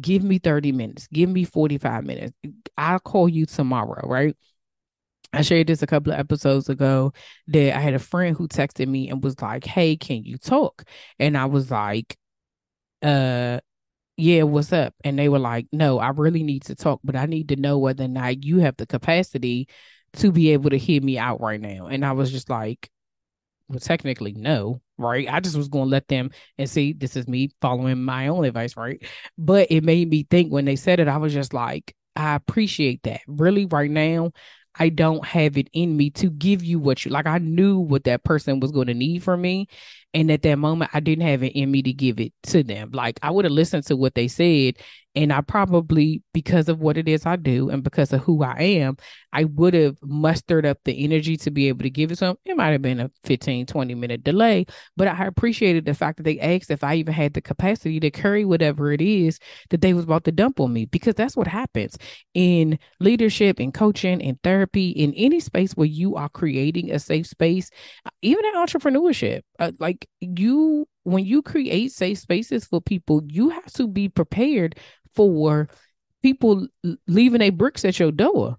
Give 0.00 0.22
me 0.22 0.38
30 0.38 0.72
minutes, 0.72 1.06
give 1.08 1.28
me 1.30 1.44
45 1.44 2.04
minutes. 2.04 2.32
I'll 2.76 2.98
call 2.98 3.28
you 3.28 3.46
tomorrow, 3.46 4.08
right? 4.08 4.36
I 5.32 5.42
shared 5.42 5.66
this 5.66 5.82
a 5.82 5.86
couple 5.86 6.12
of 6.12 6.18
episodes 6.18 6.68
ago 6.68 7.12
that 7.48 7.76
I 7.76 7.80
had 7.80 7.94
a 7.94 7.98
friend 7.98 8.36
who 8.36 8.46
texted 8.48 8.86
me 8.88 9.08
and 9.10 9.22
was 9.22 9.40
like, 9.42 9.64
Hey, 9.64 9.96
can 9.96 10.24
you 10.24 10.38
talk? 10.38 10.84
And 11.18 11.36
I 11.36 11.46
was 11.46 11.70
like, 11.70 12.16
uh, 13.02 13.60
yeah, 14.16 14.44
what's 14.44 14.72
up? 14.72 14.94
And 15.04 15.18
they 15.18 15.28
were 15.28 15.38
like, 15.40 15.66
No, 15.72 15.98
I 15.98 16.10
really 16.10 16.42
need 16.42 16.64
to 16.64 16.76
talk, 16.76 17.00
but 17.04 17.16
I 17.16 17.26
need 17.26 17.48
to 17.50 17.56
know 17.56 17.78
whether 17.78 18.04
or 18.04 18.08
not 18.08 18.44
you 18.44 18.58
have 18.60 18.76
the 18.76 18.86
capacity 18.86 19.68
to 20.14 20.32
be 20.32 20.52
able 20.52 20.70
to 20.70 20.78
hear 20.78 21.02
me 21.02 21.18
out 21.18 21.40
right 21.40 21.60
now. 21.60 21.86
And 21.88 22.04
I 22.04 22.12
was 22.12 22.30
just 22.32 22.50
like, 22.50 22.90
well, 23.68 23.80
technically 23.80 24.32
no, 24.32 24.80
right? 24.98 25.26
I 25.30 25.40
just 25.40 25.56
was 25.56 25.68
going 25.68 25.86
to 25.86 25.90
let 25.90 26.08
them 26.08 26.30
and 26.58 26.68
see. 26.68 26.92
This 26.92 27.16
is 27.16 27.26
me 27.26 27.50
following 27.60 28.02
my 28.02 28.28
own 28.28 28.44
advice, 28.44 28.76
right? 28.76 29.02
But 29.38 29.68
it 29.70 29.84
made 29.84 30.08
me 30.08 30.26
think 30.30 30.52
when 30.52 30.64
they 30.64 30.76
said 30.76 31.00
it, 31.00 31.08
I 31.08 31.16
was 31.16 31.32
just 31.32 31.54
like, 31.54 31.94
I 32.16 32.34
appreciate 32.34 33.02
that. 33.04 33.22
Really, 33.26 33.66
right 33.66 33.90
now, 33.90 34.32
I 34.76 34.88
don't 34.88 35.24
have 35.24 35.56
it 35.56 35.68
in 35.72 35.96
me 35.96 36.10
to 36.10 36.30
give 36.30 36.64
you 36.64 36.78
what 36.78 37.04
you 37.04 37.10
like. 37.10 37.26
I 37.26 37.38
knew 37.38 37.78
what 37.78 38.04
that 38.04 38.24
person 38.24 38.60
was 38.60 38.72
going 38.72 38.88
to 38.88 38.94
need 38.94 39.22
from 39.22 39.40
me. 39.40 39.68
And 40.12 40.30
at 40.30 40.42
that 40.42 40.56
moment, 40.56 40.90
I 40.94 41.00
didn't 41.00 41.26
have 41.26 41.42
it 41.42 41.52
in 41.58 41.70
me 41.70 41.82
to 41.82 41.92
give 41.92 42.20
it 42.20 42.32
to 42.44 42.62
them. 42.62 42.90
Like 42.92 43.18
I 43.22 43.30
would 43.30 43.44
have 43.44 43.52
listened 43.52 43.86
to 43.86 43.96
what 43.96 44.14
they 44.14 44.28
said 44.28 44.76
and 45.16 45.32
I 45.32 45.42
probably, 45.42 46.22
because 46.32 46.68
of 46.68 46.80
what 46.80 46.96
it 46.96 47.08
is 47.08 47.24
I 47.24 47.36
do 47.36 47.70
and 47.70 47.84
because 47.84 48.12
of 48.12 48.20
who 48.20 48.42
I 48.42 48.60
am, 48.60 48.96
I 49.32 49.44
would 49.44 49.74
have 49.74 49.96
mustered 50.02 50.66
up 50.66 50.78
the 50.84 51.04
energy 51.04 51.36
to 51.38 51.50
be 51.50 51.68
able 51.68 51.84
to 51.84 51.90
give 51.90 52.10
it 52.10 52.18
some. 52.18 52.36
It 52.44 52.56
might 52.56 52.70
have 52.70 52.82
been 52.82 52.98
a 52.98 53.10
15, 53.22 53.66
20 53.66 53.94
minute 53.94 54.24
delay, 54.24 54.66
but 54.96 55.06
I 55.06 55.26
appreciated 55.26 55.84
the 55.84 55.94
fact 55.94 56.16
that 56.16 56.24
they 56.24 56.40
asked 56.40 56.70
if 56.70 56.82
I 56.82 56.96
even 56.96 57.14
had 57.14 57.34
the 57.34 57.40
capacity 57.40 58.00
to 58.00 58.10
carry 58.10 58.44
whatever 58.44 58.92
it 58.92 59.00
is 59.00 59.38
that 59.70 59.80
they 59.80 59.94
was 59.94 60.04
about 60.04 60.24
to 60.24 60.32
dump 60.32 60.58
on 60.58 60.72
me, 60.72 60.86
because 60.86 61.14
that's 61.14 61.36
what 61.36 61.46
happens 61.46 61.96
in 62.34 62.78
leadership, 62.98 63.60
in 63.60 63.70
coaching, 63.70 64.20
in 64.20 64.38
therapy, 64.42 64.90
in 64.90 65.14
any 65.14 65.38
space 65.38 65.72
where 65.72 65.86
you 65.86 66.16
are 66.16 66.28
creating 66.28 66.90
a 66.90 66.98
safe 66.98 67.26
space, 67.26 67.70
even 68.22 68.44
in 68.44 68.54
entrepreneurship. 68.54 69.42
Uh, 69.60 69.70
like 69.78 70.08
you 70.20 70.88
when 71.04 71.24
you 71.24 71.42
create 71.42 71.92
safe 71.92 72.18
spaces 72.18 72.64
for 72.64 72.80
people, 72.80 73.22
you 73.28 73.50
have 73.50 73.72
to 73.74 73.86
be 73.86 74.08
prepared 74.08 74.78
for 75.14 75.68
people 76.22 76.66
leaving 77.06 77.42
a 77.42 77.50
bricks 77.50 77.84
at 77.84 77.98
your 77.98 78.10
door. 78.10 78.56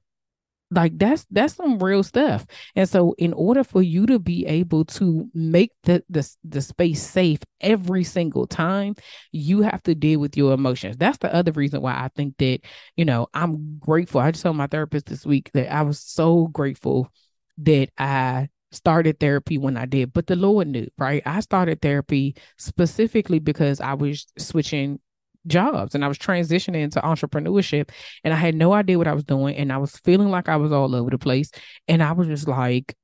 Like 0.71 0.97
that's 0.97 1.25
that's 1.29 1.55
some 1.55 1.77
real 1.77 2.01
stuff. 2.01 2.45
And 2.75 2.89
so 2.89 3.13
in 3.17 3.33
order 3.33 3.63
for 3.63 3.83
you 3.83 4.07
to 4.07 4.17
be 4.17 4.45
able 4.47 4.83
to 4.85 5.29
make 5.33 5.71
the, 5.83 6.03
the 6.09 6.27
the 6.43 6.61
space 6.61 7.03
safe 7.03 7.39
every 7.61 8.03
single 8.03 8.47
time 8.47 8.95
you 9.31 9.61
have 9.61 9.83
to 9.83 9.93
deal 9.93 10.19
with 10.19 10.35
your 10.35 10.53
emotions. 10.53 10.97
That's 10.97 11.19
the 11.19 11.33
other 11.33 11.51
reason 11.51 11.81
why 11.81 11.93
i 11.93 12.09
think 12.15 12.37
that 12.37 12.61
you 12.95 13.05
know 13.05 13.27
i'm 13.33 13.77
grateful. 13.77 14.21
I 14.21 14.31
just 14.31 14.43
told 14.43 14.57
my 14.57 14.67
therapist 14.67 15.05
this 15.05 15.25
week 15.25 15.51
that 15.53 15.71
i 15.71 15.83
was 15.83 15.99
so 15.99 16.47
grateful 16.47 17.11
that 17.59 17.89
i 17.97 18.49
started 18.75 19.19
therapy 19.19 19.57
when 19.57 19.77
i 19.77 19.85
did 19.85 20.13
but 20.13 20.27
the 20.27 20.35
lord 20.35 20.67
knew 20.67 20.87
right 20.97 21.23
i 21.25 21.39
started 21.39 21.81
therapy 21.81 22.35
specifically 22.57 23.39
because 23.39 23.79
i 23.81 23.93
was 23.93 24.27
switching 24.37 24.99
jobs 25.47 25.93
and 25.93 26.03
I 26.03 26.07
was 26.07 26.17
transitioning 26.17 26.81
into 26.81 26.99
entrepreneurship 27.01 27.89
and 28.23 28.33
I 28.33 28.37
had 28.37 28.55
no 28.55 28.73
idea 28.73 28.97
what 28.97 29.07
I 29.07 29.13
was 29.13 29.23
doing 29.23 29.55
and 29.55 29.71
I 29.71 29.77
was 29.77 29.97
feeling 29.97 30.29
like 30.29 30.49
I 30.49 30.55
was 30.55 30.71
all 30.71 30.95
over 30.95 31.09
the 31.09 31.17
place 31.17 31.51
and 31.87 32.01
I 32.01 32.13
was 32.13 32.27
just 32.27 32.47
like 32.47 32.95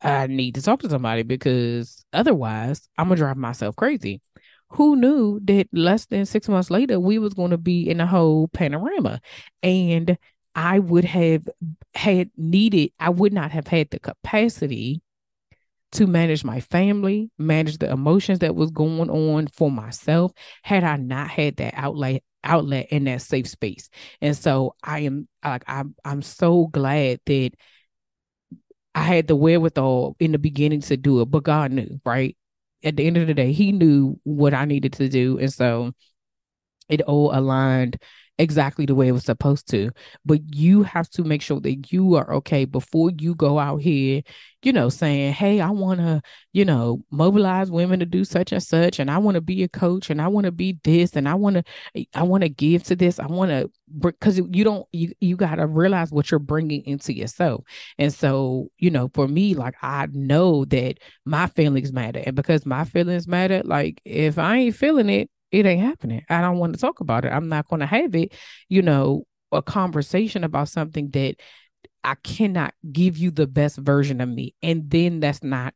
I 0.00 0.26
need 0.26 0.56
to 0.56 0.62
talk 0.62 0.80
to 0.80 0.90
somebody 0.90 1.22
because 1.22 2.04
otherwise 2.12 2.88
I'm 2.98 3.08
gonna 3.08 3.16
drive 3.16 3.36
myself 3.36 3.76
crazy. 3.76 4.20
Who 4.70 4.96
knew 4.96 5.38
that 5.44 5.68
less 5.72 6.06
than 6.06 6.26
six 6.26 6.48
months 6.48 6.70
later 6.70 6.98
we 6.98 7.18
was 7.18 7.34
going 7.34 7.50
to 7.50 7.58
be 7.58 7.88
in 7.88 8.00
a 8.00 8.06
whole 8.06 8.48
panorama, 8.48 9.20
and 9.62 10.16
I 10.54 10.78
would 10.78 11.04
have 11.04 11.48
had 11.94 12.30
needed. 12.36 12.92
I 13.00 13.10
would 13.10 13.32
not 13.32 13.50
have 13.52 13.66
had 13.66 13.90
the 13.90 13.98
capacity 13.98 15.02
to 15.92 16.06
manage 16.06 16.42
my 16.44 16.60
family, 16.60 17.30
manage 17.38 17.78
the 17.78 17.90
emotions 17.90 18.40
that 18.40 18.54
was 18.54 18.70
going 18.70 19.10
on 19.10 19.46
for 19.48 19.70
myself 19.70 20.32
had 20.62 20.84
I 20.84 20.96
not 20.96 21.28
had 21.28 21.56
that 21.56 21.74
outlet 21.76 22.22
outlet 22.44 22.88
in 22.90 23.04
that 23.04 23.22
safe 23.22 23.46
space. 23.46 23.88
And 24.20 24.36
so 24.36 24.74
I 24.82 25.00
am 25.00 25.28
like 25.44 25.64
I'm 25.66 25.94
I'm 26.04 26.22
so 26.22 26.66
glad 26.66 27.20
that 27.26 27.52
I 28.94 29.02
had 29.02 29.26
the 29.26 29.36
wherewithal 29.36 30.16
in 30.18 30.32
the 30.32 30.38
beginning 30.38 30.80
to 30.82 30.96
do 30.96 31.20
it, 31.20 31.26
but 31.26 31.44
God 31.44 31.72
knew, 31.72 32.00
right? 32.04 32.36
At 32.84 32.96
the 32.96 33.06
end 33.06 33.16
of 33.16 33.26
the 33.26 33.34
day, 33.34 33.52
he 33.52 33.72
knew 33.72 34.18
what 34.24 34.54
I 34.54 34.64
needed 34.64 34.94
to 34.94 35.08
do. 35.08 35.38
And 35.38 35.52
so 35.52 35.92
it 36.88 37.00
all 37.02 37.34
aligned 37.34 37.98
exactly 38.42 38.84
the 38.86 38.94
way 38.94 39.08
it 39.08 39.12
was 39.12 39.24
supposed 39.24 39.68
to. 39.70 39.90
But 40.24 40.40
you 40.54 40.82
have 40.82 41.08
to 41.10 41.22
make 41.22 41.42
sure 41.42 41.60
that 41.60 41.92
you 41.92 42.16
are 42.16 42.34
okay 42.34 42.64
before 42.64 43.12
you 43.18 43.34
go 43.36 43.58
out 43.58 43.78
here, 43.78 44.22
you 44.62 44.72
know, 44.72 44.88
saying, 44.88 45.32
Hey, 45.34 45.60
I 45.60 45.70
want 45.70 46.00
to, 46.00 46.20
you 46.52 46.64
know, 46.64 47.04
mobilize 47.10 47.70
women 47.70 48.00
to 48.00 48.06
do 48.06 48.24
such 48.24 48.50
and 48.52 48.62
such. 48.62 48.98
And 48.98 49.10
I 49.10 49.18
want 49.18 49.36
to 49.36 49.40
be 49.40 49.62
a 49.62 49.68
coach 49.68 50.10
and 50.10 50.20
I 50.20 50.26
want 50.26 50.46
to 50.46 50.52
be 50.52 50.78
this 50.82 51.14
and 51.14 51.28
I 51.28 51.34
want 51.34 51.56
to, 51.56 52.04
I 52.14 52.24
want 52.24 52.42
to 52.42 52.48
give 52.48 52.82
to 52.84 52.96
this. 52.96 53.20
I 53.20 53.26
want 53.26 53.50
to, 53.52 53.70
because 53.96 54.38
you 54.38 54.64
don't, 54.64 54.86
you, 54.92 55.12
you 55.20 55.36
got 55.36 55.56
to 55.56 55.66
realize 55.66 56.10
what 56.10 56.30
you're 56.30 56.40
bringing 56.40 56.84
into 56.84 57.14
yourself. 57.14 57.64
And 57.96 58.12
so, 58.12 58.70
you 58.78 58.90
know, 58.90 59.08
for 59.14 59.28
me, 59.28 59.54
like, 59.54 59.76
I 59.82 60.08
know 60.10 60.64
that 60.66 60.98
my 61.24 61.46
feelings 61.46 61.92
matter. 61.92 62.22
And 62.26 62.34
because 62.34 62.66
my 62.66 62.84
feelings 62.84 63.28
matter, 63.28 63.62
like, 63.64 64.00
if 64.04 64.36
I 64.38 64.56
ain't 64.56 64.76
feeling 64.76 65.08
it, 65.08 65.30
it 65.52 65.66
ain't 65.66 65.82
happening. 65.82 66.24
I 66.28 66.40
don't 66.40 66.58
want 66.58 66.74
to 66.74 66.80
talk 66.80 67.00
about 67.00 67.24
it. 67.24 67.32
I'm 67.32 67.48
not 67.48 67.68
going 67.68 67.80
to 67.80 67.86
have 67.86 68.14
it, 68.14 68.32
you 68.68 68.82
know, 68.82 69.24
a 69.52 69.62
conversation 69.62 70.44
about 70.44 70.68
something 70.68 71.10
that 71.10 71.36
I 72.02 72.14
cannot 72.16 72.74
give 72.90 73.18
you 73.18 73.30
the 73.30 73.46
best 73.46 73.76
version 73.76 74.20
of 74.20 74.28
me. 74.28 74.54
And 74.62 74.90
then 74.90 75.20
that's 75.20 75.44
not 75.44 75.74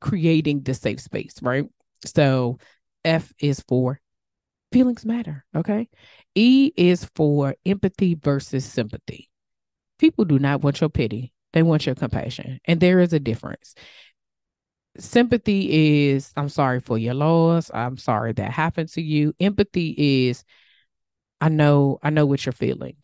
creating 0.00 0.62
the 0.62 0.74
safe 0.74 1.00
space, 1.00 1.36
right? 1.42 1.66
So 2.06 2.58
F 3.04 3.32
is 3.38 3.62
for 3.68 4.00
feelings 4.72 5.04
matter. 5.04 5.44
Okay. 5.54 5.88
E 6.34 6.72
is 6.76 7.04
for 7.14 7.54
empathy 7.66 8.14
versus 8.14 8.64
sympathy. 8.64 9.28
People 9.98 10.24
do 10.24 10.38
not 10.38 10.62
want 10.62 10.80
your 10.80 10.88
pity, 10.88 11.34
they 11.52 11.62
want 11.62 11.84
your 11.84 11.94
compassion. 11.94 12.58
And 12.64 12.80
there 12.80 13.00
is 13.00 13.12
a 13.12 13.20
difference 13.20 13.74
sympathy 14.98 16.10
is 16.10 16.32
i'm 16.36 16.48
sorry 16.48 16.80
for 16.80 16.98
your 16.98 17.14
loss. 17.14 17.70
I'm 17.72 17.96
sorry 17.96 18.32
that 18.34 18.50
happened 18.50 18.88
to 18.90 19.02
you. 19.02 19.34
Empathy 19.40 20.28
is 20.28 20.44
i 21.40 21.48
know 21.48 21.98
i 22.02 22.10
know 22.10 22.26
what 22.26 22.44
you're 22.44 22.52
feeling 22.52 22.96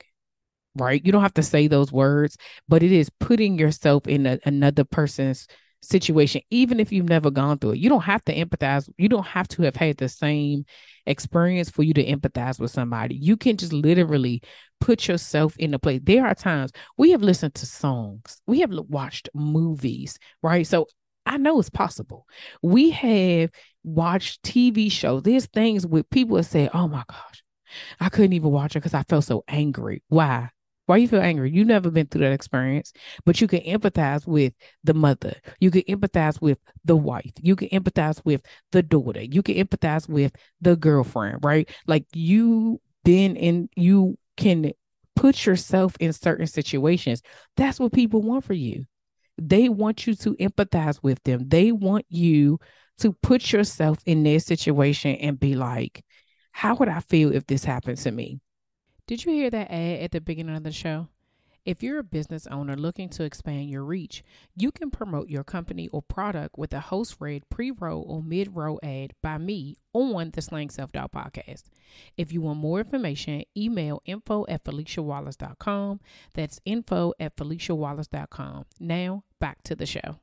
right? 0.78 1.05
You 1.05 1.12
don't 1.12 1.22
have 1.22 1.34
to 1.34 1.43
say 1.43 1.68
those 1.68 1.93
words 1.93 2.37
but 2.68 2.82
it 2.82 2.93
is 2.93 3.11
putting 3.20 3.59
yourself 3.59 4.07
in 4.07 4.26
a, 4.26 4.39
another 4.45 4.84
person's 4.84 5.47
situation 5.82 6.41
even 6.51 6.80
if 6.80 6.91
you've 6.91 7.09
never 7.09 7.30
gone 7.30 7.59
through 7.59 7.72
it. 7.72 7.78
You 7.78 7.89
don't 7.89 8.03
have 8.03 8.24
to 8.24 8.34
empathize. 8.34 8.89
You 8.99 9.09
don't 9.09 9.26
have 9.26 9.47
to 9.49 9.62
have 9.62 9.76
had 9.76 9.97
the 9.99 10.09
same 10.09 10.64
experience 11.07 11.70
for 11.70 11.82
you 11.82 11.95
to 11.95 12.05
empathize 12.05 12.59
with 12.59 12.70
somebody. 12.70 13.14
You 13.14 13.37
can 13.37 13.57
just 13.57 13.72
literally 13.72 14.43
put 14.80 15.07
yourself 15.07 15.57
in 15.59 15.70
the 15.70 15.78
place. 15.78 16.01
There 16.03 16.26
are 16.26 16.34
times 16.34 16.72
we 16.97 17.12
have 17.12 17.22
listened 17.22 17.55
to 17.57 17.66
songs. 17.66 18.41
We 18.47 18.61
have 18.61 18.70
watched 18.89 19.28
movies 19.34 20.18
right? 20.43 20.66
So 20.66 20.89
I 21.27 21.37
know 21.39 21.59
it's 21.59 21.70
possible. 21.70 22.27
We 22.62 22.91
have 22.91 23.51
watched 23.85 24.43
TV 24.43 24.89
shows. 24.89 25.22
There's 25.22 25.47
things 25.47 25.87
where 25.87 26.03
people 26.05 26.37
have 26.37 26.47
said, 26.47 26.70
"Oh 26.72 26.89
my 26.89 27.05
gosh, 27.09 27.43
I 28.01 28.09
couldn't 28.09 28.35
even 28.35 28.51
watch 28.51 28.77
it 28.77 28.81
because 28.81 28.95
I 28.95 29.03
felt 29.05 29.24
so 29.24 29.45
angry." 29.49 30.03
Why? 30.09 30.51
Why 30.87 30.99
you 30.99 31.09
feel 31.09 31.20
angry? 31.20 31.51
You've 31.51 31.66
never 31.66 31.91
been 31.91 32.07
through 32.07 32.20
that 32.20 32.33
experience, 32.33 32.93
but 33.24 33.41
you 33.41 33.49
can 33.49 33.61
empathize 33.62 34.27
with 34.27 34.53
the 34.85 34.95
mother. 34.95 35.35
You 35.61 35.70
can 35.72 35.83
empathize 35.83 36.41
with 36.41 36.59
the 36.85 36.97
wife. 36.97 37.33
You 37.43 37.57
can 37.57 37.68
empathize 37.70 38.24
with 38.24 38.41
the 38.70 38.83
daughter. 38.83 39.22
You 39.22 39.43
can 39.43 39.57
empathize 39.57 40.09
with 40.09 40.33
the 40.61 40.77
girlfriend, 40.77 41.45
right? 41.45 41.68
Like 41.89 42.07
you 42.14 42.81
been 43.05 43.37
in, 43.37 43.68
you 43.77 44.16
can 44.37 44.72
put 45.16 45.45
yourself 45.45 45.97
in 45.99 46.12
certain 46.12 46.47
situations. 46.47 47.22
That's 47.57 47.81
what 47.81 47.93
people 47.93 48.22
want 48.22 48.45
for 48.45 48.55
you. 48.55 48.85
They 49.39 49.68
want 49.68 50.07
you 50.07 50.14
to 50.14 50.34
empathize 50.34 51.01
with 51.03 51.22
them. 51.24 51.49
They 51.49 51.72
want 51.72 52.07
you 52.09 52.59
to 53.01 53.12
put 53.22 53.53
yourself 53.53 53.99
in 54.07 54.22
their 54.22 54.41
situation 54.41 55.16
and 55.16 55.39
be 55.39 55.55
like, 55.55 56.05
how 56.53 56.74
would 56.76 56.89
I 56.89 57.01
feel 57.01 57.34
if 57.34 57.47
this 57.47 57.64
happened 57.64 57.99
to 57.99 58.11
me? 58.11 58.41
Did 59.07 59.24
you 59.24 59.32
hear 59.32 59.51
that 59.51 59.70
ad 59.70 60.01
at 60.01 60.11
the 60.12 60.20
beginning 60.20 60.57
of 60.57 60.62
the 60.62 60.72
show? 60.72 61.09
If 61.66 61.82
you're 61.82 61.99
a 61.99 62.05
business 62.05 62.47
owner 62.47 62.76
looking 62.76 63.09
to 63.11 63.24
expand 63.24 63.68
your 63.68 63.82
reach, 63.82 64.22
you 64.55 64.70
can 64.70 64.89
promote 64.89 65.28
your 65.28 65.43
company 65.43 65.89
or 65.89 66.01
product 66.01 66.57
with 66.57 66.72
a 66.72 66.78
host 66.78 67.16
read 67.18 67.43
pre 67.51 67.72
roll 67.72 68.05
or 68.07 68.22
mid 68.22 68.55
roll 68.55 68.78
ad 68.84 69.14
by 69.20 69.37
me 69.37 69.76
on 69.93 70.30
the 70.30 70.41
Slaying 70.41 70.70
Self 70.70 70.93
Doubt 70.93 71.11
podcast. 71.11 71.64
If 72.16 72.32
you 72.32 72.41
want 72.41 72.61
more 72.61 72.78
information, 72.78 73.43
email 73.57 74.01
info 74.07 74.47
at 74.49 74.62
FeliciaWallace.com. 74.62 76.01
That's 76.34 76.61
info 76.64 77.12
at 77.18 77.37
FeliciaWallace.com. 77.37 78.66
Now, 78.78 79.24
back 79.41 79.62
to 79.64 79.74
the 79.74 79.87
show. 79.87 80.18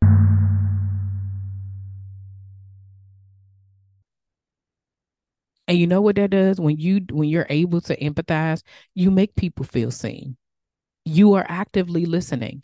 And 5.68 5.78
you 5.78 5.88
know 5.88 6.02
what 6.02 6.18
that 6.18 6.32
does 6.32 6.60
when 6.60 6.78
you 6.78 7.02
when 7.10 7.30
you're 7.30 7.48
able 7.50 7.80
to 7.82 7.98
empathize, 7.98 8.64
you 8.96 9.10
make 9.12 9.36
people 9.36 9.66
feel 9.66 9.92
seen 9.92 10.36
you 11.06 11.34
are 11.34 11.46
actively 11.48 12.06
listening. 12.06 12.64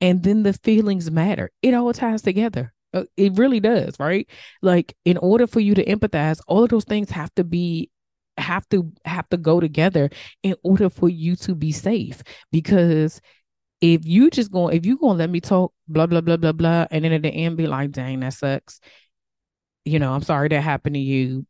And 0.00 0.22
then 0.22 0.42
the 0.42 0.52
feelings 0.52 1.10
matter. 1.10 1.50
It 1.62 1.74
all 1.74 1.92
ties 1.92 2.22
together. 2.22 2.72
Uh, 2.94 3.04
it 3.16 3.38
really 3.38 3.60
does, 3.60 3.98
right? 3.98 4.28
Like 4.60 4.94
in 5.04 5.16
order 5.16 5.46
for 5.46 5.60
you 5.60 5.74
to 5.74 5.84
empathize, 5.84 6.40
all 6.46 6.64
of 6.64 6.70
those 6.70 6.84
things 6.84 7.10
have 7.10 7.32
to 7.36 7.44
be 7.44 7.90
have 8.38 8.66
to 8.70 8.90
have 9.04 9.28
to 9.28 9.36
go 9.36 9.60
together 9.60 10.10
in 10.42 10.54
order 10.62 10.88
for 10.88 11.08
you 11.08 11.36
to 11.36 11.54
be 11.54 11.70
safe 11.70 12.22
because 12.50 13.20
if 13.82 14.06
you 14.06 14.30
just 14.30 14.50
going 14.50 14.74
if 14.74 14.86
you 14.86 14.96
gonna 14.96 15.18
let 15.18 15.28
me 15.28 15.40
talk 15.40 15.74
blah 15.88 16.06
blah 16.06 16.22
blah 16.22 16.38
blah 16.38 16.52
blah 16.52 16.86
and 16.90 17.04
then 17.04 17.12
at 17.12 17.22
the 17.22 17.28
end 17.28 17.58
be 17.58 17.66
like 17.66 17.90
dang 17.90 18.20
that 18.20 18.32
sucks 18.32 18.80
you 19.84 19.98
know 19.98 20.12
i'm 20.12 20.22
sorry 20.22 20.48
that 20.48 20.62
happened 20.62 20.94
to 20.94 21.00
you 21.00 21.44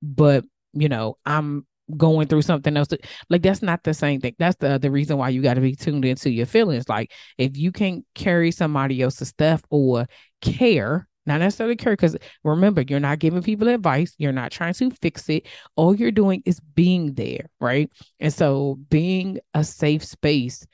but 0.00 0.44
you 0.72 0.88
know 0.88 1.18
i'm 1.26 1.66
going 1.96 2.26
through 2.26 2.42
something 2.42 2.76
else. 2.76 2.88
Like 3.28 3.42
that's 3.42 3.62
not 3.62 3.82
the 3.82 3.94
same 3.94 4.20
thing. 4.20 4.34
That's 4.38 4.56
the 4.56 4.78
the 4.78 4.90
reason 4.90 5.18
why 5.18 5.28
you 5.30 5.42
got 5.42 5.54
to 5.54 5.60
be 5.60 5.74
tuned 5.74 6.04
into 6.04 6.30
your 6.30 6.46
feelings. 6.46 6.88
Like 6.88 7.12
if 7.38 7.56
you 7.56 7.72
can't 7.72 8.04
carry 8.14 8.50
somebody 8.50 9.02
else's 9.02 9.28
stuff 9.28 9.62
or 9.70 10.06
care 10.40 11.08
not 11.26 11.40
necessarily 11.40 11.76
care 11.76 11.94
because 11.94 12.16
remember 12.42 12.82
you're 12.82 13.00
not 13.00 13.18
giving 13.18 13.42
people 13.42 13.68
advice 13.68 14.14
you're 14.18 14.32
not 14.32 14.52
trying 14.52 14.74
to 14.74 14.90
fix 15.00 15.28
it 15.30 15.46
all 15.74 15.94
you're 15.94 16.10
doing 16.10 16.42
is 16.44 16.60
being 16.60 17.14
there 17.14 17.48
right 17.60 17.90
and 18.20 18.32
so 18.32 18.78
being 18.90 19.38
a 19.54 19.64
safe 19.64 20.04
space 20.04 20.66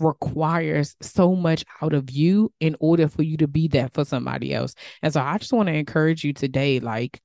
requires 0.00 0.96
so 1.00 1.34
much 1.34 1.64
out 1.82 1.92
of 1.92 2.10
you 2.10 2.52
in 2.60 2.76
order 2.80 3.08
for 3.08 3.22
you 3.22 3.36
to 3.36 3.48
be 3.48 3.68
that 3.68 3.92
for 3.94 4.04
somebody 4.04 4.54
else 4.54 4.74
and 5.02 5.12
so 5.12 5.20
i 5.20 5.36
just 5.38 5.52
want 5.52 5.68
to 5.68 5.74
encourage 5.74 6.24
you 6.24 6.32
today 6.32 6.80
like 6.80 7.20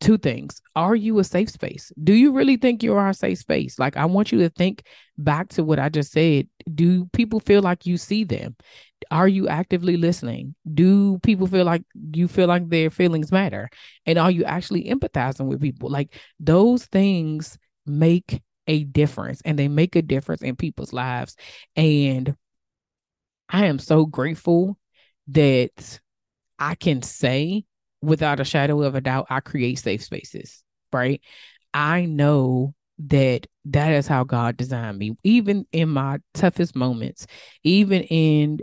two 0.00 0.18
things. 0.18 0.60
Are 0.74 0.94
you 0.94 1.18
a 1.18 1.24
safe 1.24 1.50
space? 1.50 1.92
Do 2.02 2.12
you 2.14 2.32
really 2.32 2.56
think 2.56 2.82
you 2.82 2.94
are 2.96 3.08
a 3.08 3.14
safe 3.14 3.38
space? 3.38 3.78
Like, 3.78 3.96
I 3.96 4.04
want 4.06 4.32
you 4.32 4.38
to 4.40 4.48
think 4.50 4.84
back 5.18 5.48
to 5.50 5.64
what 5.64 5.78
I 5.78 5.88
just 5.88 6.12
said. 6.12 6.48
Do 6.74 7.06
people 7.06 7.40
feel 7.40 7.62
like 7.62 7.86
you 7.86 7.96
see 7.96 8.24
them? 8.24 8.56
Are 9.10 9.28
you 9.28 9.48
actively 9.48 9.96
listening? 9.96 10.54
Do 10.72 11.18
people 11.18 11.46
feel 11.46 11.64
like 11.64 11.84
you 12.12 12.26
feel 12.26 12.48
like 12.48 12.68
their 12.68 12.90
feelings 12.90 13.30
matter? 13.30 13.68
And 14.06 14.18
are 14.18 14.30
you 14.30 14.44
actually 14.44 14.84
empathizing 14.84 15.46
with 15.46 15.60
people? 15.60 15.90
Like, 15.90 16.14
those 16.40 16.86
things 16.86 17.58
make 17.86 18.42
a 18.66 18.84
difference 18.84 19.42
and 19.44 19.58
they 19.58 19.68
make 19.68 19.96
a 19.96 20.02
difference 20.02 20.42
in 20.42 20.56
people's 20.56 20.92
lives. 20.92 21.36
And 21.76 22.36
I 23.48 23.66
am 23.66 23.78
so 23.78 24.06
grateful 24.06 24.78
that 25.28 26.00
I 26.58 26.74
can 26.74 27.02
say 27.02 27.64
without 28.02 28.40
a 28.40 28.44
shadow 28.44 28.82
of 28.82 28.94
a 28.94 29.00
doubt, 29.00 29.26
I 29.30 29.40
create 29.40 29.78
safe 29.78 30.04
spaces, 30.04 30.62
right? 30.92 31.20
I 31.72 32.04
know 32.04 32.74
that 32.98 33.46
that 33.66 33.92
is 33.92 34.06
how 34.06 34.24
God 34.24 34.56
designed 34.56 34.98
me. 34.98 35.16
Even 35.24 35.66
in 35.72 35.88
my 35.88 36.18
toughest 36.32 36.76
moments, 36.76 37.26
even 37.64 38.02
in 38.02 38.60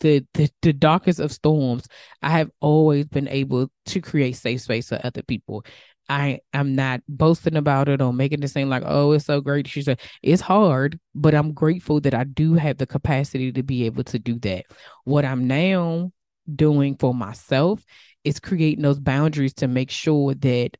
the, 0.00 0.26
the 0.34 0.50
the 0.62 0.72
darkest 0.72 1.20
of 1.20 1.32
storms, 1.32 1.86
I 2.22 2.30
have 2.30 2.50
always 2.60 3.06
been 3.06 3.28
able 3.28 3.70
to 3.86 4.00
create 4.00 4.36
safe 4.36 4.60
space 4.60 4.88
for 4.88 5.00
other 5.02 5.22
people. 5.22 5.64
I 6.08 6.40
am 6.52 6.74
not 6.74 7.00
boasting 7.08 7.56
about 7.56 7.88
it 7.88 8.02
or 8.02 8.12
making 8.12 8.42
it 8.42 8.48
seem 8.48 8.68
like, 8.68 8.82
oh, 8.84 9.12
it's 9.12 9.24
so 9.26 9.40
great. 9.40 9.66
She 9.66 9.82
said 9.82 10.00
it's 10.22 10.42
hard, 10.42 10.98
but 11.14 11.34
I'm 11.34 11.52
grateful 11.52 12.00
that 12.00 12.14
I 12.14 12.24
do 12.24 12.54
have 12.54 12.78
the 12.78 12.86
capacity 12.86 13.52
to 13.52 13.62
be 13.62 13.86
able 13.86 14.04
to 14.04 14.18
do 14.18 14.38
that. 14.40 14.66
What 15.04 15.24
I'm 15.24 15.46
now 15.46 16.12
doing 16.54 16.96
for 16.96 17.14
myself 17.14 17.84
is 18.24 18.40
creating 18.40 18.82
those 18.82 19.00
boundaries 19.00 19.54
to 19.54 19.68
make 19.68 19.90
sure 19.90 20.34
that 20.34 20.76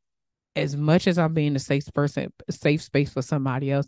as 0.55 0.75
much 0.75 1.07
as 1.07 1.17
I'm 1.17 1.33
being 1.33 1.55
a 1.55 1.59
safe 1.59 1.85
person, 1.93 2.31
safe 2.49 2.81
space 2.81 3.11
for 3.11 3.21
somebody 3.21 3.71
else, 3.71 3.87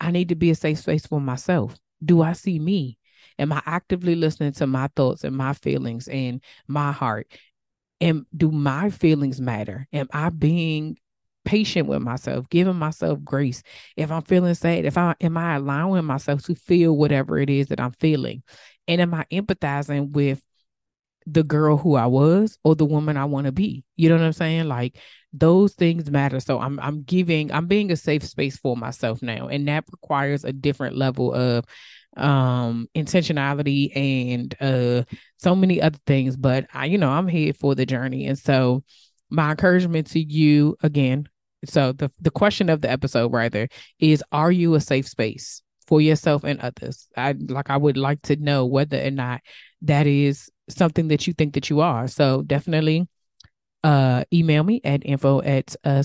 I 0.00 0.10
need 0.10 0.28
to 0.28 0.34
be 0.34 0.50
a 0.50 0.54
safe 0.54 0.78
space 0.78 1.06
for 1.06 1.20
myself. 1.20 1.74
Do 2.04 2.22
I 2.22 2.32
see 2.34 2.58
me? 2.58 2.98
Am 3.38 3.52
I 3.52 3.62
actively 3.66 4.14
listening 4.14 4.52
to 4.52 4.66
my 4.66 4.88
thoughts 4.94 5.24
and 5.24 5.36
my 5.36 5.54
feelings 5.54 6.06
and 6.08 6.40
my 6.68 6.92
heart? 6.92 7.26
And 8.00 8.26
do 8.36 8.50
my 8.50 8.90
feelings 8.90 9.40
matter? 9.40 9.86
Am 9.92 10.08
I 10.12 10.30
being 10.30 10.98
patient 11.44 11.88
with 11.88 12.02
myself, 12.02 12.48
giving 12.48 12.76
myself 12.76 13.22
grace? 13.24 13.62
If 13.96 14.10
I'm 14.10 14.22
feeling 14.22 14.54
sad, 14.54 14.84
if 14.84 14.98
I 14.98 15.14
am 15.20 15.36
I 15.36 15.56
allowing 15.56 16.04
myself 16.04 16.42
to 16.44 16.54
feel 16.54 16.96
whatever 16.96 17.38
it 17.38 17.50
is 17.50 17.68
that 17.68 17.80
I'm 17.80 17.92
feeling? 17.92 18.42
And 18.88 19.00
am 19.00 19.14
I 19.14 19.24
empathizing 19.30 20.10
with 20.10 20.42
the 21.26 21.42
girl 21.42 21.76
who 21.76 21.94
I 21.94 22.06
was 22.06 22.58
or 22.64 22.74
the 22.74 22.84
woman 22.84 23.16
I 23.16 23.24
want 23.24 23.46
to 23.46 23.52
be. 23.52 23.84
You 23.96 24.08
know 24.08 24.16
what 24.16 24.24
I'm 24.24 24.32
saying? 24.32 24.68
Like 24.68 24.98
those 25.32 25.72
things 25.74 26.10
matter. 26.10 26.40
So 26.40 26.58
I'm 26.58 26.78
I'm 26.80 27.02
giving 27.02 27.50
I'm 27.52 27.66
being 27.66 27.90
a 27.90 27.96
safe 27.96 28.24
space 28.24 28.56
for 28.56 28.76
myself 28.76 29.22
now 29.22 29.48
and 29.48 29.66
that 29.68 29.84
requires 29.90 30.44
a 30.44 30.52
different 30.52 30.96
level 30.96 31.32
of 31.32 31.64
um 32.16 32.88
intentionality 32.94 33.94
and 33.96 34.54
uh 34.60 35.02
so 35.36 35.54
many 35.54 35.82
other 35.82 35.98
things 36.06 36.36
but 36.36 36.66
I 36.72 36.86
you 36.86 36.98
know 36.98 37.10
I'm 37.10 37.28
here 37.28 37.52
for 37.52 37.74
the 37.74 37.86
journey. 37.86 38.26
And 38.26 38.38
so 38.38 38.84
my 39.30 39.50
encouragement 39.50 40.08
to 40.08 40.20
you 40.20 40.76
again 40.82 41.28
so 41.64 41.92
the 41.92 42.10
the 42.20 42.30
question 42.30 42.68
of 42.68 42.80
the 42.80 42.90
episode 42.90 43.32
rather 43.32 43.68
is 43.98 44.22
are 44.32 44.52
you 44.52 44.74
a 44.74 44.80
safe 44.80 45.08
space 45.08 45.62
for 45.86 46.00
yourself 46.00 46.44
and 46.44 46.60
others? 46.60 47.08
I 47.16 47.32
like 47.32 47.70
I 47.70 47.76
would 47.76 47.96
like 47.96 48.22
to 48.22 48.36
know 48.36 48.66
whether 48.66 49.00
or 49.00 49.10
not 49.10 49.40
that 49.82 50.06
is 50.06 50.50
something 50.68 51.08
that 51.08 51.26
you 51.26 51.32
think 51.32 51.54
that 51.54 51.70
you 51.70 51.80
are. 51.80 52.08
So 52.08 52.42
definitely 52.42 53.08
uh, 53.82 54.24
email 54.32 54.64
me 54.64 54.80
at 54.84 55.04
info 55.04 55.42
at 55.42 55.76
uh, 55.84 56.02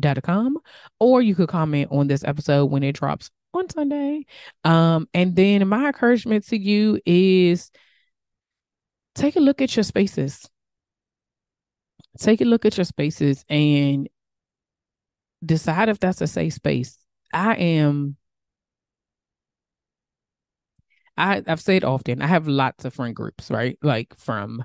slayingselfdoubt.com 0.00 0.58
or 1.00 1.22
you 1.22 1.34
could 1.34 1.48
comment 1.48 1.88
on 1.90 2.06
this 2.06 2.24
episode 2.24 2.66
when 2.66 2.82
it 2.82 2.94
drops 2.94 3.30
on 3.54 3.68
Sunday. 3.68 4.24
Um, 4.64 5.08
and 5.14 5.36
then 5.36 5.66
my 5.68 5.86
encouragement 5.86 6.46
to 6.48 6.58
you 6.58 7.00
is 7.04 7.70
take 9.14 9.36
a 9.36 9.40
look 9.40 9.60
at 9.60 9.76
your 9.76 9.84
spaces. 9.84 10.48
Take 12.18 12.40
a 12.40 12.44
look 12.44 12.64
at 12.64 12.76
your 12.76 12.84
spaces 12.84 13.44
and 13.48 14.08
decide 15.44 15.88
if 15.88 15.98
that's 15.98 16.20
a 16.20 16.26
safe 16.26 16.54
space. 16.54 16.98
I 17.32 17.54
am 17.54 18.16
I, 21.16 21.42
I've 21.46 21.60
said 21.60 21.84
often, 21.84 22.22
I 22.22 22.26
have 22.26 22.48
lots 22.48 22.84
of 22.84 22.94
friend 22.94 23.14
groups, 23.14 23.50
right? 23.50 23.78
Like 23.82 24.16
from 24.16 24.64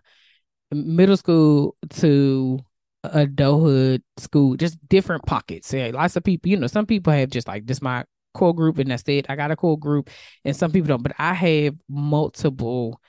middle 0.71 1.17
school 1.17 1.75
to 1.89 2.59
adulthood 3.03 4.03
school, 4.17 4.55
just 4.55 4.77
different 4.89 5.25
pockets. 5.25 5.73
Yeah, 5.73 5.91
lots 5.93 6.15
of 6.15 6.23
people, 6.23 6.49
you 6.49 6.57
know, 6.57 6.67
some 6.67 6.85
people 6.85 7.13
have 7.13 7.29
just 7.29 7.47
like 7.47 7.65
this 7.65 7.81
my 7.81 8.03
core 8.33 8.55
group 8.55 8.77
and 8.77 8.91
that's 8.91 9.03
it. 9.07 9.27
I 9.29 9.35
got 9.35 9.51
a 9.51 9.55
core 9.55 9.79
group 9.79 10.09
and 10.45 10.55
some 10.55 10.71
people 10.71 10.87
don't, 10.87 11.03
but 11.03 11.13
I 11.17 11.33
have 11.33 11.75
multiple 11.89 12.99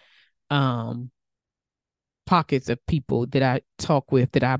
um 0.51 1.11
pockets 2.26 2.68
of 2.68 2.84
people 2.86 3.26
that 3.26 3.43
I 3.43 3.62
talk 3.78 4.12
with 4.12 4.32
that 4.32 4.45
I 4.45 4.59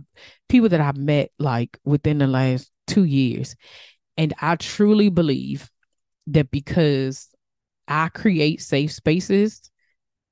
people 0.49 0.71
that 0.71 0.81
I've 0.81 0.97
met 0.97 1.31
like 1.39 1.79
within 1.85 2.19
the 2.19 2.27
last 2.27 2.71
two 2.87 3.05
years. 3.05 3.57
And 4.17 4.35
I 4.41 4.57
truly 4.57 5.11
believe 5.11 5.71
that 6.29 6.51
because 6.51 7.29
I 7.87 8.09
create 8.09 8.61
safe 8.61 8.93
spaces, 8.93 9.71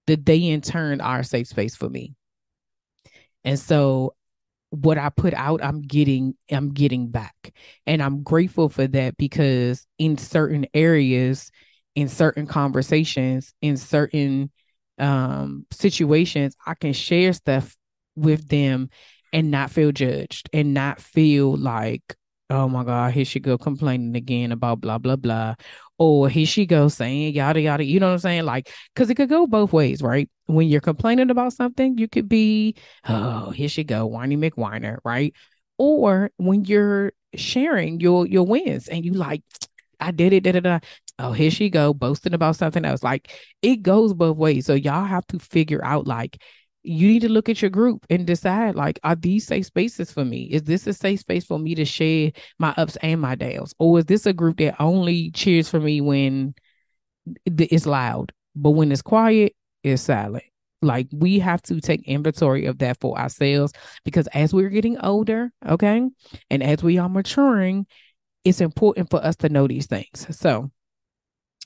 that 0.07 0.25
they 0.25 0.39
in 0.49 0.61
turn 0.61 1.01
are 1.01 1.21
a 1.21 1.25
safe 1.25 1.49
space 1.49 1.77
for 1.77 1.89
me. 1.89 2.15
And 3.45 3.59
so 3.59 4.15
what 4.71 4.99
I 4.99 5.11
put 5.11 5.35
out, 5.35 5.63
I'm 5.63 5.83
getting, 5.83 6.35
I'm 6.51 6.73
getting 6.73 7.09
back. 7.09 7.53
And 7.87 8.03
I'm 8.03 8.23
grateful 8.23 8.69
for 8.69 8.87
that 8.87 9.17
because 9.17 9.87
in 9.99 10.19
certain 10.19 10.67
areas, 10.75 11.51
in 11.95 12.09
certain 12.09 12.47
conversations, 12.47 13.55
in 13.63 13.77
certain 13.77 14.51
um 14.99 15.67
situations, 15.71 16.57
I 16.67 16.75
can 16.75 16.93
share 16.93 17.33
stuff 17.33 17.77
with 18.17 18.49
them 18.49 18.89
and 19.33 19.51
not 19.51 19.71
feel 19.71 19.93
judged 19.93 20.49
and 20.53 20.73
not 20.75 21.01
feel 21.01 21.57
like 21.57 22.17
oh 22.51 22.69
my 22.69 22.85
God, 22.85 23.13
here 23.13 23.25
she 23.25 23.41
go 23.41 23.59
complaining 23.59 24.15
again 24.17 24.53
about 24.53 24.81
blah, 24.81 24.99
blah, 24.99 25.17
blah. 25.17 25.55
Or 25.99 26.29
here 26.29 26.47
she 26.47 26.67
goes 26.67 26.95
saying 26.95 27.35
yada, 27.35 27.61
yada. 27.61 27.85
You 27.85 28.01
know 28.01 28.09
what 28.09 28.13
I'm 28.15 28.19
saying? 28.19 28.45
Like, 28.45 28.71
because 28.95 29.09
it 29.09 29.15
could 29.15 29.31
go 29.31 29.47
both 29.47 29.73
ways, 29.73 30.03
right? 30.03 30.29
When 30.47 30.69
you're 30.69 30.81
complaining 30.83 31.31
about 31.31 31.55
something, 31.55 31.97
you 31.97 32.07
could 32.09 32.29
be, 32.29 32.75
oh, 33.09 33.51
here 33.51 33.69
she 33.69 33.83
go, 33.85 34.07
whiny 34.07 34.37
McWhiner, 34.37 34.99
right? 35.05 35.35
Or 35.79 36.31
when 36.37 36.65
you're 36.65 37.13
sharing 37.35 38.01
your 38.01 38.27
your 38.27 38.47
wins 38.47 38.89
and 38.89 39.05
you 39.05 39.13
like, 39.13 39.43
I 40.01 40.11
did 40.11 40.33
it, 40.33 40.43
da 40.43 40.53
da 40.53 40.61
da. 40.61 40.79
Oh, 41.19 41.33
here 41.33 41.51
she 41.51 41.71
go, 41.71 41.95
boasting 41.95 42.35
about 42.35 42.57
something 42.57 42.85
else. 42.85 43.03
Like 43.03 43.33
it 43.63 43.77
goes 43.77 44.13
both 44.13 44.37
ways. 44.37 44.67
So 44.67 44.75
y'all 44.75 45.05
have 45.07 45.27
to 45.29 45.39
figure 45.39 45.83
out 45.85 46.07
like 46.07 46.43
you 46.87 47.09
need 47.09 47.23
to 47.23 47.29
look 47.29 47.49
at 47.49 47.61
your 47.61 47.71
group 47.71 48.07
and 48.11 48.27
decide 48.27 48.77
like 48.77 49.01
are 49.03 49.17
these 49.17 49.47
safe 49.47 49.67
spaces 49.67 50.13
for 50.13 50.25
me? 50.25 50.45
Is 50.45 50.63
this 50.63 50.87
a 50.87 50.93
safe 50.93 51.21
space 51.21 51.45
for 51.45 51.59
me 51.59 51.75
to 51.75 51.85
share 51.85 52.31
my 52.59 52.73
ups 52.77 52.97
and 53.03 53.21
my 53.21 53.35
downs? 53.35 53.75
Or 53.79 53.99
is 53.99 54.05
this 54.05 54.27
a 54.27 54.33
group 54.33 54.59
that 54.59 54.81
only 54.81 55.31
cheers 55.33 55.69
for 55.69 55.81
me 55.81 56.01
when 56.01 56.55
it's 57.45 57.87
loud 57.87 58.33
but 58.55 58.71
when 58.71 58.93
it's 58.93 59.03
quiet 59.03 59.55
it's 59.83 60.03
silent? 60.03 60.45
Like 60.83 61.09
we 61.13 61.39
have 61.41 61.63
to 61.63 61.81
take 61.81 62.07
inventory 62.07 62.67
of 62.67 62.79
that 62.79 63.01
for 63.01 63.19
ourselves 63.19 63.73
because 64.05 64.29
as 64.29 64.55
we're 64.55 64.69
getting 64.69 64.99
older 64.99 65.51
okay 65.67 66.03
and 66.51 66.63
as 66.63 66.83
we 66.83 66.99
are 66.99 67.09
maturing 67.09 67.87
it's 68.45 68.61
important 68.61 69.11
for 69.11 69.25
us 69.25 69.35
to 69.37 69.49
know 69.49 69.67
these 69.67 69.87
things. 69.87 70.27
So 70.31 70.71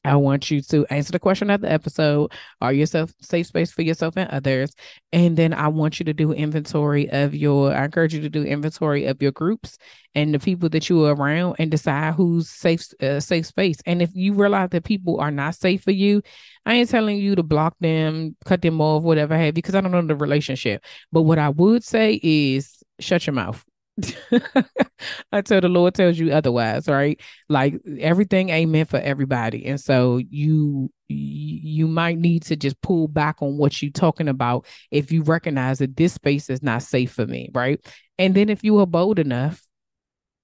I 0.05 0.17
want 0.17 0.51
you 0.51 0.63
to 0.63 0.87
answer 0.87 1.13
the 1.13 1.19
question 1.19 1.51
of 1.51 1.61
the 1.61 1.71
episode. 1.71 2.33
Are 2.63 2.73
yourself 2.73 3.13
safe 3.21 3.47
space 3.49 3.71
for 3.71 3.83
yourself 3.83 4.17
and 4.17 4.31
others? 4.31 4.75
And 5.13 5.37
then 5.37 5.53
I 5.53 5.69
want 5.69 6.01
you 6.01 6.05
to 6.07 6.15
do 6.15 6.33
inventory 6.33 7.11
of 7.11 7.35
your, 7.35 7.75
I 7.75 7.85
encourage 7.85 8.15
you 8.15 8.23
to 8.23 8.31
do 8.31 8.43
inventory 8.43 9.05
of 9.05 9.21
your 9.21 9.33
groups 9.33 9.77
and 10.15 10.33
the 10.33 10.39
people 10.39 10.71
that 10.71 10.89
you 10.89 11.05
are 11.05 11.15
around 11.15 11.57
and 11.59 11.71
decide 11.71 12.15
who's 12.15 12.49
safe, 12.49 12.83
uh, 13.03 13.21
safe 13.21 13.47
space. 13.47 13.77
And 13.85 14.01
if 14.01 14.11
you 14.15 14.33
realize 14.33 14.71
that 14.71 14.85
people 14.85 15.21
are 15.21 15.31
not 15.31 15.55
safe 15.55 15.83
for 15.83 15.93
you, 15.93 16.23
I 16.65 16.75
ain't 16.75 16.89
telling 16.89 17.19
you 17.19 17.35
to 17.35 17.43
block 17.43 17.77
them, 17.81 18.37
cut 18.47 18.63
them 18.63 18.81
off, 18.81 19.03
whatever 19.03 19.37
have 19.37 19.47
you, 19.47 19.53
because 19.53 19.75
I 19.75 19.83
don't 19.83 19.93
know 19.93 20.01
the 20.03 20.17
relationship. 20.17 20.83
But 21.13 21.23
what 21.23 21.39
I 21.39 21.51
would 21.51 21.85
say 21.85 22.19
is 22.23 22.83
shut 23.01 23.27
your 23.27 23.35
mouth 23.35 23.65
until 25.33 25.61
the 25.61 25.69
Lord 25.69 25.95
tells 25.95 26.19
you 26.19 26.33
otherwise, 26.33 26.89
right? 26.89 27.21
Like 27.49 27.75
everything 27.99 28.51
ain't 28.51 28.71
meant 28.71 28.89
for 28.89 28.99
everybody. 28.99 29.67
And 29.67 29.81
so 29.81 30.19
you 30.19 30.91
you 31.09 31.89
might 31.89 32.19
need 32.19 32.43
to 32.45 32.57
just 32.57 32.81
pull 32.83 33.09
back 33.09 33.43
on 33.43 33.57
what 33.59 33.83
you're 33.83 33.91
talking 33.91 34.29
about 34.29 34.67
if 34.91 35.11
you 35.11 35.23
recognize 35.23 35.79
that 35.79 35.97
this 35.97 36.13
space 36.15 36.49
is 36.49 36.63
not 36.63 36.83
safe 36.83 37.13
for 37.13 37.27
me, 37.27 37.51
right? 37.53 37.81
And 38.19 38.35
then 38.35 38.49
if 38.49 38.63
you 38.63 38.79
are 38.79 38.87
bold 38.87 39.19
enough, 39.19 39.63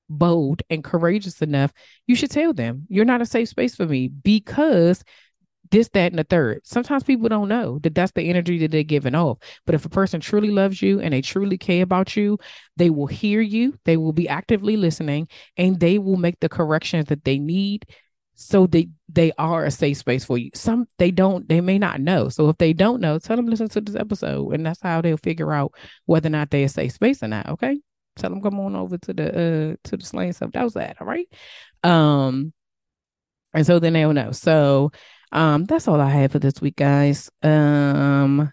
bold 0.08 0.62
and 0.70 0.84
courageous 0.84 1.42
enough, 1.42 1.72
you 2.06 2.14
should 2.14 2.30
tell 2.30 2.52
them 2.52 2.86
you're 2.88 3.04
not 3.04 3.22
a 3.22 3.26
safe 3.26 3.48
space 3.48 3.74
for 3.74 3.86
me 3.86 4.08
because 4.08 5.02
this, 5.70 5.88
that, 5.90 6.12
and 6.12 6.18
the 6.18 6.24
third. 6.24 6.60
Sometimes 6.64 7.02
people 7.02 7.28
don't 7.28 7.48
know 7.48 7.78
that 7.80 7.94
that's 7.94 8.12
the 8.12 8.28
energy 8.28 8.58
that 8.58 8.70
they're 8.70 8.82
giving 8.82 9.14
off. 9.14 9.38
But 9.64 9.74
if 9.74 9.84
a 9.84 9.90
person 9.90 10.20
truly 10.20 10.50
loves 10.50 10.82
you 10.82 11.00
and 11.00 11.12
they 11.12 11.22
truly 11.22 11.58
care 11.58 11.82
about 11.82 12.16
you, 12.16 12.38
they 12.76 12.90
will 12.90 13.06
hear 13.06 13.40
you, 13.40 13.78
they 13.84 13.96
will 13.96 14.12
be 14.12 14.28
actively 14.28 14.76
listening, 14.76 15.28
and 15.56 15.78
they 15.80 15.98
will 15.98 16.16
make 16.16 16.40
the 16.40 16.48
corrections 16.48 17.06
that 17.06 17.24
they 17.24 17.38
need 17.38 17.86
so 18.36 18.66
they 18.66 18.88
they 19.08 19.32
are 19.38 19.64
a 19.64 19.70
safe 19.70 19.96
space 19.96 20.24
for 20.24 20.36
you. 20.36 20.50
Some 20.54 20.86
they 20.98 21.10
don't, 21.10 21.48
they 21.48 21.62
may 21.62 21.78
not 21.78 22.00
know. 22.00 22.28
So 22.28 22.50
if 22.50 22.58
they 22.58 22.74
don't 22.74 23.00
know, 23.00 23.18
tell 23.18 23.36
them 23.36 23.46
listen 23.46 23.68
to 23.70 23.80
this 23.80 23.96
episode, 23.96 24.52
and 24.52 24.64
that's 24.64 24.80
how 24.80 25.00
they'll 25.00 25.16
figure 25.16 25.52
out 25.52 25.72
whether 26.04 26.28
or 26.28 26.30
not 26.30 26.50
they're 26.50 26.66
a 26.66 26.68
safe 26.68 26.92
space 26.92 27.22
or 27.22 27.28
not. 27.28 27.48
Okay, 27.48 27.80
tell 28.16 28.30
them 28.30 28.42
come 28.42 28.60
on 28.60 28.76
over 28.76 28.98
to 28.98 29.12
the 29.14 29.28
uh 29.28 29.76
to 29.84 29.96
the 29.96 30.04
slaying 30.04 30.34
stuff. 30.34 30.52
That 30.52 30.64
was 30.64 30.74
that. 30.74 30.98
All 31.00 31.06
right. 31.06 31.26
Um, 31.82 32.52
and 33.54 33.66
so 33.66 33.78
then 33.78 33.94
they'll 33.94 34.12
know. 34.12 34.32
So 34.32 34.92
um, 35.36 35.64
that's 35.66 35.86
all 35.86 36.00
I 36.00 36.08
have 36.08 36.32
for 36.32 36.38
this 36.38 36.60
week, 36.60 36.76
guys. 36.76 37.30
Um, 37.42 38.52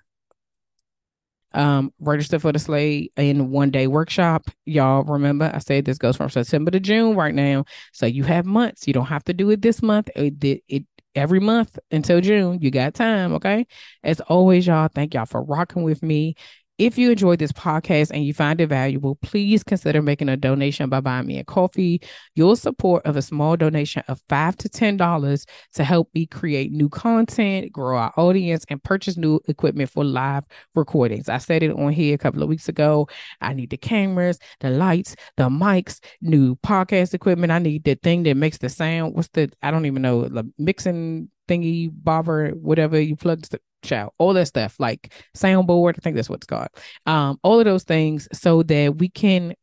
um, 1.53 1.93
register 1.99 2.39
for 2.39 2.51
the 2.51 2.59
Slay 2.59 3.09
in 3.15 3.51
one 3.51 3.69
day 3.69 3.87
workshop. 3.87 4.49
Y'all 4.65 5.03
remember 5.03 5.49
I 5.53 5.59
said 5.59 5.85
this 5.85 5.97
goes 5.97 6.17
from 6.17 6.29
September 6.29 6.71
to 6.71 6.79
June 6.79 7.15
right 7.15 7.33
now. 7.33 7.65
So 7.93 8.05
you 8.05 8.23
have 8.23 8.45
months. 8.45 8.85
You 8.87 8.93
don't 8.93 9.05
have 9.05 9.23
to 9.25 9.33
do 9.33 9.49
it 9.51 9.61
this 9.61 9.81
month. 9.81 10.09
It, 10.15 10.43
it, 10.43 10.63
it 10.67 10.83
every 11.15 11.39
month 11.39 11.77
until 11.91 12.19
June. 12.21 12.59
You 12.59 12.71
got 12.71 12.95
time. 12.95 13.33
Okay. 13.33 13.65
As 14.03 14.19
always, 14.21 14.67
y'all, 14.67 14.89
thank 14.93 15.13
y'all 15.13 15.25
for 15.25 15.43
rocking 15.43 15.83
with 15.83 16.03
me. 16.03 16.35
If 16.83 16.97
you 16.97 17.11
enjoyed 17.11 17.39
this 17.39 17.53
podcast 17.53 18.11
and 18.11 18.25
you 18.25 18.33
find 18.33 18.59
it 18.59 18.67
valuable, 18.67 19.15
please 19.15 19.63
consider 19.63 20.01
making 20.01 20.27
a 20.27 20.35
donation 20.35 20.89
by 20.89 20.99
buying 20.99 21.25
me 21.25 21.39
a 21.39 21.45
coffee. 21.45 22.01
Your 22.35 22.57
support 22.57 23.05
of 23.05 23.15
a 23.15 23.21
small 23.21 23.55
donation 23.55 24.03
of 24.09 24.21
five 24.27 24.57
to 24.57 24.67
ten 24.67 24.97
dollars 24.97 25.45
to 25.75 25.85
help 25.85 26.09
me 26.13 26.25
create 26.25 26.73
new 26.73 26.89
content, 26.89 27.71
grow 27.71 27.95
our 27.99 28.13
audience, 28.17 28.65
and 28.67 28.83
purchase 28.83 29.15
new 29.15 29.39
equipment 29.47 29.91
for 29.91 30.03
live 30.03 30.43
recordings. 30.75 31.29
I 31.29 31.37
said 31.37 31.63
it 31.63 31.71
on 31.71 31.93
here 31.93 32.15
a 32.15 32.17
couple 32.17 32.43
of 32.43 32.49
weeks 32.49 32.67
ago. 32.67 33.07
I 33.39 33.53
need 33.53 33.69
the 33.69 33.77
cameras, 33.77 34.37
the 34.59 34.69
lights, 34.69 35.15
the 35.37 35.47
mics, 35.47 36.01
new 36.19 36.57
podcast 36.57 37.13
equipment. 37.13 37.53
I 37.53 37.59
need 37.59 37.85
the 37.85 37.95
thing 37.95 38.23
that 38.23 38.35
makes 38.35 38.57
the 38.57 38.67
sound. 38.67 39.15
What's 39.15 39.29
the 39.29 39.49
I 39.61 39.71
don't 39.71 39.85
even 39.85 40.01
know 40.01 40.27
the 40.27 40.51
mixing 40.57 41.29
thingy 41.47 41.89
bobber, 41.93 42.49
whatever 42.49 42.99
you 42.99 43.15
plug 43.15 43.43
the 43.43 43.61
shout, 43.83 44.13
all 44.17 44.33
that 44.33 44.47
stuff, 44.47 44.75
like 44.79 45.13
soundboard. 45.35 45.95
I 45.97 46.01
think 46.01 46.15
that's 46.15 46.29
what 46.29 46.37
it's 46.37 46.47
called. 46.47 46.69
Um, 47.05 47.39
all 47.43 47.59
of 47.59 47.65
those 47.65 47.83
things 47.83 48.27
so 48.33 48.63
that 48.63 48.97
we 48.97 49.09
can 49.09 49.53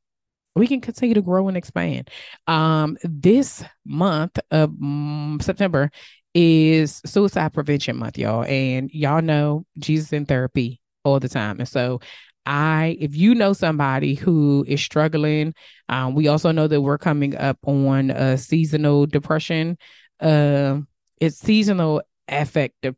we 0.57 0.67
can 0.67 0.81
continue 0.81 1.15
to 1.15 1.23
grow 1.23 1.49
and 1.49 1.57
expand. 1.57 2.11
Um, 2.47 2.97
this 3.05 3.65
month 3.85 4.39
of 4.51 4.71
um, 4.71 5.39
September 5.41 5.91
is 6.35 7.01
suicide 7.07 7.53
prevention 7.53 7.97
month, 7.97 8.19
y'all. 8.19 8.45
And 8.45 8.91
y'all 8.93 9.23
know 9.23 9.65
Jesus 9.79 10.13
in 10.13 10.27
therapy 10.27 10.81
all 11.05 11.21
the 11.21 11.29
time. 11.29 11.59
And 11.59 11.69
so 11.69 12.01
I, 12.47 12.97
if 13.01 13.15
you 13.15 13.35
know 13.35 13.53
somebody 13.53 14.15
who 14.15 14.65
is 14.67 14.81
struggling, 14.81 15.55
um, 15.89 16.15
we 16.15 16.29
also 16.29 16.53
know 16.53 16.67
that 16.67 16.81
we're 16.81 16.99
coming 16.99 17.37
up 17.37 17.59
on 17.65 18.11
a 18.11 18.39
seasonal 18.39 19.07
depression. 19.07 19.79
Uh, 20.21 20.81
it's 21.21 21.39
seasonal 21.39 22.03
affective 22.29 22.97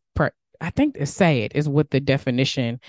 I 0.63 0.71
think 0.71 0.97
it's 0.99 1.11
sad 1.11 1.53
is 1.55 1.69
what 1.69 1.91
the 1.91 2.01
definition 2.01 2.81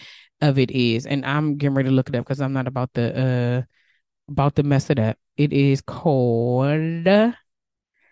of 0.42 0.60
it 0.60 0.72
is. 0.72 1.06
And 1.06 1.26
I'm 1.26 1.58
getting 1.58 1.76
ready 1.76 1.90
to 1.90 1.96
look 1.96 2.10
it 2.10 2.16
up 2.16 2.26
because 2.26 2.40
I'm 2.40 2.54
not 2.54 2.68
about 2.68 2.94
the 2.94 3.66
uh 3.68 4.32
about 4.32 4.56
to 4.56 4.64
mess 4.64 4.90
it 4.90 5.00
up. 5.00 5.18
It 5.36 5.52
is 5.52 5.82
called 5.82 7.08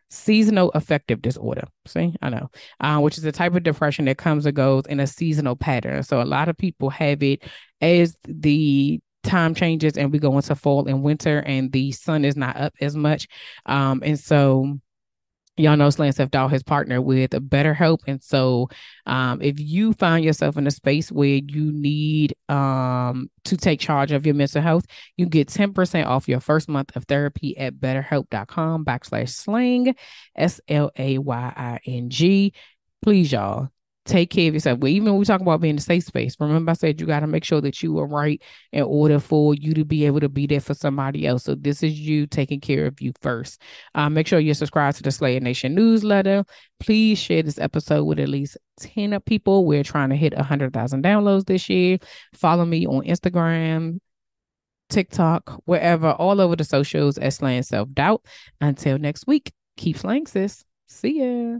seasonal 0.09 0.71
affective 0.75 1.21
disorder. 1.21 1.63
See, 1.87 2.13
I 2.21 2.29
know, 2.29 2.49
uh, 2.79 2.99
which 2.99 3.17
is 3.17 3.23
a 3.23 3.31
type 3.31 3.55
of 3.55 3.63
depression 3.63 4.05
that 4.05 4.17
comes 4.17 4.45
and 4.45 4.55
goes 4.55 4.85
in 4.87 4.99
a 4.99 5.07
seasonal 5.07 5.55
pattern. 5.55 6.03
So 6.03 6.21
a 6.21 6.23
lot 6.23 6.49
of 6.49 6.57
people 6.57 6.89
have 6.89 7.23
it 7.23 7.43
as 7.79 8.17
the 8.25 8.99
time 9.23 9.55
changes 9.55 9.97
and 9.97 10.11
we 10.11 10.19
go 10.19 10.35
into 10.35 10.55
fall 10.55 10.87
and 10.87 11.03
winter 11.03 11.39
and 11.39 11.71
the 11.71 11.91
sun 11.91 12.25
is 12.25 12.35
not 12.35 12.57
up 12.57 12.73
as 12.81 12.95
much. 12.95 13.27
Um, 13.67 14.01
and 14.03 14.19
so 14.19 14.79
y'all 15.61 15.77
know 15.77 15.89
Slaying 15.89 16.11
Self 16.11 16.31
has 16.31 16.63
partnered 16.63 17.03
with 17.03 17.31
BetterHelp. 17.31 17.99
And 18.07 18.21
so 18.23 18.69
um, 19.05 19.41
if 19.41 19.59
you 19.59 19.93
find 19.93 20.23
yourself 20.25 20.57
in 20.57 20.67
a 20.67 20.71
space 20.71 21.11
where 21.11 21.39
you 21.45 21.71
need 21.71 22.35
um, 22.49 23.29
to 23.45 23.57
take 23.57 23.79
charge 23.79 24.11
of 24.11 24.25
your 24.25 24.35
mental 24.35 24.61
health, 24.61 24.85
you 25.17 25.25
get 25.25 25.47
10% 25.47 26.05
off 26.05 26.27
your 26.27 26.39
first 26.39 26.67
month 26.69 26.95
of 26.95 27.05
therapy 27.05 27.57
at 27.57 27.75
betterhelp.com 27.75 28.85
backslash 28.85 29.29
slaying, 29.29 29.95
S-L-A-Y-I-N-G. 30.35 30.83
Please, 33.01 33.31
y'all, 33.31 33.69
take 34.05 34.31
care 34.31 34.47
of 34.47 34.53
yourself. 34.53 34.79
Well, 34.79 34.91
even 34.91 35.11
when 35.11 35.19
we 35.19 35.25
talk 35.25 35.41
about 35.41 35.61
being 35.61 35.77
a 35.77 35.81
safe 35.81 36.03
space, 36.03 36.35
remember 36.39 36.71
I 36.71 36.73
said 36.73 36.99
you 36.99 37.07
got 37.07 37.19
to 37.19 37.27
make 37.27 37.43
sure 37.43 37.61
that 37.61 37.83
you 37.83 37.97
are 37.99 38.07
right 38.07 38.41
in 38.71 38.83
order 38.83 39.19
for 39.19 39.53
you 39.53 39.73
to 39.75 39.85
be 39.85 40.05
able 40.05 40.19
to 40.21 40.29
be 40.29 40.47
there 40.47 40.59
for 40.59 40.73
somebody 40.73 41.27
else. 41.27 41.43
So 41.43 41.55
this 41.55 41.83
is 41.83 41.99
you 41.99 42.25
taking 42.25 42.59
care 42.59 42.87
of 42.87 42.99
you 42.99 43.13
first. 43.21 43.61
Uh, 43.93 44.09
make 44.09 44.27
sure 44.27 44.39
you're 44.39 44.55
subscribed 44.55 44.97
to 44.97 45.03
the 45.03 45.11
Slayer 45.11 45.39
Nation 45.39 45.75
newsletter. 45.75 46.43
Please 46.79 47.19
share 47.19 47.43
this 47.43 47.59
episode 47.59 48.05
with 48.05 48.19
at 48.19 48.29
least 48.29 48.57
10 48.79 49.19
people. 49.21 49.65
We're 49.65 49.83
trying 49.83 50.09
to 50.09 50.15
hit 50.15 50.35
100,000 50.35 51.03
downloads 51.03 51.45
this 51.45 51.69
year. 51.69 51.99
Follow 52.33 52.65
me 52.65 52.87
on 52.87 53.03
Instagram, 53.03 53.99
TikTok, 54.89 55.61
wherever, 55.65 56.11
all 56.11 56.41
over 56.41 56.55
the 56.55 56.63
socials 56.63 57.17
at 57.19 57.33
Slaying 57.33 57.63
Self 57.63 57.89
Doubt. 57.93 58.25
Until 58.59 58.97
next 58.97 59.27
week, 59.27 59.53
keep 59.77 59.97
slaying, 59.97 60.25
sis. 60.25 60.65
See 60.87 61.19
ya. 61.19 61.59